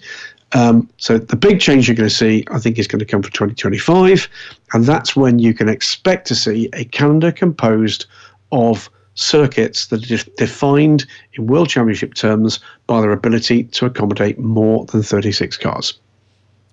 Um, 0.53 0.89
so 0.99 1.19
the 1.19 1.35
big 1.35 1.61
change 1.61 1.89
you're 1.89 1.97
going 1.97 2.09
to 2.09 2.15
see, 2.15 2.45
I 2.53 2.61
think, 2.61 2.79
is 2.79 2.87
going 2.87 3.01
to 3.01 3.05
come 3.05 3.23
for 3.23 3.31
2025, 3.33 4.29
and 4.73 4.85
that's 4.85 5.17
when 5.17 5.41
you 5.41 5.53
can 5.53 5.69
expect 5.69 6.29
to 6.29 6.37
see 6.37 6.69
a 6.73 6.85
calendar 6.85 7.33
composed 7.33 8.07
of 8.53 8.89
circuits 9.15 9.87
that 9.87 10.09
are 10.13 10.31
defined 10.37 11.07
in 11.35 11.49
World 11.49 11.69
Championship 11.69 12.15
terms 12.15 12.61
by 12.87 13.01
their 13.01 13.13
ability 13.13 13.65
to 13.65 13.87
accommodate 13.87 14.39
more 14.39 14.87
than 14.87 15.03
36 15.03 15.57
cars. 15.57 15.95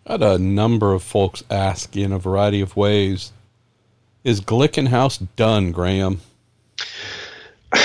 I 0.07 0.13
had 0.13 0.23
a 0.23 0.37
number 0.37 0.93
of 0.93 1.03
folks 1.03 1.43
ask 1.51 1.97
in 1.97 2.13
a 2.13 2.19
variety 2.19 2.61
of 2.61 2.77
ways 2.77 3.33
Is 4.23 4.39
Glickenhaus 4.39 5.27
done, 5.35 5.73
Graham? 5.73 6.21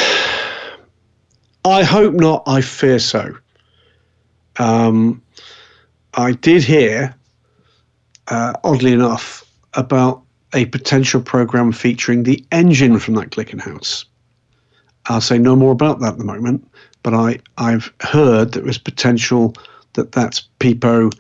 I 1.65 1.83
hope 1.83 2.15
not. 2.15 2.45
I 2.47 2.61
fear 2.61 3.01
so. 3.01 3.37
Um, 4.57 5.21
I 6.15 6.33
did 6.33 6.63
hear, 6.63 7.13
uh, 8.29 8.53
oddly 8.63 8.93
enough, 8.93 9.45
about 9.75 10.23
a 10.55 10.67
potential 10.67 11.21
program 11.21 11.73
featuring 11.73 12.23
the 12.23 12.45
engine 12.53 13.01
from 13.01 13.15
that 13.15 13.31
Glickenhaus. 13.31 14.05
I'll 15.07 15.21
say 15.21 15.39
no 15.39 15.57
more 15.57 15.73
about 15.73 15.99
that 16.01 16.13
at 16.13 16.19
the 16.19 16.25
moment, 16.25 16.69
but 17.03 17.15
I, 17.15 17.41
I've 17.59 17.93
heard 18.01 18.53
there 18.53 18.63
was 18.63 18.79
potential 18.79 19.55
that 19.95 20.13
that 20.13 20.41
Pipo 20.61 21.11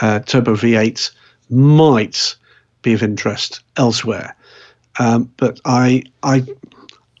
uh, 0.00 0.20
turbo 0.20 0.54
V8 0.54 1.10
might 1.50 2.36
be 2.82 2.92
of 2.92 3.02
interest 3.02 3.60
elsewhere. 3.76 4.34
Um, 4.98 5.32
but 5.36 5.60
I, 5.64 6.02
I, 6.22 6.44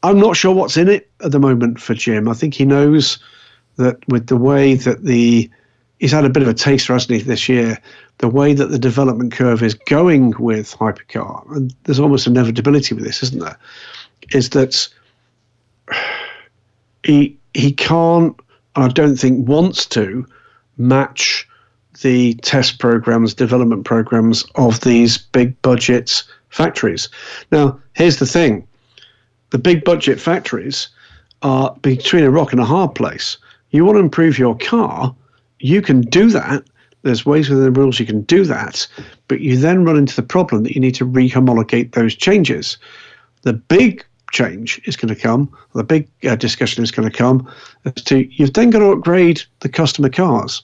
I'm 0.02 0.18
not 0.18 0.36
sure 0.36 0.54
what's 0.54 0.76
in 0.76 0.88
it 0.88 1.10
at 1.24 1.32
the 1.32 1.40
moment 1.40 1.80
for 1.80 1.94
Jim. 1.94 2.28
I 2.28 2.34
think 2.34 2.54
he 2.54 2.64
knows 2.64 3.18
that 3.76 3.96
with 4.08 4.28
the 4.28 4.36
way 4.36 4.74
that 4.74 5.04
the 5.04 5.50
he's 5.98 6.12
had 6.12 6.24
a 6.24 6.30
bit 6.30 6.42
of 6.42 6.48
a 6.48 6.54
taste, 6.54 6.88
hasn't 6.88 7.18
he, 7.18 7.24
this 7.24 7.48
year? 7.48 7.78
The 8.18 8.28
way 8.28 8.52
that 8.52 8.70
the 8.70 8.78
development 8.78 9.32
curve 9.32 9.62
is 9.62 9.74
going 9.74 10.34
with 10.38 10.76
hypercar, 10.76 11.50
and 11.56 11.74
there's 11.84 11.98
almost 11.98 12.26
inevitability 12.26 12.94
with 12.94 13.04
this, 13.04 13.22
isn't 13.22 13.40
there? 13.40 13.58
Is 14.32 14.50
that 14.50 14.88
he 17.04 17.36
he 17.54 17.72
can't, 17.72 18.38
I 18.76 18.88
don't 18.88 19.16
think 19.16 19.48
wants 19.48 19.86
to 19.86 20.26
match 20.76 21.48
the 22.02 22.34
test 22.34 22.78
programs, 22.78 23.34
development 23.34 23.84
programs 23.84 24.44
of 24.54 24.80
these 24.80 25.18
big 25.18 25.60
budget 25.62 26.22
factories. 26.50 27.08
Now, 27.52 27.80
here's 27.94 28.18
the 28.18 28.26
thing 28.26 28.66
the 29.50 29.58
big 29.58 29.84
budget 29.84 30.20
factories 30.20 30.88
are 31.42 31.76
between 31.82 32.24
a 32.24 32.30
rock 32.30 32.52
and 32.52 32.60
a 32.60 32.64
hard 32.64 32.94
place. 32.94 33.36
You 33.70 33.84
want 33.84 33.96
to 33.96 34.00
improve 34.00 34.38
your 34.38 34.56
car, 34.56 35.14
you 35.60 35.82
can 35.82 36.00
do 36.02 36.30
that. 36.30 36.64
There's 37.02 37.26
ways 37.26 37.50
within 37.50 37.64
the 37.64 37.70
rules 37.70 38.00
you 38.00 38.06
can 38.06 38.22
do 38.22 38.44
that, 38.46 38.86
but 39.28 39.40
you 39.40 39.58
then 39.58 39.84
run 39.84 39.96
into 39.96 40.16
the 40.16 40.22
problem 40.22 40.62
that 40.62 40.74
you 40.74 40.80
need 40.80 40.94
to 40.94 41.06
rehomologate 41.06 41.92
those 41.92 42.14
changes. 42.14 42.78
The 43.42 43.52
big 43.52 44.04
change 44.32 44.80
is 44.86 44.96
going 44.96 45.14
to 45.14 45.20
come, 45.20 45.54
the 45.74 45.84
big 45.84 46.08
uh, 46.24 46.34
discussion 46.34 46.82
is 46.82 46.90
going 46.90 47.08
to 47.08 47.16
come 47.16 47.48
as 47.84 48.02
to 48.04 48.26
you've 48.32 48.54
then 48.54 48.70
got 48.70 48.78
to 48.80 48.92
upgrade 48.92 49.42
the 49.60 49.68
customer 49.68 50.08
cars 50.08 50.62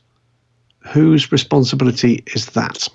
whose 0.81 1.31
responsibility 1.31 2.23
is 2.35 2.47
that? 2.47 2.89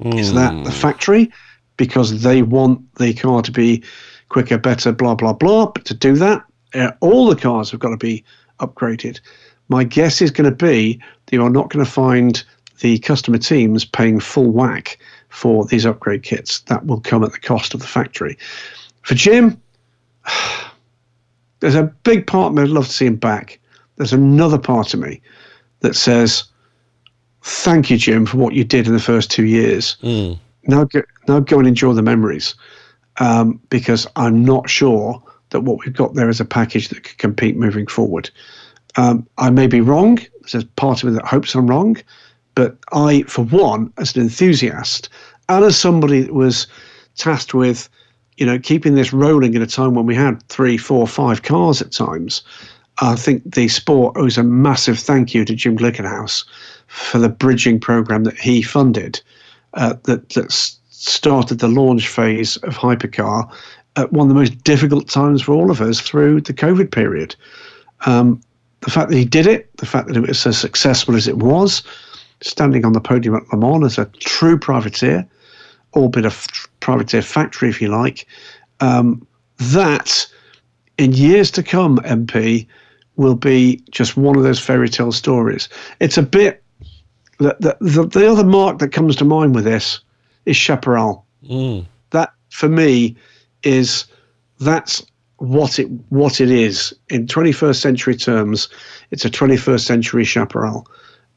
Mm. 0.00 0.18
Is 0.18 0.32
that 0.34 0.52
the 0.64 0.70
hmm. 0.70 0.76
factory 0.76 1.32
because 1.76 2.22
they 2.22 2.42
want 2.42 2.94
the 2.96 3.14
car 3.14 3.42
to 3.42 3.52
be 3.52 3.82
quicker, 4.28 4.58
better, 4.58 4.92
blah, 4.92 5.14
blah, 5.14 5.32
blah? 5.32 5.66
But 5.66 5.84
to 5.86 5.94
do 5.94 6.16
that, 6.16 6.42
uh, 6.74 6.92
all 7.00 7.26
the 7.28 7.36
cars 7.36 7.70
have 7.70 7.80
got 7.80 7.90
to 7.90 7.96
be 7.96 8.24
upgraded. 8.58 9.20
My 9.68 9.84
guess 9.84 10.20
is 10.20 10.30
going 10.30 10.50
to 10.50 10.56
be 10.56 11.00
that 11.26 11.32
you 11.36 11.42
are 11.42 11.50
not 11.50 11.70
going 11.70 11.84
to 11.84 11.90
find 11.90 12.42
the 12.80 12.98
customer 12.98 13.38
teams 13.38 13.84
paying 13.84 14.18
full 14.18 14.50
whack 14.50 14.98
for 15.28 15.64
these 15.64 15.86
upgrade 15.86 16.22
kits. 16.22 16.60
That 16.62 16.84
will 16.86 17.00
come 17.00 17.22
at 17.22 17.32
the 17.32 17.38
cost 17.38 17.74
of 17.74 17.80
the 17.80 17.86
factory. 17.86 18.36
For 19.02 19.14
Jim, 19.14 19.60
there's 21.60 21.74
a 21.74 21.84
big 22.02 22.26
part 22.26 22.48
of 22.48 22.54
me 22.54 22.62
I'd 22.62 22.68
love 22.68 22.86
to 22.86 22.92
see 22.92 23.06
him 23.06 23.16
back. 23.16 23.60
There's 23.96 24.12
another 24.12 24.58
part 24.58 24.94
of 24.94 25.00
me 25.00 25.20
that 25.82 25.94
says, 25.94 26.44
"Thank 27.42 27.90
you, 27.90 27.96
Jim, 27.96 28.26
for 28.26 28.38
what 28.38 28.54
you 28.54 28.64
did 28.64 28.86
in 28.86 28.92
the 28.92 29.00
first 29.00 29.30
two 29.30 29.44
years. 29.44 29.96
Mm. 30.02 30.38
Now, 30.66 30.84
go, 30.84 31.02
now 31.28 31.40
go 31.40 31.58
and 31.58 31.68
enjoy 31.68 31.92
the 31.92 32.02
memories, 32.02 32.54
um, 33.18 33.60
because 33.68 34.06
I'm 34.16 34.44
not 34.44 34.70
sure 34.70 35.22
that 35.50 35.60
what 35.60 35.78
we've 35.84 35.94
got 35.94 36.14
there 36.14 36.28
is 36.28 36.40
a 36.40 36.44
package 36.44 36.88
that 36.88 37.02
could 37.04 37.18
compete 37.18 37.56
moving 37.56 37.86
forward. 37.86 38.30
Um, 38.96 39.26
I 39.38 39.50
may 39.50 39.66
be 39.66 39.80
wrong. 39.80 40.18
There's 40.50 40.64
part 40.64 41.02
of 41.02 41.08
me 41.08 41.14
that 41.16 41.26
hopes 41.26 41.54
I'm 41.54 41.68
wrong, 41.68 41.96
but 42.54 42.76
I, 42.92 43.22
for 43.22 43.44
one, 43.44 43.92
as 43.98 44.14
an 44.16 44.22
enthusiast 44.22 45.08
and 45.48 45.64
as 45.64 45.76
somebody 45.76 46.22
that 46.22 46.34
was 46.34 46.66
tasked 47.16 47.54
with, 47.54 47.88
you 48.36 48.46
know, 48.46 48.58
keeping 48.58 48.94
this 48.94 49.12
rolling 49.12 49.54
in 49.54 49.62
a 49.62 49.66
time 49.66 49.94
when 49.94 50.06
we 50.06 50.14
had 50.14 50.42
three, 50.48 50.76
four, 50.76 51.06
five 51.06 51.42
cars 51.42 51.80
at 51.80 51.92
times. 51.92 52.42
I 53.00 53.16
think 53.16 53.54
the 53.54 53.68
sport 53.68 54.16
owes 54.16 54.38
a 54.38 54.42
massive 54.42 54.98
thank 54.98 55.34
you 55.34 55.44
to 55.44 55.54
Jim 55.54 55.76
Glickenhaus 55.76 56.44
for 56.86 57.18
the 57.18 57.28
bridging 57.28 57.80
program 57.80 58.24
that 58.24 58.38
he 58.38 58.62
funded 58.62 59.20
uh, 59.74 59.94
that, 60.04 60.28
that 60.30 60.52
started 60.52 61.58
the 61.58 61.68
launch 61.68 62.08
phase 62.08 62.56
of 62.58 62.76
Hypercar 62.76 63.50
at 63.96 64.12
one 64.12 64.26
of 64.26 64.28
the 64.28 64.38
most 64.38 64.62
difficult 64.64 65.08
times 65.08 65.42
for 65.42 65.52
all 65.52 65.70
of 65.70 65.80
us 65.80 66.00
through 66.00 66.40
the 66.42 66.54
COVID 66.54 66.90
period. 66.90 67.34
Um, 68.06 68.40
the 68.80 68.90
fact 68.90 69.10
that 69.10 69.16
he 69.16 69.24
did 69.24 69.46
it, 69.46 69.74
the 69.76 69.86
fact 69.86 70.08
that 70.08 70.16
it 70.16 70.26
was 70.26 70.46
as 70.46 70.58
successful 70.58 71.16
as 71.16 71.28
it 71.28 71.38
was, 71.38 71.82
standing 72.40 72.84
on 72.84 72.92
the 72.92 73.00
podium 73.00 73.36
at 73.36 73.52
Le 73.52 73.58
Mans 73.58 73.84
as 73.84 73.98
a 73.98 74.10
true 74.18 74.58
privateer, 74.58 75.26
albeit 75.94 76.24
a 76.24 76.28
f- 76.28 76.68
privateer 76.80 77.22
factory, 77.22 77.68
if 77.68 77.80
you 77.80 77.88
like, 77.88 78.26
um, 78.80 79.26
that 79.58 80.26
in 80.98 81.12
years 81.12 81.50
to 81.52 81.62
come, 81.62 81.98
MP, 81.98 82.66
will 83.16 83.34
be 83.34 83.82
just 83.90 84.16
one 84.16 84.36
of 84.36 84.42
those 84.42 84.60
fairy 84.60 84.88
tale 84.88 85.12
stories. 85.12 85.68
It's 86.00 86.18
a 86.18 86.22
bit. 86.22 86.62
The, 87.38 87.56
the, 87.60 87.76
the, 87.80 88.06
the 88.06 88.30
other 88.30 88.44
mark 88.44 88.78
that 88.78 88.88
comes 88.88 89.16
to 89.16 89.24
mind 89.24 89.54
with 89.54 89.64
this 89.64 90.00
is 90.46 90.56
Chaparral. 90.56 91.24
Mm. 91.44 91.86
That, 92.10 92.32
for 92.50 92.68
me, 92.68 93.16
is 93.62 94.04
that's 94.60 95.04
what 95.38 95.80
it 95.80 95.88
what 96.10 96.40
it 96.40 96.50
is 96.50 96.94
in 97.08 97.26
21st 97.26 97.80
century 97.80 98.14
terms. 98.14 98.68
It's 99.10 99.24
a 99.24 99.30
21st 99.30 99.80
century 99.80 100.24
Chaparral. 100.24 100.86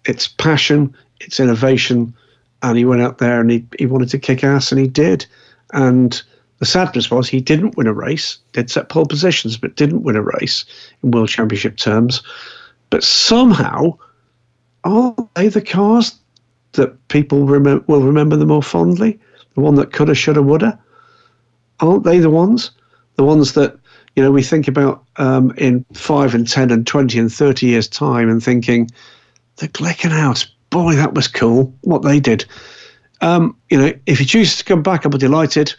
It's 0.05 0.27
passion, 0.27 0.95
it's 1.21 1.39
innovation, 1.39 2.13
and 2.61 2.77
he 2.77 2.85
went 2.85 3.01
out 3.01 3.17
there 3.17 3.41
and 3.41 3.49
he, 3.49 3.65
he 3.79 3.87
wanted 3.87 4.09
to 4.09 4.19
kick 4.19 4.43
ass, 4.43 4.71
and 4.71 4.79
he 4.79 4.87
did. 4.87 5.25
And 5.73 6.21
the 6.59 6.65
sadness 6.65 7.11
was 7.11 7.27
he 7.27 7.41
didn't 7.41 7.77
win 7.77 7.87
a 7.87 7.93
race, 7.93 8.37
did 8.53 8.69
set 8.69 8.89
pole 8.89 9.05
positions, 9.05 9.57
but 9.57 9.75
didn't 9.75 10.03
win 10.03 10.15
a 10.15 10.21
race 10.21 10.65
in 11.03 11.11
World 11.11 11.29
Championship 11.29 11.77
terms. 11.77 12.21
But 12.89 13.03
somehow, 13.03 13.97
are 14.83 15.15
they 15.35 15.49
the 15.49 15.61
cars 15.61 16.17
that 16.73 17.07
people 17.09 17.43
will 17.43 18.01
remember 18.01 18.35
the 18.35 18.45
more 18.45 18.63
fondly? 18.63 19.19
The 19.55 19.61
one 19.61 19.75
that 19.75 19.91
coulda, 19.91 20.15
shoulda, 20.15 20.41
woulda? 20.41 20.79
Aren't 21.79 22.03
they 22.03 22.19
the 22.19 22.29
ones? 22.29 22.71
The 23.15 23.23
ones 23.23 23.53
that 23.53 23.77
you 24.15 24.23
know 24.23 24.31
we 24.31 24.43
think 24.43 24.67
about 24.67 25.03
um, 25.17 25.51
in 25.57 25.85
five 25.93 26.33
and 26.35 26.47
ten 26.47 26.71
and 26.71 26.87
twenty 26.87 27.19
and 27.19 27.31
thirty 27.31 27.67
years 27.67 27.87
time, 27.87 28.29
and 28.29 28.41
thinking 28.41 28.89
the 29.57 29.67
Glickenhaus, 29.67 30.47
boy, 30.69 30.95
that 30.95 31.13
was 31.13 31.27
cool. 31.27 31.73
What 31.81 32.01
they 32.01 32.19
did. 32.19 32.45
Um, 33.21 33.57
you 33.69 33.77
know, 33.77 33.93
if 34.05 34.19
he 34.19 34.25
chooses 34.25 34.57
to 34.57 34.65
come 34.65 34.83
back, 34.83 35.05
I'll 35.05 35.11
be 35.11 35.17
delighted. 35.17 35.73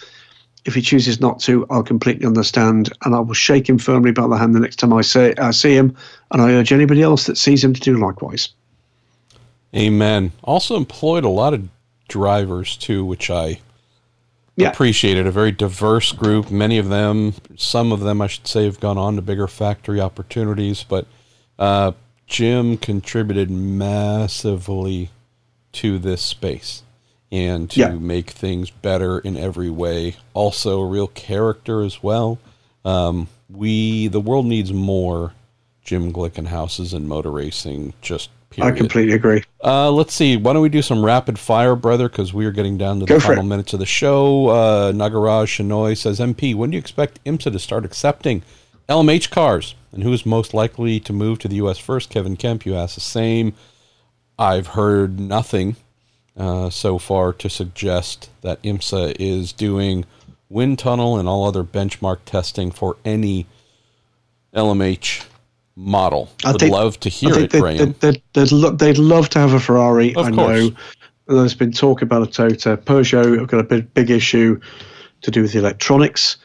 If 0.67 0.75
he 0.75 0.83
chooses 0.83 1.21
not 1.21 1.39
to, 1.41 1.65
I'll 1.71 1.85
completely 1.85 2.27
understand, 2.27 2.93
and 3.05 3.15
I 3.15 3.21
will 3.21 3.35
shake 3.35 3.69
him 3.69 3.79
firmly 3.79 4.11
by 4.11 4.27
the 4.27 4.37
hand 4.37 4.53
the 4.53 4.61
next 4.61 4.77
time 4.77 4.93
I 4.93 5.01
say 5.01 5.33
I 5.39 5.53
see 5.53 5.77
him, 5.77 5.97
and 6.33 6.43
I 6.43 6.53
urge 6.53 6.73
anybody 6.73 7.03
else 7.03 7.27
that 7.27 7.39
sees 7.39 7.63
him 7.63 7.73
to 7.73 7.81
do 7.81 7.97
likewise. 7.97 8.49
Amen. 9.75 10.33
Also 10.43 10.77
employed 10.77 11.25
a 11.25 11.29
lot 11.29 11.55
of 11.55 11.69
drivers 12.09 12.77
too, 12.77 13.05
which 13.05 13.31
I 13.31 13.61
yeah. 14.57 14.71
appreciated. 14.71 15.25
A 15.27 15.31
very 15.31 15.53
diverse 15.53 16.11
group. 16.11 16.51
Many 16.51 16.79
of 16.79 16.89
them, 16.89 17.35
some 17.57 17.93
of 17.93 18.01
them, 18.01 18.21
I 18.21 18.27
should 18.27 18.49
say, 18.49 18.65
have 18.65 18.81
gone 18.81 18.99
on 18.99 19.15
to 19.17 19.23
bigger 19.23 19.47
factory 19.47 20.01
opportunities. 20.01 20.83
But 20.83 21.07
uh, 21.61 21.93
Jim 22.27 22.77
contributed 22.77 23.53
massively 23.53 25.11
to 25.73 26.01
this 26.01 26.23
space 26.23 26.83
and 27.33 27.71
to 27.71 27.81
yeah. 27.81 27.89
make 27.91 28.31
things 28.31 28.71
better 28.71 29.19
in 29.19 29.37
every 29.37 29.71
way. 29.71 30.17
Also, 30.35 30.81
a 30.81 30.87
real 30.87 31.09
character 31.09 31.83
as 31.83 32.03
well. 32.03 32.39
Um, 32.85 33.29
we 33.49 34.09
the 34.09 34.21
world 34.21 34.47
needs 34.47 34.73
more 34.73 35.33
Jim 35.85 36.13
Glickenhauses 36.13 36.95
and 36.95 37.09
motor 37.09 37.31
racing. 37.31 37.95
Just 38.01 38.31
Period. 38.51 38.75
I 38.75 38.77
completely 38.79 39.15
agree. 39.15 39.43
Uh, 39.63 39.91
let's 39.91 40.15
see. 40.15 40.37
Why 40.37 40.53
don't 40.53 40.63
we 40.63 40.69
do 40.69 40.81
some 40.81 41.05
rapid 41.05 41.39
fire, 41.39 41.75
brother? 41.75 42.09
Because 42.09 42.33
we 42.33 42.47
are 42.47 42.53
getting 42.53 42.79
down 42.79 43.01
to 43.01 43.05
the 43.05 43.15
Go 43.15 43.21
final 43.21 43.43
minutes 43.43 43.73
of 43.73 43.81
the 43.81 43.87
show. 43.87 44.49
Uh, 44.49 44.93
Nagaraj 44.93 45.47
Shinoy 45.47 45.97
says, 45.97 46.21
MP, 46.21 46.55
when 46.55 46.71
do 46.71 46.77
you 46.77 46.79
expect 46.79 47.23
IMSA 47.25 47.53
to 47.53 47.59
start 47.59 47.85
accepting 47.85 48.43
LMH 48.89 49.31
cars? 49.31 49.75
And 49.93 50.05
who 50.05 50.13
is 50.13 50.25
most 50.25 50.55
likely 50.55 51.01
to 51.01 51.13
move 51.13 51.41
to 51.41 51.49
the 51.49 51.57
U.S. 51.57 51.79
first? 51.79 52.09
Kevin 52.09 52.37
Kemp, 52.37 52.65
you 52.65 52.77
asked 52.77 52.95
the 52.95 53.01
same. 53.01 53.53
I've 54.39 54.69
heard 54.69 55.19
nothing 55.19 55.77
uh, 56.37 56.71
so 56.71 56.99
far 56.99 57.33
to 57.33 57.49
suggest 57.49 58.31
that 58.43 58.63
IMSA 58.63 59.17
is 59.19 59.53
doing 59.53 60.05
wind 60.49 60.79
tunnel 60.79 61.19
and 61.19 61.29
all 61.29 61.45
other 61.45 61.65
benchmark 61.65 62.19
testing 62.25 62.71
for 62.71 62.97
any 63.05 63.47
LMH 64.55 65.25
model. 65.75 66.31
I 66.45 66.53
Would 66.53 66.61
think, 66.61 66.73
love 66.73 66.99
to 67.01 67.09
hear 67.09 67.39
it, 67.39 67.51
they, 67.51 67.61
Graham. 67.61 67.95
They'd, 68.01 68.23
they'd, 68.33 68.51
they'd, 68.79 68.99
love 68.99 69.29
to 69.31 69.39
have 69.39 69.53
a 69.53 69.61
Ferrari. 69.61 70.15
Of 70.15 70.27
I 70.27 70.31
course. 70.33 70.71
know. 70.71 70.77
There's 71.29 71.55
been 71.55 71.73
talk 71.73 72.03
about 72.03 72.23
a 72.23 72.27
Toyota. 72.27 72.77
Peugeot 72.77 73.39
have 73.39 73.49
got 73.49 73.61
a 73.61 73.65
big, 73.65 73.93
big 73.95 74.11
issue 74.11 74.61
to 75.23 75.31
do 75.31 75.43
with 75.43 75.53
the 75.53 75.59
electronics. 75.59 76.37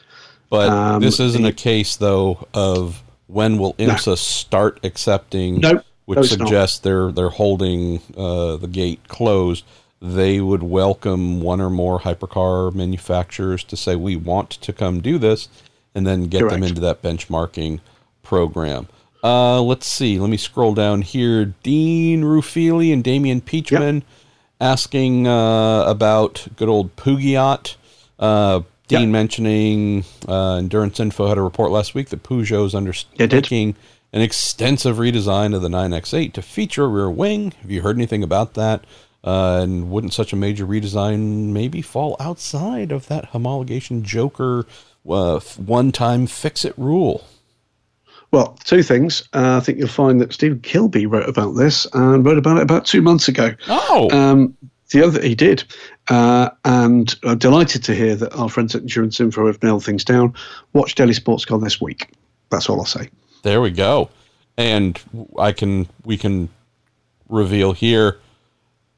But 0.50 0.68
um, 0.68 1.00
this 1.00 1.20
isn't 1.20 1.42
the, 1.42 1.48
a 1.48 1.52
case, 1.52 1.96
though, 1.96 2.46
of 2.52 3.02
when 3.26 3.58
will 3.58 3.74
IMSA 3.74 4.06
no. 4.06 4.14
start 4.16 4.80
accepting, 4.82 5.60
nope, 5.60 5.84
which 6.04 6.16
no, 6.16 6.22
suggests 6.24 6.80
they're 6.80 7.12
they're 7.12 7.30
holding 7.30 8.00
uh, 8.16 8.56
the 8.56 8.68
gate 8.68 9.06
closed. 9.08 9.64
They 10.02 10.40
would 10.40 10.64
welcome 10.64 11.40
one 11.40 11.60
or 11.60 11.70
more 11.70 12.00
hypercar 12.00 12.74
manufacturers 12.74 13.62
to 13.62 13.76
say 13.76 13.94
we 13.94 14.16
want 14.16 14.50
to 14.50 14.72
come 14.72 15.00
do 15.00 15.16
this, 15.16 15.48
and 15.94 16.04
then 16.04 16.24
get 16.24 16.40
Correct. 16.40 16.54
them 16.54 16.64
into 16.64 16.80
that 16.80 17.02
benchmarking 17.02 17.78
program. 18.24 18.88
Uh, 19.22 19.62
let's 19.62 19.86
see. 19.86 20.18
Let 20.18 20.28
me 20.28 20.36
scroll 20.36 20.74
down 20.74 21.02
here. 21.02 21.54
Dean 21.62 22.22
Rufili 22.22 22.92
and 22.92 23.04
Damian 23.04 23.40
Peachman 23.40 23.94
yep. 23.94 24.04
asking 24.60 25.28
uh, 25.28 25.84
about 25.84 26.48
good 26.56 26.68
old 26.68 26.96
Peugeot. 26.96 27.76
Uh, 28.18 28.62
Dean 28.88 29.02
yep. 29.02 29.08
mentioning 29.10 30.04
uh, 30.26 30.56
Endurance 30.56 30.98
Info 30.98 31.28
had 31.28 31.38
a 31.38 31.42
report 31.42 31.70
last 31.70 31.94
week 31.94 32.08
that 32.08 32.24
Peugeot 32.24 32.66
is 32.66 32.74
undertaking 32.74 33.76
an 34.12 34.20
extensive 34.20 34.96
redesign 34.96 35.54
of 35.54 35.62
the 35.62 35.68
9X8 35.68 36.32
to 36.32 36.42
feature 36.42 36.84
a 36.84 36.88
rear 36.88 37.08
wing. 37.08 37.52
Have 37.62 37.70
you 37.70 37.82
heard 37.82 37.96
anything 37.96 38.24
about 38.24 38.54
that? 38.54 38.84
Uh, 39.24 39.60
and 39.62 39.88
wouldn't 39.88 40.12
such 40.12 40.32
a 40.32 40.36
major 40.36 40.66
redesign 40.66 41.52
maybe 41.52 41.80
fall 41.80 42.16
outside 42.18 42.90
of 42.90 43.06
that 43.06 43.30
homologation 43.32 44.02
joker 44.02 44.66
uh, 45.08 45.38
one 45.56 45.92
time 45.92 46.26
fix 46.26 46.64
it 46.64 46.74
rule? 46.76 47.24
Well, 48.32 48.58
two 48.64 48.82
things. 48.82 49.22
Uh, 49.34 49.58
I 49.58 49.60
think 49.60 49.78
you'll 49.78 49.88
find 49.88 50.20
that 50.20 50.32
Stephen 50.32 50.60
Kilbey 50.60 51.10
wrote 51.10 51.28
about 51.28 51.52
this 51.52 51.86
and 51.92 52.24
wrote 52.24 52.38
about 52.38 52.56
it 52.56 52.62
about 52.62 52.86
two 52.86 53.02
months 53.02 53.28
ago. 53.28 53.54
Oh. 53.68 54.08
Um, 54.10 54.56
the 54.90 55.06
other 55.06 55.22
he 55.22 55.34
did, 55.34 55.64
uh, 56.08 56.50
and 56.64 57.14
I'm 57.24 57.38
delighted 57.38 57.82
to 57.84 57.94
hear 57.94 58.14
that 58.16 58.34
our 58.34 58.48
friends 58.48 58.74
at 58.74 58.82
Endurance 58.82 59.20
Info 59.20 59.46
have 59.46 59.62
nailed 59.62 59.84
things 59.84 60.04
down. 60.04 60.34
Watch 60.74 60.94
Daily 60.94 61.14
Sports 61.14 61.44
Car 61.44 61.58
this 61.58 61.80
week. 61.80 62.10
That's 62.50 62.68
all 62.68 62.78
I'll 62.78 62.84
say. 62.84 63.08
There 63.42 63.62
we 63.62 63.70
go, 63.70 64.10
and 64.58 65.00
I 65.38 65.52
can 65.52 65.88
we 66.04 66.18
can 66.18 66.50
reveal 67.28 67.72
here: 67.72 68.18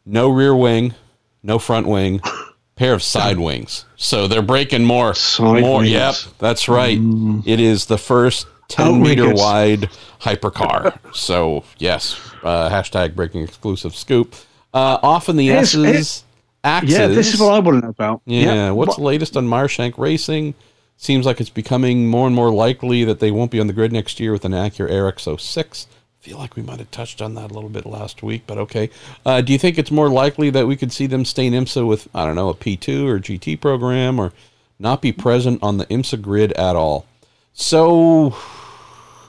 no 0.04 0.28
rear 0.28 0.54
wing, 0.54 0.94
no 1.42 1.58
front 1.58 1.86
wing, 1.86 2.20
pair 2.76 2.94
of 2.94 3.02
side 3.02 3.38
wings. 3.38 3.84
So 3.96 4.26
they're 4.26 4.42
breaking 4.42 4.84
more. 4.84 5.14
Side 5.14 5.62
more. 5.62 5.78
Wings. 5.78 5.90
Yep, 5.90 6.14
that's 6.38 6.68
right. 6.68 6.98
Mm. 6.98 7.46
It 7.46 7.60
is 7.60 7.86
the 7.86 7.98
first 7.98 8.46
10 8.68 9.02
meter 9.02 9.32
wide 9.34 9.90
hypercar. 10.20 10.98
so, 11.14 11.64
yes, 11.78 12.20
uh, 12.42 12.68
hashtag 12.70 13.14
breaking 13.14 13.42
exclusive 13.42 13.94
scoop. 13.94 14.34
Uh, 14.72 14.98
off 15.02 15.28
in 15.28 15.36
the 15.36 15.50
it's, 15.50 15.74
S's, 15.74 15.84
it's, 15.84 16.24
axes. 16.64 16.92
Yeah, 16.92 17.06
this 17.06 17.32
is 17.32 17.40
what 17.40 17.52
I 17.52 17.58
want 17.60 17.80
to 17.80 17.86
know 17.86 17.90
about. 17.90 18.22
Yeah, 18.24 18.54
yeah. 18.54 18.70
what's 18.70 18.96
the 18.96 19.02
latest 19.02 19.36
on 19.36 19.46
Meyer 19.46 19.68
Shank 19.68 19.98
Racing? 19.98 20.54
Seems 20.96 21.26
like 21.26 21.40
it's 21.40 21.50
becoming 21.50 22.08
more 22.08 22.26
and 22.26 22.34
more 22.34 22.52
likely 22.52 23.04
that 23.04 23.20
they 23.20 23.30
won't 23.30 23.50
be 23.50 23.60
on 23.60 23.66
the 23.66 23.72
grid 23.72 23.92
next 23.92 24.18
year 24.20 24.32
with 24.32 24.44
an 24.44 24.52
Acura 24.52 24.90
RX06. 24.90 25.86
Feel 26.24 26.38
like 26.38 26.56
we 26.56 26.62
might 26.62 26.78
have 26.78 26.90
touched 26.90 27.20
on 27.20 27.34
that 27.34 27.50
a 27.50 27.54
little 27.54 27.68
bit 27.68 27.84
last 27.84 28.22
week, 28.22 28.44
but 28.46 28.56
okay. 28.56 28.88
Uh, 29.26 29.42
do 29.42 29.52
you 29.52 29.58
think 29.58 29.76
it's 29.76 29.90
more 29.90 30.08
likely 30.08 30.48
that 30.48 30.66
we 30.66 30.74
could 30.74 30.90
see 30.90 31.06
them 31.06 31.22
stay 31.22 31.44
in 31.44 31.52
IMSA 31.52 31.86
with, 31.86 32.08
I 32.14 32.24
don't 32.24 32.34
know, 32.34 32.48
a 32.48 32.54
P2 32.54 33.06
or 33.06 33.18
GT 33.18 33.60
program 33.60 34.18
or 34.18 34.32
not 34.78 35.02
be 35.02 35.12
present 35.12 35.62
on 35.62 35.76
the 35.76 35.84
IMSA 35.84 36.22
grid 36.22 36.52
at 36.52 36.76
all? 36.76 37.04
So, 37.52 38.34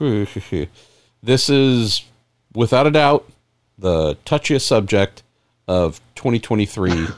this 1.22 1.50
is 1.50 2.02
without 2.54 2.86
a 2.86 2.90
doubt 2.90 3.28
the 3.76 4.14
touchiest 4.24 4.62
subject 4.62 5.22
of 5.68 6.00
2023 6.14 7.08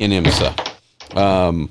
in 0.00 0.10
IMSA. 0.10 1.16
Um, 1.16 1.70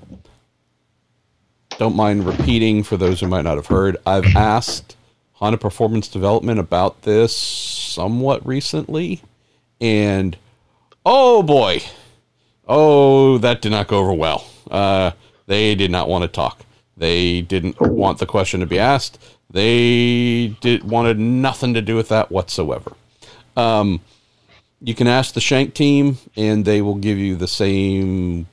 don't 1.77 1.97
mind 1.97 2.25
repeating 2.25 2.83
for 2.83 2.95
those 2.95 3.19
who 3.19 3.27
might 3.27 3.41
not 3.41 3.57
have 3.57 3.67
heard. 3.67 3.97
I've 4.05 4.37
asked 4.37 4.96
Honda 5.37 5.57
Performance 5.57 6.07
Development 6.07 6.59
about 6.59 7.03
this 7.03 7.37
somewhat 7.37 8.45
recently, 8.45 9.21
and 9.79 10.35
oh 11.05 11.43
boy, 11.43 11.83
oh, 12.67 13.37
that 13.37 13.61
did 13.61 13.71
not 13.71 13.87
go 13.87 13.99
over 13.99 14.13
well. 14.13 14.47
Uh, 14.69 15.11
they 15.45 15.75
did 15.75 15.91
not 15.91 16.09
want 16.09 16.23
to 16.23 16.27
talk. 16.27 16.65
They 16.97 17.41
didn't 17.41 17.79
want 17.79 18.17
the 18.17 18.25
question 18.25 18.61
to 18.61 18.65
be 18.65 18.79
asked. 18.79 19.19
They 19.51 20.55
did 20.59 20.83
wanted 20.83 21.19
nothing 21.19 21.75
to 21.75 21.81
do 21.83 21.95
with 21.95 22.09
that 22.09 22.31
whatsoever. 22.31 22.93
Um, 23.55 24.01
you 24.81 24.95
can 24.95 25.07
ask 25.07 25.35
the 25.35 25.39
Shank 25.39 25.75
team, 25.75 26.17
and 26.35 26.65
they 26.65 26.81
will 26.81 26.95
give 26.95 27.19
you 27.19 27.35
the 27.35 27.47
same. 27.47 28.47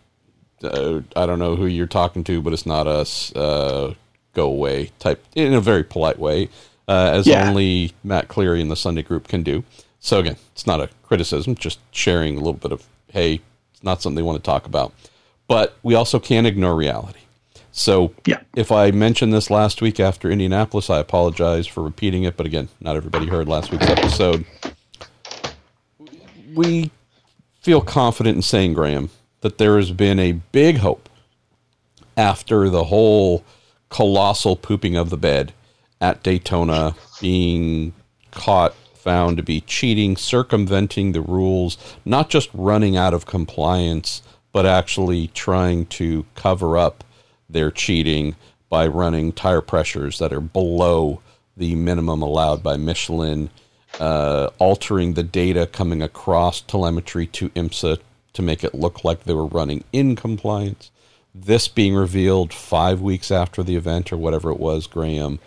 Uh, 0.63 1.01
I 1.17 1.25
don't 1.25 1.39
know 1.39 1.57
who 1.57 1.65
you're 1.65 1.87
talking 1.87 2.25
to, 2.25 2.43
but 2.43 2.53
it's 2.53 2.67
not 2.67 2.87
us. 2.87 3.35
Uh, 3.35 3.95
go 4.35 4.47
away 4.47 4.91
type 4.99 5.25
in 5.35 5.55
a 5.55 5.61
very 5.61 5.85
polite 5.85 6.19
way, 6.19 6.51
uh, 6.89 7.11
as 7.13 7.27
yeah. 7.27 7.49
only 7.49 7.93
Matt 8.03 8.29
Cleary 8.29 8.61
in 8.61 8.69
the 8.69 8.77
Sunday 8.77 9.03
group 9.03 9.29
can 9.29 9.43
do. 9.43 9.65
So 10.01 10.21
again, 10.21 10.37
it's 10.53 10.67
not 10.67 10.81
a 10.81 10.91
criticism, 11.03 11.55
just 11.55 11.79
sharing 11.91 12.37
a 12.37 12.41
little 12.41 12.53
bit 12.55 12.73
of 12.73 12.87
hey, 13.09 13.41
it's 13.73 13.83
not 13.83 14.03
something 14.03 14.17
they 14.17 14.23
want 14.23 14.37
to 14.37 14.43
talk 14.43 14.67
about. 14.67 14.93
But 15.47 15.77
we 15.83 15.95
also 15.95 16.19
can't 16.19 16.47
ignore 16.47 16.75
reality. 16.75 17.21
So 17.71 18.15
yeah. 18.25 18.41
if 18.55 18.71
I 18.71 18.91
mentioned 18.91 19.33
this 19.33 19.51
last 19.51 19.83
week 19.83 19.99
after 19.99 20.31
Indianapolis, 20.31 20.91
I 20.91 20.99
apologize 20.99 21.67
for 21.67 21.83
repeating 21.83 22.25
it. 22.25 22.37
But 22.37 22.47
again, 22.47 22.69
not 22.81 22.97
everybody 22.97 23.27
heard 23.27 23.49
last 23.49 23.73
week's 23.73 23.89
episode. 23.89 24.45
We 26.55 26.91
feel 27.61 27.81
confident 27.81 28.37
in 28.37 28.43
saying, 28.43 28.75
Graham, 28.75 29.11
that 29.41 29.59
there 29.59 29.77
has 29.77 29.91
been 29.91 30.19
a 30.19 30.33
big 30.33 30.79
hope 30.79 31.09
after 32.17 32.69
the 32.69 32.85
whole 32.85 33.45
colossal 33.89 34.55
pooping 34.55 34.97
of 34.97 35.11
the 35.11 35.17
bed 35.17 35.53
at 36.05 36.23
Daytona 36.23 36.95
being 37.23 37.95
caught, 38.31 38.75
found 38.95 39.39
to 39.39 39.43
be 39.43 39.63
cheating, 39.63 40.19
circumventing 40.19 41.13
the 41.13 41.23
rules, 41.23 41.79
not 42.05 42.29
just 42.29 42.51
running 42.53 42.95
out 42.95 43.15
of 43.15 43.25
compliance, 43.25 44.23
but 44.53 44.67
actually 44.67 45.29
trying 45.29 45.87
to 45.87 46.27
cover 46.35 46.77
up 46.77 47.05
they're 47.49 47.71
cheating 47.71 48.37
by 48.69 48.87
running 48.87 49.33
tire 49.33 49.63
pressures 49.63 50.19
that 50.19 50.33
are 50.33 50.41
below 50.41 51.21
the 51.57 51.75
minimum 51.75 52.21
allowed 52.21 52.63
by 52.63 52.77
Michelin, 52.77 53.49
uh, 53.99 54.51
altering 54.59 55.15
the 55.15 55.23
data 55.23 55.67
coming 55.67 56.03
across 56.03 56.61
telemetry 56.61 57.27
to 57.29 57.49
IMSA 57.51 57.99
to 58.35 58.43
make 58.43 58.63
it 58.63 58.75
look 58.75 59.05
like 59.05 59.25
they 59.25 59.35
were 59.35 59.47
running 59.47 59.85
in 59.93 60.17
compliance. 60.17 60.91
This 61.35 61.67
being 61.69 61.95
revealed 61.95 62.53
five 62.53 63.01
weeks 63.01 63.31
after 63.31 63.63
the 63.63 63.77
event 63.77 64.13
or 64.13 64.17
whatever 64.17 64.51
it 64.51 64.61
was, 64.61 64.87
Graham, 64.87 65.39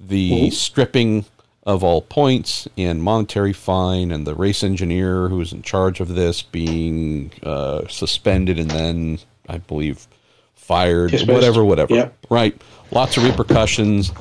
the 0.00 0.50
stripping 0.50 1.24
of 1.64 1.84
all 1.84 2.00
points 2.00 2.66
and 2.78 3.02
monetary 3.02 3.52
fine, 3.52 4.10
and 4.10 4.26
the 4.26 4.34
race 4.34 4.62
engineer 4.64 5.28
who 5.28 5.36
was 5.36 5.52
in 5.52 5.62
charge 5.62 6.00
of 6.00 6.08
this 6.08 6.40
being 6.42 7.30
uh, 7.42 7.86
suspended 7.88 8.58
and 8.58 8.70
then, 8.70 9.18
I 9.48 9.58
believe, 9.58 10.06
fired, 10.54 11.10
Dismissed. 11.10 11.32
whatever, 11.32 11.64
whatever. 11.64 11.94
Yep. 11.94 12.26
Right. 12.30 12.60
Lots 12.90 13.16
of 13.16 13.24
repercussions. 13.24 14.12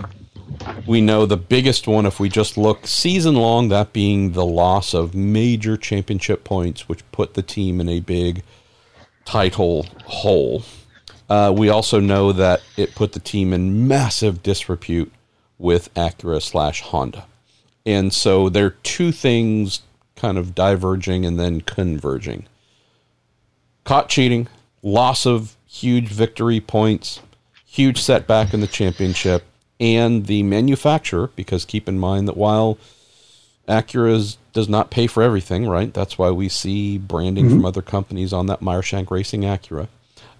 We 0.86 1.00
know 1.00 1.26
the 1.26 1.38
biggest 1.38 1.88
one, 1.88 2.06
if 2.06 2.20
we 2.20 2.28
just 2.28 2.58
look 2.58 2.86
season 2.88 3.36
long, 3.36 3.70
that 3.70 3.94
being 3.94 4.32
the 4.32 4.46
loss 4.46 4.94
of 4.94 5.16
major 5.16 5.78
championship 5.78 6.44
points, 6.44 6.90
which 6.90 7.10
put 7.12 7.36
the 7.36 7.44
team 7.44 7.80
in 7.80 7.88
a 7.88 8.00
big 8.00 8.44
title 9.24 9.84
hole. 10.06 10.64
Uh, 11.30 11.54
we 11.56 11.70
also 11.70 12.00
know 12.00 12.32
that 12.32 12.62
it 12.76 12.96
put 12.96 13.12
the 13.14 13.20
team 13.20 13.54
in 13.54 13.88
massive 13.88 14.42
disrepute 14.42 15.12
with 15.58 15.94
Acura 15.94 16.42
slash 16.42 16.82
Honda. 16.82 17.26
And 17.86 18.14
so 18.14 18.50
they're 18.50 18.72
two 18.72 19.12
things 19.12 19.82
kind 20.16 20.38
of 20.38 20.54
diverging 20.54 21.26
and 21.26 21.40
then 21.40 21.62
converging. 21.62 22.48
Caught 23.84 24.10
cheating, 24.10 24.48
loss 24.84 25.26
of 25.26 25.56
huge 25.66 26.10
victory 26.10 26.60
points, 26.60 27.22
huge 27.66 28.02
setback 28.02 28.54
in 28.54 28.60
the 28.60 28.68
championship, 28.68 29.44
and 29.80 30.26
the 30.26 30.44
manufacturer, 30.44 31.30
because 31.36 31.64
keep 31.64 31.88
in 31.88 32.00
mind 32.00 32.28
that 32.28 32.36
while 32.36 32.78
Acura 33.68 34.36
does 34.54 34.68
not 34.68 34.90
pay 34.90 35.08
for 35.08 35.22
everything, 35.22 35.68
right? 35.68 35.94
That's 35.94 36.18
why 36.18 36.32
we 36.32 36.50
see 36.50 36.98
branding 36.98 37.50
from 37.50 37.66
other 37.66 37.82
companies 37.82 38.34
on 38.34 38.48
that 38.48 38.62
Meyer 38.62 38.82
Shank 38.82 39.12
Racing 39.12 39.42
Acura. 39.42 39.88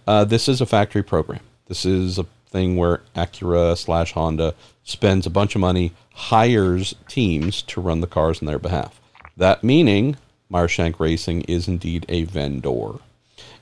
Uh, 0.08 0.24
this 0.24 0.48
is 0.48 0.62
a 0.62 0.66
factory 0.66 1.04
program. 1.04 1.42
This 1.68 1.86
is 1.86 2.18
a 2.18 2.26
thing 2.50 2.76
where 2.76 3.02
Acura 3.16 3.78
slash 3.78 4.14
Honda 4.14 4.56
spends 4.84 5.26
a 5.26 5.32
bunch 5.32 5.56
of 5.56 5.62
money, 5.62 5.94
hires 6.14 6.96
teams 7.08 7.62
to 7.64 7.82
run 7.82 8.02
the 8.02 8.08
cars 8.08 8.42
on 8.42 8.46
their 8.46 8.60
behalf. 8.60 9.00
That 9.36 9.64
meaning 9.64 10.18
Meyer 10.50 10.68
Shank 10.68 11.00
Racing 11.00 11.42
is 11.42 11.68
indeed 11.68 12.06
a 12.10 12.24
vendor. 12.24 13.00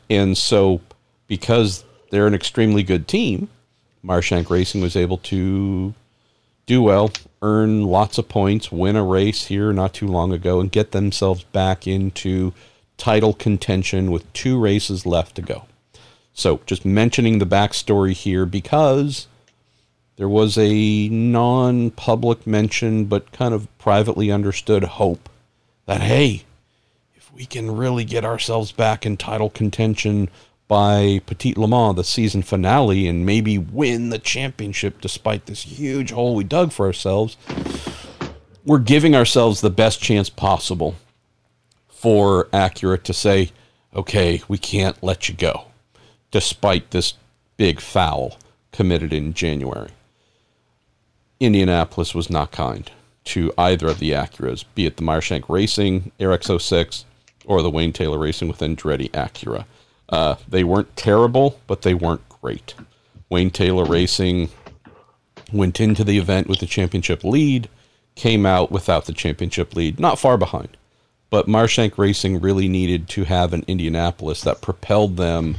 And 0.10 0.38
so, 0.38 0.82
because 1.28 1.84
they're 2.12 2.28
an 2.28 2.36
extremely 2.36 2.84
good 2.84 3.08
team, 3.08 3.50
Meyer 4.04 4.22
Shank 4.22 4.50
Racing 4.50 4.82
was 4.82 4.96
able 4.96 5.18
to 5.18 5.94
do 6.66 6.82
well, 6.82 7.12
earn 7.42 7.84
lots 7.84 8.18
of 8.18 8.30
points, 8.30 8.72
win 8.72 8.96
a 8.96 9.04
race 9.04 9.46
here 9.46 9.74
not 9.74 9.94
too 9.94 10.08
long 10.08 10.32
ago, 10.32 10.60
and 10.60 10.72
get 10.72 10.92
themselves 10.92 11.44
back 11.44 11.88
into 11.88 12.54
title 12.98 13.34
contention 13.34 14.12
with 14.12 14.32
two 14.34 14.60
races 14.60 15.06
left 15.06 15.36
to 15.36 15.42
go. 15.42 15.66
So, 16.38 16.60
just 16.66 16.84
mentioning 16.84 17.40
the 17.40 17.46
backstory 17.46 18.12
here 18.12 18.46
because 18.46 19.28
there 20.18 20.28
was 20.28 20.58
a 20.58 21.08
non 21.10 21.92
public 21.92 22.46
mention, 22.46 23.06
but 23.06 23.32
kind 23.32 23.54
of 23.54 23.70
privately 23.78 24.32
understood 24.32 24.84
hope 24.84 25.30
that, 25.86 26.02
hey, 26.02 26.44
if 27.16 27.32
we 27.34 27.46
can 27.46 27.76
really 27.76 28.04
get 28.04 28.26
ourselves 28.26 28.74
back 28.74 29.06
in 29.06 29.16
title 29.16 29.50
contention 29.50 30.30
by 30.68 31.22
Petit 31.26 31.54
Le 31.56 31.70
Mans, 31.70 31.96
the 31.96 32.04
season 32.04 32.42
finale, 32.42 33.08
and 33.08 33.26
maybe 33.26 33.58
win 33.58 34.10
the 34.10 34.20
championship 34.20 35.00
despite 35.00 35.46
this 35.46 35.64
huge 35.64 36.12
hole 36.12 36.36
we 36.36 36.44
dug 36.44 36.74
for 36.74 36.86
ourselves, 36.86 37.38
we're 38.66 38.80
giving 38.80 39.16
ourselves 39.16 39.62
the 39.62 39.70
best 39.70 40.02
chance 40.02 40.30
possible 40.30 40.96
for 41.88 42.46
Acura 42.46 43.02
to 43.04 43.14
say, 43.14 43.52
okay, 43.96 44.42
we 44.50 44.58
can't 44.58 45.02
let 45.02 45.30
you 45.30 45.36
go, 45.36 45.68
despite 46.36 46.92
this 46.92 47.14
big 47.56 47.80
foul 47.80 48.38
committed 48.74 49.14
in 49.14 49.34
January. 49.34 49.92
Indianapolis 51.40 52.14
was 52.14 52.30
not 52.30 52.52
kind 52.52 52.92
to 53.24 53.54
either 53.58 53.88
of 53.88 54.00
the 54.00 54.12
Acuras, 54.12 54.66
be 54.76 54.86
it 54.86 54.98
the 54.98 55.02
Meyer 55.02 55.22
Shank 55.22 55.48
Racing 55.48 56.12
RX06 56.20 57.06
or 57.46 57.62
the 57.62 57.70
Wayne 57.70 57.94
Taylor 57.94 58.20
Racing 58.20 58.50
with 58.50 58.60
Andretti 58.60 59.10
Acura. 59.12 59.64
Uh, 60.10 60.36
they 60.46 60.66
weren't 60.66 60.94
terrible, 60.98 61.58
but 61.68 61.84
they 61.84 61.94
weren't 61.94 62.28
great. 62.28 62.74
Wayne 63.30 63.50
Taylor 63.50 63.86
Racing 63.86 64.50
went 65.54 65.80
into 65.80 66.04
the 66.04 66.18
event 66.18 66.50
with 66.50 66.60
the 66.60 66.66
championship 66.66 67.24
lead, 67.24 67.70
came 68.16 68.46
out 68.46 68.72
without 68.72 69.06
the 69.06 69.14
championship 69.14 69.74
lead, 69.74 70.02
not 70.02 70.20
far 70.20 70.38
behind. 70.38 70.76
But 71.30 71.48
Meyer 71.48 71.70
Shank 71.70 71.98
Racing 71.98 72.42
really 72.42 72.68
needed 72.68 73.08
to 73.12 73.24
have 73.24 73.54
an 73.54 73.64
Indianapolis 73.70 74.42
that 74.42 74.60
propelled 74.60 75.16
them 75.16 75.56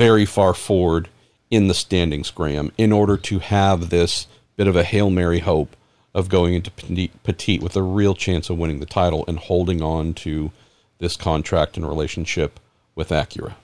very 0.00 0.24
far 0.24 0.54
forward 0.54 1.10
in 1.50 1.68
the 1.68 1.74
standings, 1.74 2.30
Graham, 2.30 2.72
in 2.78 2.90
order 2.90 3.18
to 3.18 3.38
have 3.38 3.90
this 3.90 4.26
bit 4.56 4.66
of 4.66 4.74
a 4.74 4.82
Hail 4.82 5.10
Mary 5.10 5.40
hope 5.40 5.76
of 6.14 6.30
going 6.30 6.54
into 6.54 6.70
Petit- 6.70 7.58
with 7.58 7.76
a 7.76 7.82
real 7.82 8.14
chance 8.14 8.48
of 8.48 8.56
winning 8.56 8.80
the 8.80 8.86
title 8.86 9.26
and 9.28 9.38
holding 9.38 9.82
on 9.82 10.14
to 10.14 10.52
this 11.00 11.16
contract 11.16 11.76
and 11.76 11.86
relationship 11.86 12.58
with 12.94 13.10
Acura. 13.10 13.56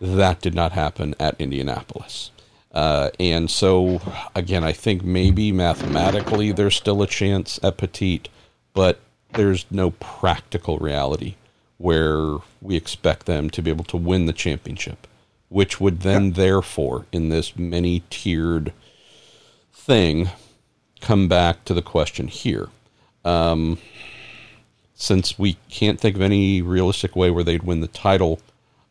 That 0.00 0.40
did 0.40 0.54
not 0.54 0.72
happen 0.72 1.14
at 1.20 1.38
Indianapolis. 1.38 2.30
Uh, 2.72 3.10
and 3.20 3.50
so, 3.50 4.00
again, 4.34 4.64
I 4.64 4.72
think 4.72 5.04
maybe 5.04 5.52
mathematically 5.52 6.52
there's 6.52 6.74
still 6.74 7.02
a 7.02 7.06
chance 7.06 7.60
at 7.62 7.76
Petit, 7.76 8.22
but 8.72 8.98
there's 9.34 9.66
no 9.70 9.90
practical 9.90 10.78
reality 10.78 11.34
where 11.76 12.38
we 12.62 12.76
expect 12.76 13.26
them 13.26 13.50
to 13.50 13.60
be 13.60 13.70
able 13.70 13.84
to 13.84 13.98
win 13.98 14.24
the 14.24 14.32
championship, 14.32 15.06
which 15.50 15.80
would 15.80 16.00
then, 16.00 16.32
therefore, 16.32 17.04
in 17.12 17.28
this 17.28 17.56
many 17.56 18.02
tiered 18.08 18.72
thing, 19.72 20.30
come 21.00 21.28
back 21.28 21.64
to 21.64 21.74
the 21.74 21.82
question 21.82 22.28
here. 22.28 22.68
Um, 23.24 23.78
since 24.94 25.38
we 25.38 25.58
can't 25.68 26.00
think 26.00 26.16
of 26.16 26.22
any 26.22 26.62
realistic 26.62 27.16
way 27.16 27.30
where 27.30 27.44
they'd 27.44 27.64
win 27.64 27.80
the 27.80 27.88
title, 27.88 28.40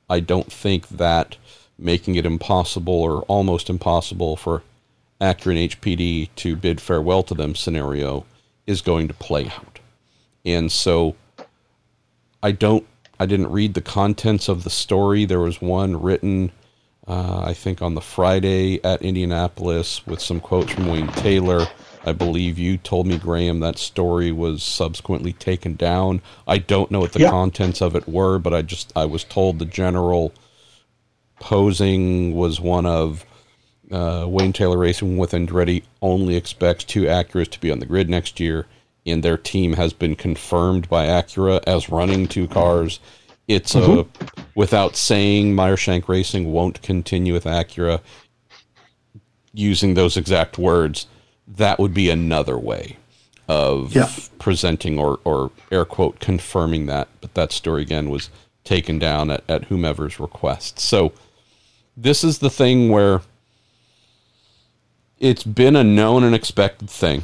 I 0.10 0.20
don't 0.20 0.51
think 0.51 0.89
that 0.89 1.38
making 1.78 2.16
it 2.16 2.26
impossible 2.26 2.93
or 2.93 3.22
almost 3.24 3.70
impossible 3.70 4.36
for 4.36 4.62
Acura 5.22 5.57
and 5.57 5.72
HPD 5.72 6.30
to 6.36 6.55
bid 6.55 6.82
farewell 6.82 7.24
to 7.24 7.34
them 7.34 7.55
scenario 7.55 8.26
is 8.68 8.82
going 8.82 9.07
to 9.07 9.14
play 9.14 9.45
out. 9.45 9.80
And 10.45 10.72
so 10.72 11.16
I 12.43 12.51
don't 12.51 12.86
I 13.20 13.26
didn't 13.26 13.51
read 13.51 13.74
the 13.74 13.82
contents 13.82 14.47
of 14.47 14.63
the 14.63 14.70
story. 14.70 15.26
There 15.26 15.39
was 15.39 15.61
one 15.61 16.01
written 16.01 16.51
uh, 17.07 17.41
I 17.43 17.53
think 17.53 17.82
on 17.82 17.95
the 17.95 18.01
Friday 18.01 18.80
at 18.84 19.01
Indianapolis 19.01 20.05
with 20.05 20.22
some 20.22 20.39
quotes 20.39 20.72
from 20.74 20.88
Wayne 20.88 21.07
Taylor. 21.07 21.65
I 22.05 22.11
believe 22.13 22.59
you 22.59 22.78
told 22.78 23.07
me, 23.07 23.17
Graham, 23.17 23.59
that 23.61 23.80
story 23.80 24.32
was 24.32 24.63
subsequently 24.63 25.34
taken 25.34 25.76
down. 25.76 26.22
I 26.47 26.59
don't 26.59 26.91
know 26.91 26.99
what 26.99 27.13
the 27.13 27.22
Yeah. 27.22 27.32
contents 27.32 27.82
of 27.82 27.95
it 27.95 28.07
were, 28.07 28.38
but 28.38 28.53
I 28.53 28.61
just 28.61 28.93
I 28.95 29.05
was 29.05 29.24
told 29.24 29.57
the 29.57 29.65
general 29.65 30.34
posing 31.39 32.36
was 32.36 32.59
one 32.61 32.86
of 32.86 33.26
uh, 33.91 34.26
Wayne 34.28 34.53
Taylor 34.53 34.78
Racing 34.78 35.17
with 35.17 35.32
Andretti 35.32 35.82
only 36.01 36.36
expects 36.36 36.84
two 36.84 37.03
Acuras 37.03 37.49
to 37.49 37.59
be 37.59 37.72
on 37.72 37.80
the 37.80 37.88
grid 37.88 38.07
next 38.07 38.39
year, 38.39 38.67
and 39.12 39.24
their 39.24 39.38
team 39.38 39.74
has 39.74 39.93
been 39.93 40.16
confirmed 40.16 40.89
by 40.89 41.05
Acura 41.05 41.62
as 41.66 41.89
running 41.89 42.28
two 42.28 42.47
cars. 42.47 42.99
It's 43.47 43.74
a 43.74 43.82
mm-hmm. 43.82 44.41
without 44.55 44.95
saying 44.95 45.55
Meyer 45.55 45.78
Shank 45.78 46.07
Racing 46.07 46.51
won't 46.51 46.82
continue 46.82 47.34
with 47.34 47.45
Acura 47.45 48.01
using 49.53 49.93
those 49.95 50.16
exact 50.18 50.57
words. 50.57 51.07
That 51.47 51.80
would 51.80 51.93
be 51.93 52.10
another 52.10 52.57
way 52.57 52.97
of 53.47 53.95
Yeah. 53.95 54.10
presenting 54.38 54.99
or, 54.99 55.20
or 55.24 55.51
air 55.72 55.86
quote 55.86 56.20
confirming 56.20 56.86
that. 56.86 57.07
But 57.22 57.34
that 57.34 57.51
story 57.51 57.82
again 57.82 58.10
was 58.12 58.30
taken 58.64 58.99
down 58.99 59.32
at, 59.32 59.43
at 59.49 59.66
whomever's 59.66 60.20
request. 60.20 60.80
So 60.80 61.12
this 61.97 62.24
is 62.24 62.38
the 62.38 62.51
thing 62.51 62.89
where 62.89 63.22
it's 65.20 65.43
been 65.43 65.76
a 65.76 65.84
known 65.84 66.24
and 66.24 66.34
expected 66.34 66.89
thing 66.89 67.20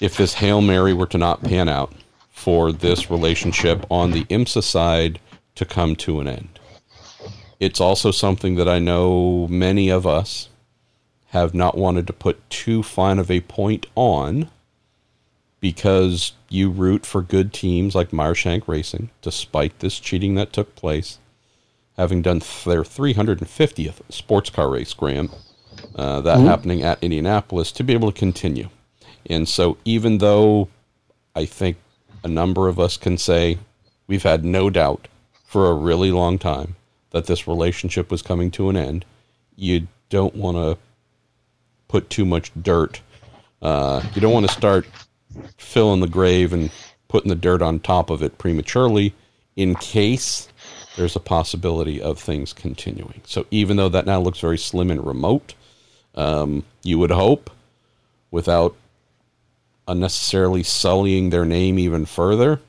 if 0.00 0.16
this 0.16 0.34
Hail 0.34 0.60
Mary 0.60 0.94
were 0.94 1.06
to 1.06 1.18
not 1.18 1.42
pan 1.42 1.68
out 1.68 1.92
for 2.30 2.72
this 2.72 3.10
relationship 3.10 3.84
on 3.90 4.10
the 4.10 4.24
IMSA 4.24 4.62
side 4.62 5.20
to 5.54 5.64
come 5.64 5.94
to 5.96 6.20
an 6.20 6.28
end. 6.28 6.58
It's 7.60 7.80
also 7.80 8.10
something 8.10 8.56
that 8.56 8.68
I 8.68 8.78
know 8.78 9.46
many 9.48 9.90
of 9.90 10.06
us 10.06 10.48
have 11.28 11.54
not 11.54 11.76
wanted 11.76 12.06
to 12.06 12.12
put 12.12 12.48
too 12.50 12.82
fine 12.82 13.18
of 13.18 13.30
a 13.30 13.40
point 13.40 13.86
on 13.94 14.50
because 15.60 16.32
you 16.48 16.70
root 16.70 17.06
for 17.06 17.22
good 17.22 17.52
teams 17.52 17.94
like 17.94 18.12
Meyer 18.12 18.34
Shank 18.34 18.66
Racing, 18.66 19.10
despite 19.20 19.78
this 19.78 20.00
cheating 20.00 20.34
that 20.34 20.52
took 20.52 20.74
place, 20.74 21.18
having 21.96 22.20
done 22.20 22.40
their 22.40 22.82
350th 22.82 24.00
sports 24.08 24.50
car 24.50 24.70
race, 24.70 24.92
Graham, 24.92 25.30
uh, 25.94 26.20
that 26.22 26.40
happening 26.40 26.82
at 26.82 27.02
Indianapolis, 27.02 27.72
to 27.72 27.84
be 27.84 27.92
able 27.92 28.10
to 28.12 28.18
continue. 28.18 28.68
And 29.26 29.48
so, 29.48 29.76
even 29.84 30.18
though 30.18 30.68
I 31.34 31.44
think 31.44 31.76
a 32.24 32.28
number 32.28 32.68
of 32.68 32.78
us 32.78 32.96
can 32.96 33.18
say 33.18 33.58
we've 34.06 34.22
had 34.22 34.44
no 34.44 34.70
doubt 34.70 35.08
for 35.44 35.70
a 35.70 35.74
really 35.74 36.10
long 36.10 36.38
time 36.38 36.76
that 37.10 37.26
this 37.26 37.46
relationship 37.46 38.10
was 38.10 38.22
coming 38.22 38.50
to 38.52 38.68
an 38.68 38.76
end, 38.76 39.04
you 39.56 39.86
don't 40.08 40.34
want 40.34 40.56
to 40.56 40.78
put 41.88 42.10
too 42.10 42.24
much 42.24 42.50
dirt. 42.60 43.00
Uh, 43.60 44.02
you 44.14 44.20
don't 44.20 44.32
want 44.32 44.46
to 44.48 44.52
start 44.52 44.86
filling 45.56 46.00
the 46.00 46.08
grave 46.08 46.52
and 46.52 46.70
putting 47.08 47.28
the 47.28 47.34
dirt 47.34 47.62
on 47.62 47.78
top 47.78 48.10
of 48.10 48.22
it 48.22 48.38
prematurely 48.38 49.14
in 49.56 49.74
case 49.76 50.48
there's 50.96 51.16
a 51.16 51.20
possibility 51.20 52.00
of 52.00 52.18
things 52.18 52.52
continuing. 52.52 53.20
So 53.24 53.46
even 53.50 53.76
though 53.76 53.88
that 53.90 54.06
now 54.06 54.20
looks 54.20 54.40
very 54.40 54.58
slim 54.58 54.90
and 54.90 55.06
remote, 55.06 55.54
um, 56.14 56.64
you 56.82 56.98
would 56.98 57.10
hope 57.10 57.50
without 58.30 58.76
unnecessarily 59.88 60.62
sullying 60.62 61.30
their 61.30 61.44
name 61.44 61.78
even 61.78 62.06
further 62.06 62.60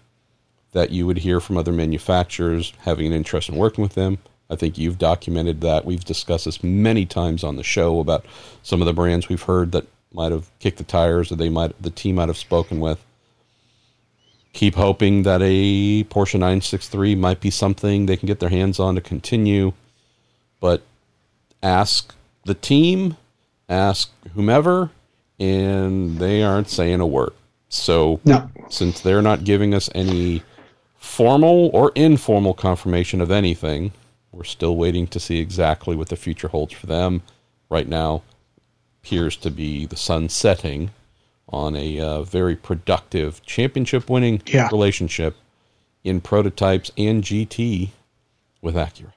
that 0.72 0.90
you 0.90 1.06
would 1.06 1.20
hear 1.20 1.40
from 1.40 1.58
other 1.58 1.72
manufacturers 1.72 2.74
having 2.80 3.08
an 3.08 3.14
interest 3.14 3.48
in 3.48 3.56
working 3.56 3.82
with 3.82 3.94
them. 3.94 4.18
I 4.50 4.56
think 4.56 4.78
you've 4.78 4.98
documented 4.98 5.62
that. 5.62 5.86
We've 5.86 6.04
discussed 6.04 6.46
this 6.46 6.64
many 6.64 7.06
times 7.06 7.44
on 7.44 7.56
the 7.56 7.64
show 7.64 8.00
about 8.00 8.26
some 8.62 8.82
of 8.82 8.86
the 8.86 8.94
brands 8.94 9.30
we've 9.30 9.42
heard 9.42 9.72
that 9.72 9.88
might 10.12 10.32
have 10.32 10.50
kicked 10.60 10.78
the 10.78 10.84
tires 10.84 11.32
or 11.32 11.36
they 11.36 11.50
might 11.50 11.80
the 11.82 11.90
team 11.90 12.16
might 12.16 12.28
have 12.28 12.38
spoken 12.38 12.80
with. 12.80 13.04
Keep 14.54 14.76
hoping 14.76 15.24
that 15.24 15.42
a 15.42 16.04
Porsche 16.04 16.36
963 16.36 17.16
might 17.16 17.40
be 17.40 17.50
something 17.50 18.06
they 18.06 18.18
can 18.18 18.28
get 18.28 18.40
their 18.40 18.50
hands 18.50 18.80
on 18.80 18.94
to 18.96 19.02
continue. 19.02 19.74
But 20.60 20.84
ask 21.64 22.14
the 22.46 22.54
team, 22.54 23.18
ask 23.70 24.12
whomever, 24.34 24.92
and 25.40 26.18
they 26.20 26.44
aren't 26.44 26.70
saying 26.70 27.00
a 27.00 27.08
word. 27.08 27.34
So 27.70 28.20
no. 28.24 28.50
since 28.70 29.02
they're 29.02 29.22
not 29.22 29.44
giving 29.44 29.74
us 29.74 29.90
any 29.96 30.44
formal 30.96 31.70
or 31.74 31.92
informal 31.96 32.54
confirmation 32.54 33.20
of 33.20 33.32
anything, 33.32 33.92
we're 34.32 34.44
still 34.44 34.78
waiting 34.78 35.08
to 35.08 35.20
see 35.20 35.40
exactly 35.40 35.96
what 35.96 36.10
the 36.10 36.16
future 36.16 36.48
holds 36.48 36.74
for 36.74 36.88
them. 36.88 37.22
Right 37.70 37.88
now, 37.88 38.22
appears 39.02 39.36
to 39.38 39.52
be 39.52 39.86
the 39.86 39.98
sun 39.98 40.30
setting 40.30 40.92
on 41.50 41.76
a 41.76 42.00
uh, 42.00 42.24
very 42.24 42.56
productive 42.56 43.44
championship 43.44 44.10
winning 44.10 44.42
yeah. 44.46 44.70
relationship 44.72 45.36
in 46.04 46.22
prototypes 46.22 46.92
and 46.98 47.24
GT 47.24 47.90
with 48.62 48.76
Acura. 48.76 49.14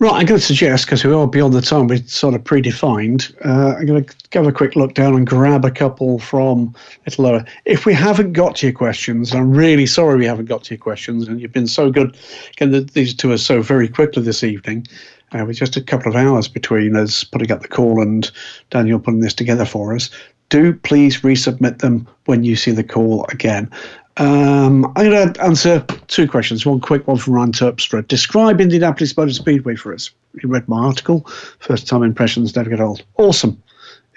Right, 0.00 0.14
I'm 0.14 0.24
going 0.24 0.40
to 0.40 0.46
suggest, 0.46 0.86
because 0.86 1.04
we 1.04 1.12
are 1.12 1.26
beyond 1.26 1.52
the 1.52 1.60
time 1.60 1.86
we 1.86 1.98
sort 2.04 2.34
of 2.34 2.42
predefined, 2.42 3.34
uh, 3.44 3.76
I'm 3.76 3.84
going 3.84 4.02
to 4.02 4.14
give 4.30 4.46
a 4.46 4.50
quick 4.50 4.74
look 4.74 4.94
down 4.94 5.14
and 5.14 5.26
grab 5.26 5.62
a 5.66 5.70
couple 5.70 6.18
from 6.18 6.74
little 7.04 7.24
lower. 7.24 7.44
If 7.66 7.84
we 7.84 7.92
haven't 7.92 8.32
got 8.32 8.56
to 8.56 8.66
your 8.66 8.72
questions, 8.72 9.34
I'm 9.34 9.50
really 9.50 9.84
sorry 9.84 10.16
we 10.16 10.24
haven't 10.24 10.46
got 10.46 10.64
to 10.64 10.74
your 10.74 10.80
questions, 10.80 11.28
and 11.28 11.38
you've 11.38 11.52
been 11.52 11.66
so 11.66 11.90
good 11.90 12.16
getting 12.56 12.86
these 12.94 13.12
to 13.16 13.34
us 13.34 13.42
so 13.42 13.60
very 13.60 13.88
quickly 13.88 14.22
this 14.22 14.42
evening. 14.42 14.86
Uh, 15.32 15.44
with 15.44 15.58
just 15.58 15.76
a 15.76 15.82
couple 15.82 16.08
of 16.10 16.16
hours 16.16 16.48
between 16.48 16.96
us 16.96 17.22
putting 17.22 17.52
up 17.52 17.60
the 17.60 17.68
call 17.68 18.00
and 18.00 18.32
Daniel 18.70 18.98
putting 18.98 19.20
this 19.20 19.34
together 19.34 19.66
for 19.66 19.94
us. 19.94 20.08
Do 20.48 20.72
please 20.72 21.20
resubmit 21.20 21.78
them 21.78 22.08
when 22.24 22.42
you 22.42 22.56
see 22.56 22.72
the 22.72 22.82
call 22.82 23.26
again. 23.28 23.70
Um, 24.16 24.84
I'm 24.96 25.10
going 25.10 25.32
to 25.32 25.42
answer 25.42 25.80
two 26.08 26.28
questions. 26.28 26.66
One 26.66 26.80
quick 26.80 27.06
one 27.06 27.16
from 27.16 27.34
Ryan 27.34 27.52
Terpstra. 27.52 28.06
Describe 28.06 28.60
Indianapolis 28.60 29.16
Motor 29.16 29.32
Speedway 29.32 29.76
for 29.76 29.94
us. 29.94 30.10
You 30.42 30.48
read 30.48 30.68
my 30.68 30.78
article. 30.78 31.26
First 31.60 31.86
time 31.86 32.02
impressions 32.02 32.54
never 32.54 32.70
get 32.70 32.80
old. 32.80 33.02
Awesome. 33.16 33.62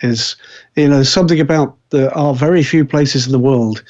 Is 0.02 0.36
you 0.76 0.90
know 0.90 1.04
something 1.04 1.40
about 1.40 1.78
there 1.92 2.16
are 2.18 2.34
very 2.34 2.64
few 2.64 2.84
places 2.84 3.26
in 3.26 3.32
the 3.32 3.40
world 3.40 3.84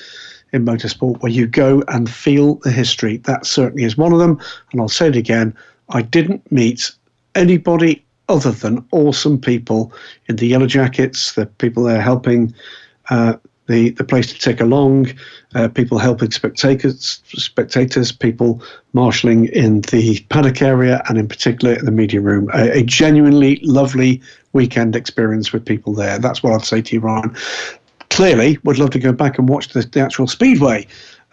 in 0.51 0.66
motorsport 0.66 1.22
where 1.22 1.32
you 1.32 1.47
go 1.47 1.84
and 1.88 2.10
feel 2.10 2.56
the 2.56 2.72
history. 2.72 3.18
That 3.18 3.45
certainly 3.45 3.84
is 3.84 3.97
one 3.97 4.14
of 4.14 4.20
them. 4.20 4.39
And 4.72 4.80
I'll 4.80 4.89
say 4.89 5.08
it 5.08 5.16
again. 5.16 5.56
I 5.89 6.04
didn't 6.04 6.49
meet 6.51 6.91
anybody 7.34 8.06
other 8.30 8.51
than 8.51 8.86
awesome 8.91 9.39
people 9.39 9.91
in 10.28 10.36
the 10.38 10.47
Yellow 10.47 10.68
Jackets, 10.68 11.34
the 11.34 11.45
people 11.45 11.84
there 11.84 12.01
helping 12.01 12.54
uh, 13.10 13.34
the, 13.68 13.91
the 13.91 14.03
place 14.03 14.32
to 14.34 14.39
tick 14.39 14.59
along, 14.59 15.11
uh, 15.55 15.68
people 15.70 15.97
helping 15.97 16.32
spectators, 16.32 17.22
spectators, 17.28 18.11
people 18.11 18.61
marshalling 18.93 19.45
in 19.47 19.82
the 19.82 20.20
paddock 20.30 20.61
area, 20.61 21.01
and 21.07 21.18
in 21.18 21.28
particular 21.28 21.76
in 21.76 21.86
the 21.86 21.91
media 21.91 22.22
room. 22.22 22.49
A, 22.53 22.80
a 22.80 22.84
genuinely 22.84 23.59
lovely 23.64 24.22
weekend 24.51 24.95
experience 24.95 25.53
with 25.53 25.66
people 25.66 25.93
there. 25.93 26.20
That's 26.20 26.43
what 26.43 26.53
I'd 26.53 26.66
say 26.66 26.82
to 26.82 26.95
you, 26.95 27.01
Ryan. 27.01 27.36
Clearly, 28.09 28.59
would 28.64 28.78
love 28.78 28.91
to 28.91 28.99
go 28.99 29.11
back 29.11 29.39
and 29.39 29.49
watch 29.49 29.70
the, 29.70 29.82
the 29.82 30.01
actual 30.01 30.28
speedway 30.28 30.86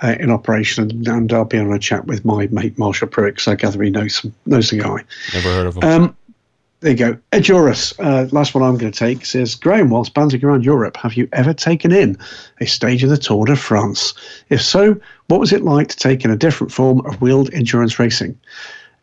uh, 0.03 0.15
in 0.19 0.31
operation, 0.31 0.85
and, 0.85 1.07
and, 1.09 1.33
I'll 1.33 1.45
be 1.45 1.59
on 1.59 1.73
a 1.73 1.79
chat 1.79 2.07
with 2.07 2.25
my 2.25 2.47
mate 2.47 2.79
Marshall 2.79 3.09
Pruett 3.09 3.33
because 3.33 3.49
I 3.49 3.55
gather 3.55 3.83
he 3.83 3.91
knows 3.91 4.25
knows 4.47 4.71
the 4.71 4.79
guy. 4.79 5.05
Never 5.35 5.49
heard 5.51 5.67
of 5.67 5.77
him. 5.77 5.85
Um, 5.85 6.17
there 6.81 6.93
you 6.93 6.97
go. 6.97 7.19
Edurus, 7.33 7.93
uh, 7.99 8.27
last 8.33 8.55
one 8.55 8.65
I'm 8.65 8.79
going 8.79 8.91
to 8.91 8.99
take 8.99 9.27
says 9.27 9.55
Graham, 9.55 9.91
whilst 9.91 10.15
bouncing 10.15 10.43
around 10.43 10.65
Europe, 10.65 10.97
have 10.97 11.15
you 11.15 11.29
ever 11.33 11.53
taken 11.53 11.93
in 11.93 12.17
a 12.61 12.67
stage 12.67 13.05
of 13.05 13.11
the 13.11 13.19
Tour 13.19 13.45
de 13.45 13.57
France? 13.57 14.15
If 14.49 14.63
so, 14.63 14.99
what 15.29 15.41
was 15.41 15.53
it 15.53 15.63
like 15.63 15.89
to 15.89 15.97
take 15.97 16.25
in 16.25 16.31
a 16.31 16.37
different 16.37 16.73
form 16.73 17.05
of 17.05 17.21
wheeled 17.21 17.53
endurance 17.53 17.99
racing? 17.99 18.39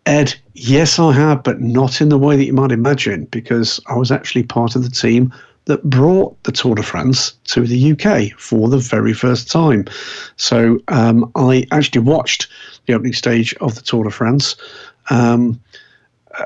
Ed, 0.07 0.33
yes, 0.53 0.97
I 0.97 1.11
have, 1.11 1.43
but 1.43 1.61
not 1.61 2.01
in 2.01 2.09
the 2.09 2.17
way 2.17 2.35
that 2.35 2.45
you 2.45 2.53
might 2.53 2.71
imagine, 2.71 3.25
because 3.25 3.79
I 3.87 3.95
was 3.95 4.11
actually 4.11 4.43
part 4.43 4.75
of 4.75 4.83
the 4.83 4.89
team 4.89 5.31
that 5.65 5.83
brought 5.83 6.41
the 6.43 6.51
Tour 6.51 6.75
de 6.75 6.83
France 6.83 7.33
to 7.43 7.67
the 7.67 7.91
UK 7.91 8.39
for 8.39 8.69
the 8.69 8.77
very 8.77 9.13
first 9.13 9.51
time. 9.51 9.85
So 10.37 10.79
um, 10.87 11.29
I 11.35 11.65
actually 11.71 12.01
watched 12.01 12.47
the 12.87 12.93
opening 12.93 13.13
stage 13.13 13.53
of 13.55 13.75
the 13.75 13.81
Tour 13.81 14.05
de 14.05 14.09
France. 14.09 14.55
Um, 15.09 15.59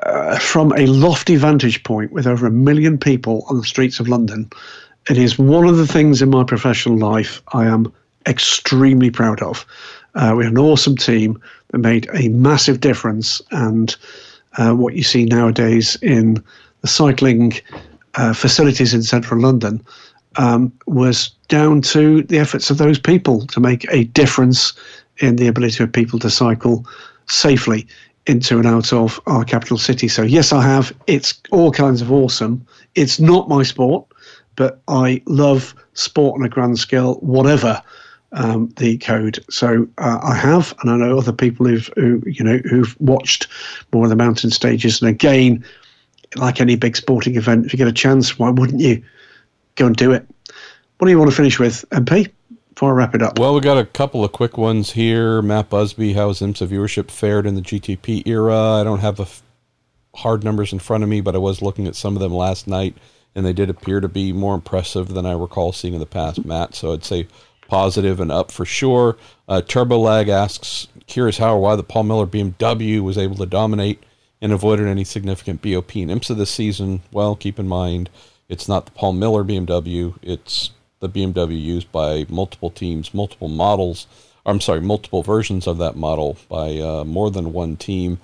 uh, 0.03 0.37
from 0.39 0.71
a 0.73 0.85
lofty 0.85 1.35
vantage 1.35 1.83
point 1.83 2.11
with 2.11 2.27
over 2.27 2.47
a 2.47 2.51
million 2.51 2.97
people 2.97 3.45
on 3.49 3.57
the 3.57 3.65
streets 3.65 3.99
of 3.99 4.07
London, 4.07 4.49
it 5.09 5.17
is 5.17 5.37
one 5.37 5.67
of 5.67 5.77
the 5.77 5.87
things 5.87 6.21
in 6.21 6.29
my 6.29 6.43
professional 6.43 6.97
life 6.97 7.41
I 7.53 7.65
am 7.65 7.91
extremely 8.27 9.09
proud 9.09 9.41
of. 9.41 9.65
Uh, 10.15 10.33
we 10.37 10.43
had 10.43 10.53
an 10.53 10.59
awesome 10.59 10.95
team 10.95 11.41
that 11.69 11.79
made 11.79 12.09
a 12.13 12.29
massive 12.29 12.79
difference, 12.79 13.41
and 13.51 13.95
uh, 14.57 14.73
what 14.73 14.93
you 14.93 15.03
see 15.03 15.25
nowadays 15.25 15.97
in 16.01 16.43
the 16.81 16.87
cycling 16.87 17.53
uh, 18.15 18.33
facilities 18.33 18.93
in 18.93 19.03
central 19.03 19.39
London 19.39 19.81
um, 20.35 20.71
was 20.87 21.29
down 21.47 21.81
to 21.81 22.23
the 22.23 22.37
efforts 22.37 22.69
of 22.69 22.77
those 22.77 22.99
people 22.99 23.45
to 23.47 23.59
make 23.59 23.85
a 23.91 24.05
difference 24.05 24.73
in 25.17 25.35
the 25.35 25.47
ability 25.47 25.83
of 25.83 25.91
people 25.91 26.19
to 26.19 26.29
cycle 26.29 26.85
safely 27.27 27.87
into 28.27 28.57
and 28.57 28.67
out 28.67 28.93
of 28.93 29.19
our 29.27 29.43
capital 29.43 29.77
city. 29.77 30.07
So, 30.07 30.21
yes, 30.21 30.53
I 30.53 30.61
have. 30.61 30.93
It's 31.07 31.39
all 31.51 31.71
kinds 31.71 32.01
of 32.01 32.11
awesome. 32.11 32.65
It's 32.95 33.19
not 33.19 33.49
my 33.49 33.63
sport, 33.63 34.05
but 34.55 34.81
I 34.87 35.21
love 35.25 35.73
sport 35.93 36.39
on 36.39 36.45
a 36.45 36.49
grand 36.49 36.79
scale, 36.79 37.15
whatever 37.15 37.81
um, 38.33 38.73
the 38.77 38.97
code. 38.99 39.43
So 39.49 39.87
uh, 39.97 40.19
I 40.21 40.35
have, 40.35 40.73
and 40.81 40.91
I 40.91 40.97
know 40.97 41.17
other 41.17 41.33
people 41.33 41.67
who've 41.67 41.89
who 41.95 42.21
you 42.25 42.43
know 42.43 42.59
who've 42.69 42.95
watched 42.99 43.47
more 43.91 44.05
of 44.05 44.09
the 44.09 44.15
mountain 44.15 44.51
stages. 44.51 45.01
And 45.01 45.09
again, 45.09 45.65
like 46.35 46.61
any 46.61 46.75
big 46.75 46.95
sporting 46.95 47.35
event, 47.35 47.65
if 47.65 47.73
you 47.73 47.77
get 47.77 47.87
a 47.87 47.93
chance, 47.93 48.39
why 48.39 48.49
wouldn't 48.49 48.81
you 48.81 49.03
go 49.75 49.87
and 49.87 49.95
do 49.95 50.11
it? 50.11 50.25
What 50.97 51.07
do 51.07 51.11
you 51.11 51.17
want 51.17 51.31
to 51.31 51.35
finish 51.35 51.59
with, 51.59 51.83
MP? 51.89 52.31
Before 52.81 52.95
I 52.95 52.97
wrap 52.97 53.13
it 53.13 53.21
up. 53.21 53.37
Well, 53.37 53.53
we 53.53 53.61
got 53.61 53.77
a 53.77 53.85
couple 53.85 54.25
of 54.25 54.31
quick 54.31 54.57
ones 54.57 54.93
here. 54.93 55.43
Matt 55.43 55.69
Busby, 55.69 56.13
how's 56.13 56.39
IMSA 56.39 56.67
viewership 56.67 57.11
fared 57.11 57.45
in 57.45 57.53
the 57.53 57.61
GTP 57.61 58.23
era? 58.25 58.57
I 58.57 58.83
don't 58.83 59.01
have 59.01 59.43
hard 60.15 60.43
numbers 60.43 60.73
in 60.73 60.79
front 60.79 61.03
of 61.03 61.09
me, 61.11 61.21
but 61.21 61.35
I 61.35 61.37
was 61.37 61.61
looking 61.61 61.85
at 61.85 61.95
some 61.95 62.15
of 62.15 62.23
them 62.23 62.33
last 62.33 62.65
night, 62.65 62.97
and 63.35 63.45
they 63.45 63.53
did 63.53 63.69
appear 63.69 63.99
to 63.99 64.07
be 64.07 64.33
more 64.33 64.55
impressive 64.55 65.09
than 65.09 65.27
I 65.27 65.33
recall 65.33 65.73
seeing 65.73 65.93
in 65.93 65.99
the 65.99 66.07
past, 66.07 66.43
Matt. 66.43 66.73
So 66.73 66.91
I'd 66.91 67.03
say 67.03 67.27
positive 67.67 68.19
and 68.19 68.31
up 68.31 68.49
for 68.49 68.65
sure. 68.65 69.15
Uh, 69.47 69.61
Turbo 69.61 69.99
Lag 69.99 70.27
asks, 70.27 70.87
curious 71.05 71.37
how 71.37 71.57
or 71.57 71.61
why 71.61 71.75
the 71.75 71.83
Paul 71.83 72.05
Miller 72.05 72.25
BMW 72.25 72.99
was 72.99 73.15
able 73.15 73.35
to 73.35 73.45
dominate 73.45 74.01
and 74.41 74.51
avoided 74.51 74.87
any 74.87 75.03
significant 75.03 75.61
BOP 75.61 75.97
in 75.97 76.09
IMSA 76.09 76.35
this 76.35 76.49
season. 76.49 77.03
Well, 77.11 77.35
keep 77.35 77.59
in 77.59 77.67
mind, 77.67 78.09
it's 78.49 78.67
not 78.67 78.87
the 78.87 78.91
Paul 78.93 79.13
Miller 79.13 79.43
BMW, 79.43 80.15
it's 80.23 80.71
the 81.01 81.09
BMW 81.09 81.61
used 81.61 81.91
by 81.91 82.25
multiple 82.29 82.69
teams, 82.69 83.13
multiple 83.13 83.49
models. 83.49 84.07
I'm 84.45 84.61
sorry, 84.61 84.81
multiple 84.81 85.23
versions 85.23 85.67
of 85.67 85.77
that 85.79 85.95
model 85.95 86.37
by 86.47 86.77
uh, 86.77 87.03
more 87.03 87.29
than 87.29 87.51
one 87.53 87.75
team. 87.75 88.19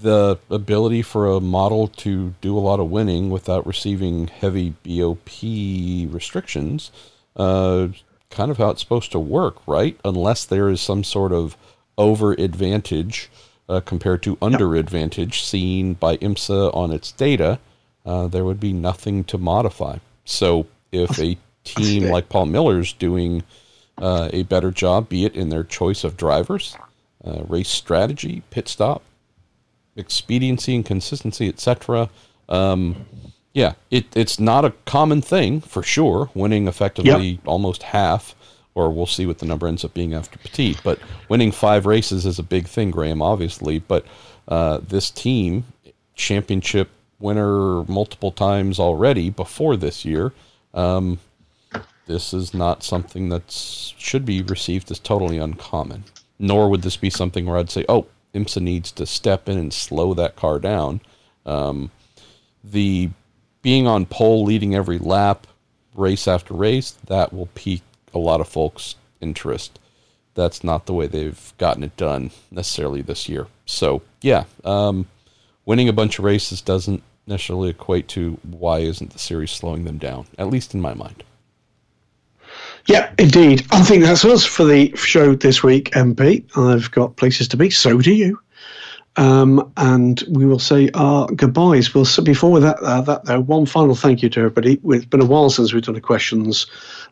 The 0.00 0.38
ability 0.48 1.02
for 1.02 1.26
a 1.26 1.40
model 1.40 1.88
to 1.88 2.34
do 2.40 2.56
a 2.56 2.60
lot 2.60 2.80
of 2.80 2.90
winning 2.90 3.30
without 3.30 3.66
receiving 3.66 4.28
heavy 4.28 4.74
BOP 4.84 5.42
restrictions, 6.12 6.90
uh, 7.36 7.88
kind 8.30 8.50
of 8.50 8.58
how 8.58 8.70
it's 8.70 8.80
supposed 8.80 9.12
to 9.12 9.18
work, 9.18 9.56
right? 9.66 9.98
Unless 10.04 10.46
there 10.46 10.68
is 10.68 10.80
some 10.80 11.04
sort 11.04 11.32
of 11.32 11.56
over 11.98 12.32
advantage 12.32 13.28
uh, 13.68 13.80
compared 13.80 14.22
to 14.22 14.38
under 14.40 14.76
advantage 14.76 15.42
seen 15.42 15.94
by 15.94 16.16
IMSA 16.18 16.74
on 16.74 16.92
its 16.92 17.10
data, 17.12 17.58
uh, 18.04 18.28
there 18.28 18.44
would 18.44 18.60
be 18.60 18.72
nothing 18.72 19.24
to 19.24 19.38
modify. 19.38 19.98
So 20.24 20.66
if 20.92 21.18
a 21.18 21.38
team 21.64 22.04
like 22.04 22.28
Paul 22.28 22.46
Miller's 22.46 22.92
doing 22.92 23.42
uh, 23.98 24.28
a 24.32 24.42
better 24.44 24.70
job, 24.70 25.08
be 25.08 25.24
it 25.24 25.34
in 25.34 25.48
their 25.48 25.64
choice 25.64 26.04
of 26.04 26.16
drivers, 26.16 26.76
uh, 27.24 27.42
race 27.48 27.68
strategy, 27.68 28.42
pit 28.50 28.68
stop, 28.68 29.02
expediency 29.96 30.74
and 30.74 30.84
consistency, 30.84 31.48
etc. 31.48 32.08
Um, 32.48 33.06
yeah, 33.52 33.74
it, 33.90 34.06
it's 34.16 34.40
not 34.40 34.64
a 34.64 34.72
common 34.86 35.20
thing 35.20 35.60
for 35.60 35.82
sure. 35.82 36.30
Winning 36.34 36.68
effectively 36.68 37.28
yep. 37.32 37.40
almost 37.44 37.82
half, 37.82 38.34
or 38.74 38.90
we'll 38.90 39.06
see 39.06 39.26
what 39.26 39.38
the 39.38 39.46
number 39.46 39.68
ends 39.68 39.84
up 39.84 39.92
being 39.92 40.14
after 40.14 40.38
Petit. 40.38 40.76
But 40.82 40.98
winning 41.28 41.52
five 41.52 41.84
races 41.86 42.24
is 42.24 42.38
a 42.38 42.42
big 42.42 42.66
thing, 42.66 42.90
Graham, 42.90 43.20
obviously. 43.20 43.78
But 43.78 44.06
uh, 44.48 44.78
this 44.82 45.10
team, 45.10 45.64
championship 46.14 46.90
winner 47.18 47.84
multiple 47.84 48.32
times 48.32 48.78
already 48.80 49.30
before 49.30 49.76
this 49.76 50.04
year. 50.04 50.32
Um, 50.74 51.18
this 52.12 52.34
is 52.34 52.52
not 52.52 52.82
something 52.82 53.30
that 53.30 53.50
should 53.50 54.24
be 54.24 54.42
received 54.42 54.90
as 54.90 54.98
totally 54.98 55.38
uncommon. 55.38 56.04
Nor 56.38 56.68
would 56.68 56.82
this 56.82 56.96
be 56.96 57.10
something 57.10 57.46
where 57.46 57.56
I'd 57.56 57.70
say, 57.70 57.84
"Oh, 57.88 58.06
IMSA 58.34 58.60
needs 58.60 58.92
to 58.92 59.06
step 59.06 59.48
in 59.48 59.58
and 59.58 59.72
slow 59.72 60.12
that 60.14 60.36
car 60.36 60.58
down." 60.58 61.00
Um, 61.46 61.90
the 62.62 63.10
being 63.62 63.86
on 63.86 64.06
pole, 64.06 64.44
leading 64.44 64.74
every 64.74 64.98
lap, 64.98 65.46
race 65.94 66.28
after 66.28 66.52
race, 66.52 66.92
that 67.06 67.32
will 67.32 67.48
pique 67.54 67.82
a 68.12 68.18
lot 68.18 68.40
of 68.40 68.48
folks' 68.48 68.96
interest. 69.20 69.78
That's 70.34 70.62
not 70.64 70.86
the 70.86 70.94
way 70.94 71.06
they've 71.06 71.52
gotten 71.58 71.82
it 71.82 71.96
done 71.96 72.30
necessarily 72.50 73.02
this 73.02 73.28
year. 73.28 73.46
So 73.64 74.02
yeah, 74.20 74.44
um, 74.64 75.06
winning 75.64 75.88
a 75.88 75.92
bunch 75.92 76.18
of 76.18 76.24
races 76.24 76.60
doesn't 76.60 77.02
necessarily 77.26 77.70
equate 77.70 78.08
to 78.08 78.38
why 78.42 78.80
isn't 78.80 79.12
the 79.12 79.18
series 79.18 79.50
slowing 79.50 79.84
them 79.84 79.98
down, 79.98 80.26
at 80.36 80.50
least 80.50 80.74
in 80.74 80.80
my 80.80 80.94
mind. 80.94 81.22
Yeah, 82.86 83.12
indeed. 83.18 83.64
I 83.70 83.82
think 83.82 84.02
that's 84.02 84.24
us 84.24 84.44
for 84.44 84.64
the 84.64 84.94
show 84.96 85.34
this 85.34 85.62
week, 85.62 85.90
MP. 85.92 86.44
I've 86.56 86.90
got 86.90 87.16
places 87.16 87.48
to 87.48 87.56
be. 87.56 87.70
So 87.70 87.98
do 87.98 88.12
you. 88.12 88.40
Um, 89.16 89.70
and 89.76 90.22
we 90.30 90.46
will 90.46 90.58
say 90.58 90.88
our 90.94 91.26
goodbyes. 91.26 91.94
We'll 91.94 92.06
before 92.24 92.60
that, 92.60 92.78
uh, 92.78 93.02
that 93.02 93.26
though, 93.26 93.40
one 93.40 93.66
final 93.66 93.94
thank 93.94 94.22
you 94.22 94.30
to 94.30 94.40
everybody. 94.40 94.80
It's 94.84 95.04
been 95.04 95.20
a 95.20 95.26
while 95.26 95.50
since 95.50 95.72
we've 95.72 95.82
done 95.82 95.96
a 95.96 96.00
questions 96.00 96.66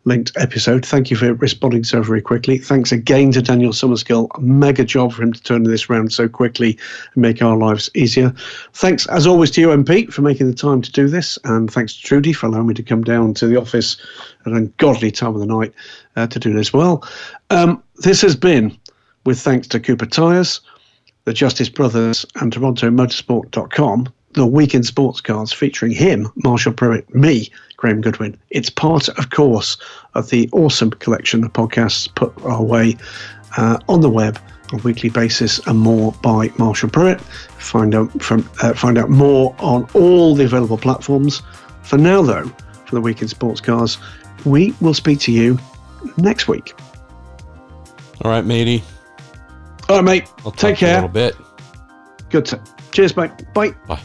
linked 0.07 0.33
episode. 0.37 0.85
Thank 0.87 1.11
you 1.11 1.17
for 1.17 1.35
responding 1.35 1.85
so 1.85 2.03
very 2.03 2.23
quickly. 2.23 2.57
Thanks 2.57 2.91
again 2.91 3.33
to 3.33 3.43
Daniel 3.43 3.73
Summerskill. 3.73 4.31
Mega 4.41 4.85
job 4.85 5.13
for 5.13 5.23
him 5.23 5.33
to 5.35 5.43
turn 5.43 5.65
this 5.65 5.91
around 5.91 6.13
so 6.13 6.27
quickly 6.27 6.79
and 7.15 7.23
make 7.23 7.43
our 7.43 7.57
lives 7.57 7.91
easier. 7.95 8.33
Thanks 8.73 9.07
as 9.09 9.27
always 9.27 9.51
to 9.53 9.61
you, 9.61 9.69
MP, 9.69 10.11
for 10.11 10.23
making 10.23 10.47
the 10.47 10.57
time 10.57 10.81
to 10.81 10.91
do 10.91 11.07
this, 11.07 11.39
and 11.45 11.71
thanks 11.71 11.95
to 11.97 12.03
Trudy 12.03 12.33
for 12.33 12.47
allowing 12.47 12.69
me 12.69 12.75
to 12.75 12.83
come 12.83 13.05
down 13.05 13.35
to 13.35 13.47
the 13.47 13.57
office 13.57 13.99
at 14.41 14.53
an 14.53 14.57
ungodly 14.57 15.11
time 15.11 15.35
of 15.35 15.41
the 15.41 15.47
night 15.47 15.75
uh, 16.17 16.27
to 16.29 16.39
do 16.39 16.55
this 16.55 16.73
well. 16.73 17.07
Um, 17.51 17.83
this 17.97 18.23
has 18.23 18.35
been 18.35 18.77
with 19.27 19.39
thanks 19.39 19.69
to 19.69 19.81
Cooper 19.81 20.07
Tires 20.07 20.63
the 21.31 21.35
Justice 21.35 21.69
Brothers 21.69 22.27
and 22.41 22.53
TorontoMotorsport.com, 22.53 24.13
the 24.33 24.47
Week 24.47 24.75
in 24.75 24.83
Sports 24.83 25.21
Cars 25.21 25.53
featuring 25.53 25.93
him, 25.93 26.27
Marshall 26.43 26.73
Pruett, 26.73 27.09
me, 27.15 27.53
Graham 27.77 28.01
Goodwin. 28.01 28.37
It's 28.51 28.69
part, 28.69 29.09
of 29.11 29.31
course, 29.31 29.77
of 30.15 30.31
the 30.31 30.49
awesome 30.51 30.91
collection 30.91 31.45
of 31.45 31.53
podcasts 31.53 32.13
put 32.17 32.37
our 32.43 32.65
way 32.65 32.97
uh, 33.57 33.79
on 33.89 34.01
the 34.01 34.11
web 34.11 34.41
on 34.73 34.81
a 34.81 34.83
weekly 34.83 35.09
basis 35.09 35.65
and 35.69 35.79
more 35.79 36.11
by 36.21 36.51
Marshall 36.59 36.91
Pruett. 36.91 37.21
Find 37.21 37.95
out 37.95 38.11
from 38.21 38.41
uh, 38.61 38.75
find 38.75 38.99
out 38.99 39.09
more 39.09 39.55
on 39.61 39.89
all 39.95 40.35
the 40.35 40.47
available 40.47 40.79
platforms. 40.79 41.43
For 41.85 41.97
now, 41.97 42.23
though, 42.23 42.49
for 42.87 42.97
the 42.97 43.01
Week 43.01 43.23
in 43.23 43.29
Sports 43.29 43.61
Cars, 43.61 43.99
we 44.45 44.75
will 44.81 44.95
speak 44.95 45.21
to 45.21 45.33
you 45.33 45.61
next 46.17 46.49
week. 46.49 46.75
All 48.23 48.33
right, 48.33 48.45
matey. 48.45 48.83
All 49.91 49.97
right, 49.97 50.05
mate. 50.05 50.33
I'll 50.45 50.53
Take 50.53 50.77
care. 50.77 50.99
A 50.99 51.09
little 51.09 51.09
bit. 51.09 51.35
Good. 52.31 52.45
To- 52.47 52.61
Cheers, 52.93 53.17
mate. 53.17 53.33
Bye. 53.55 53.71
Bye. 53.89 54.01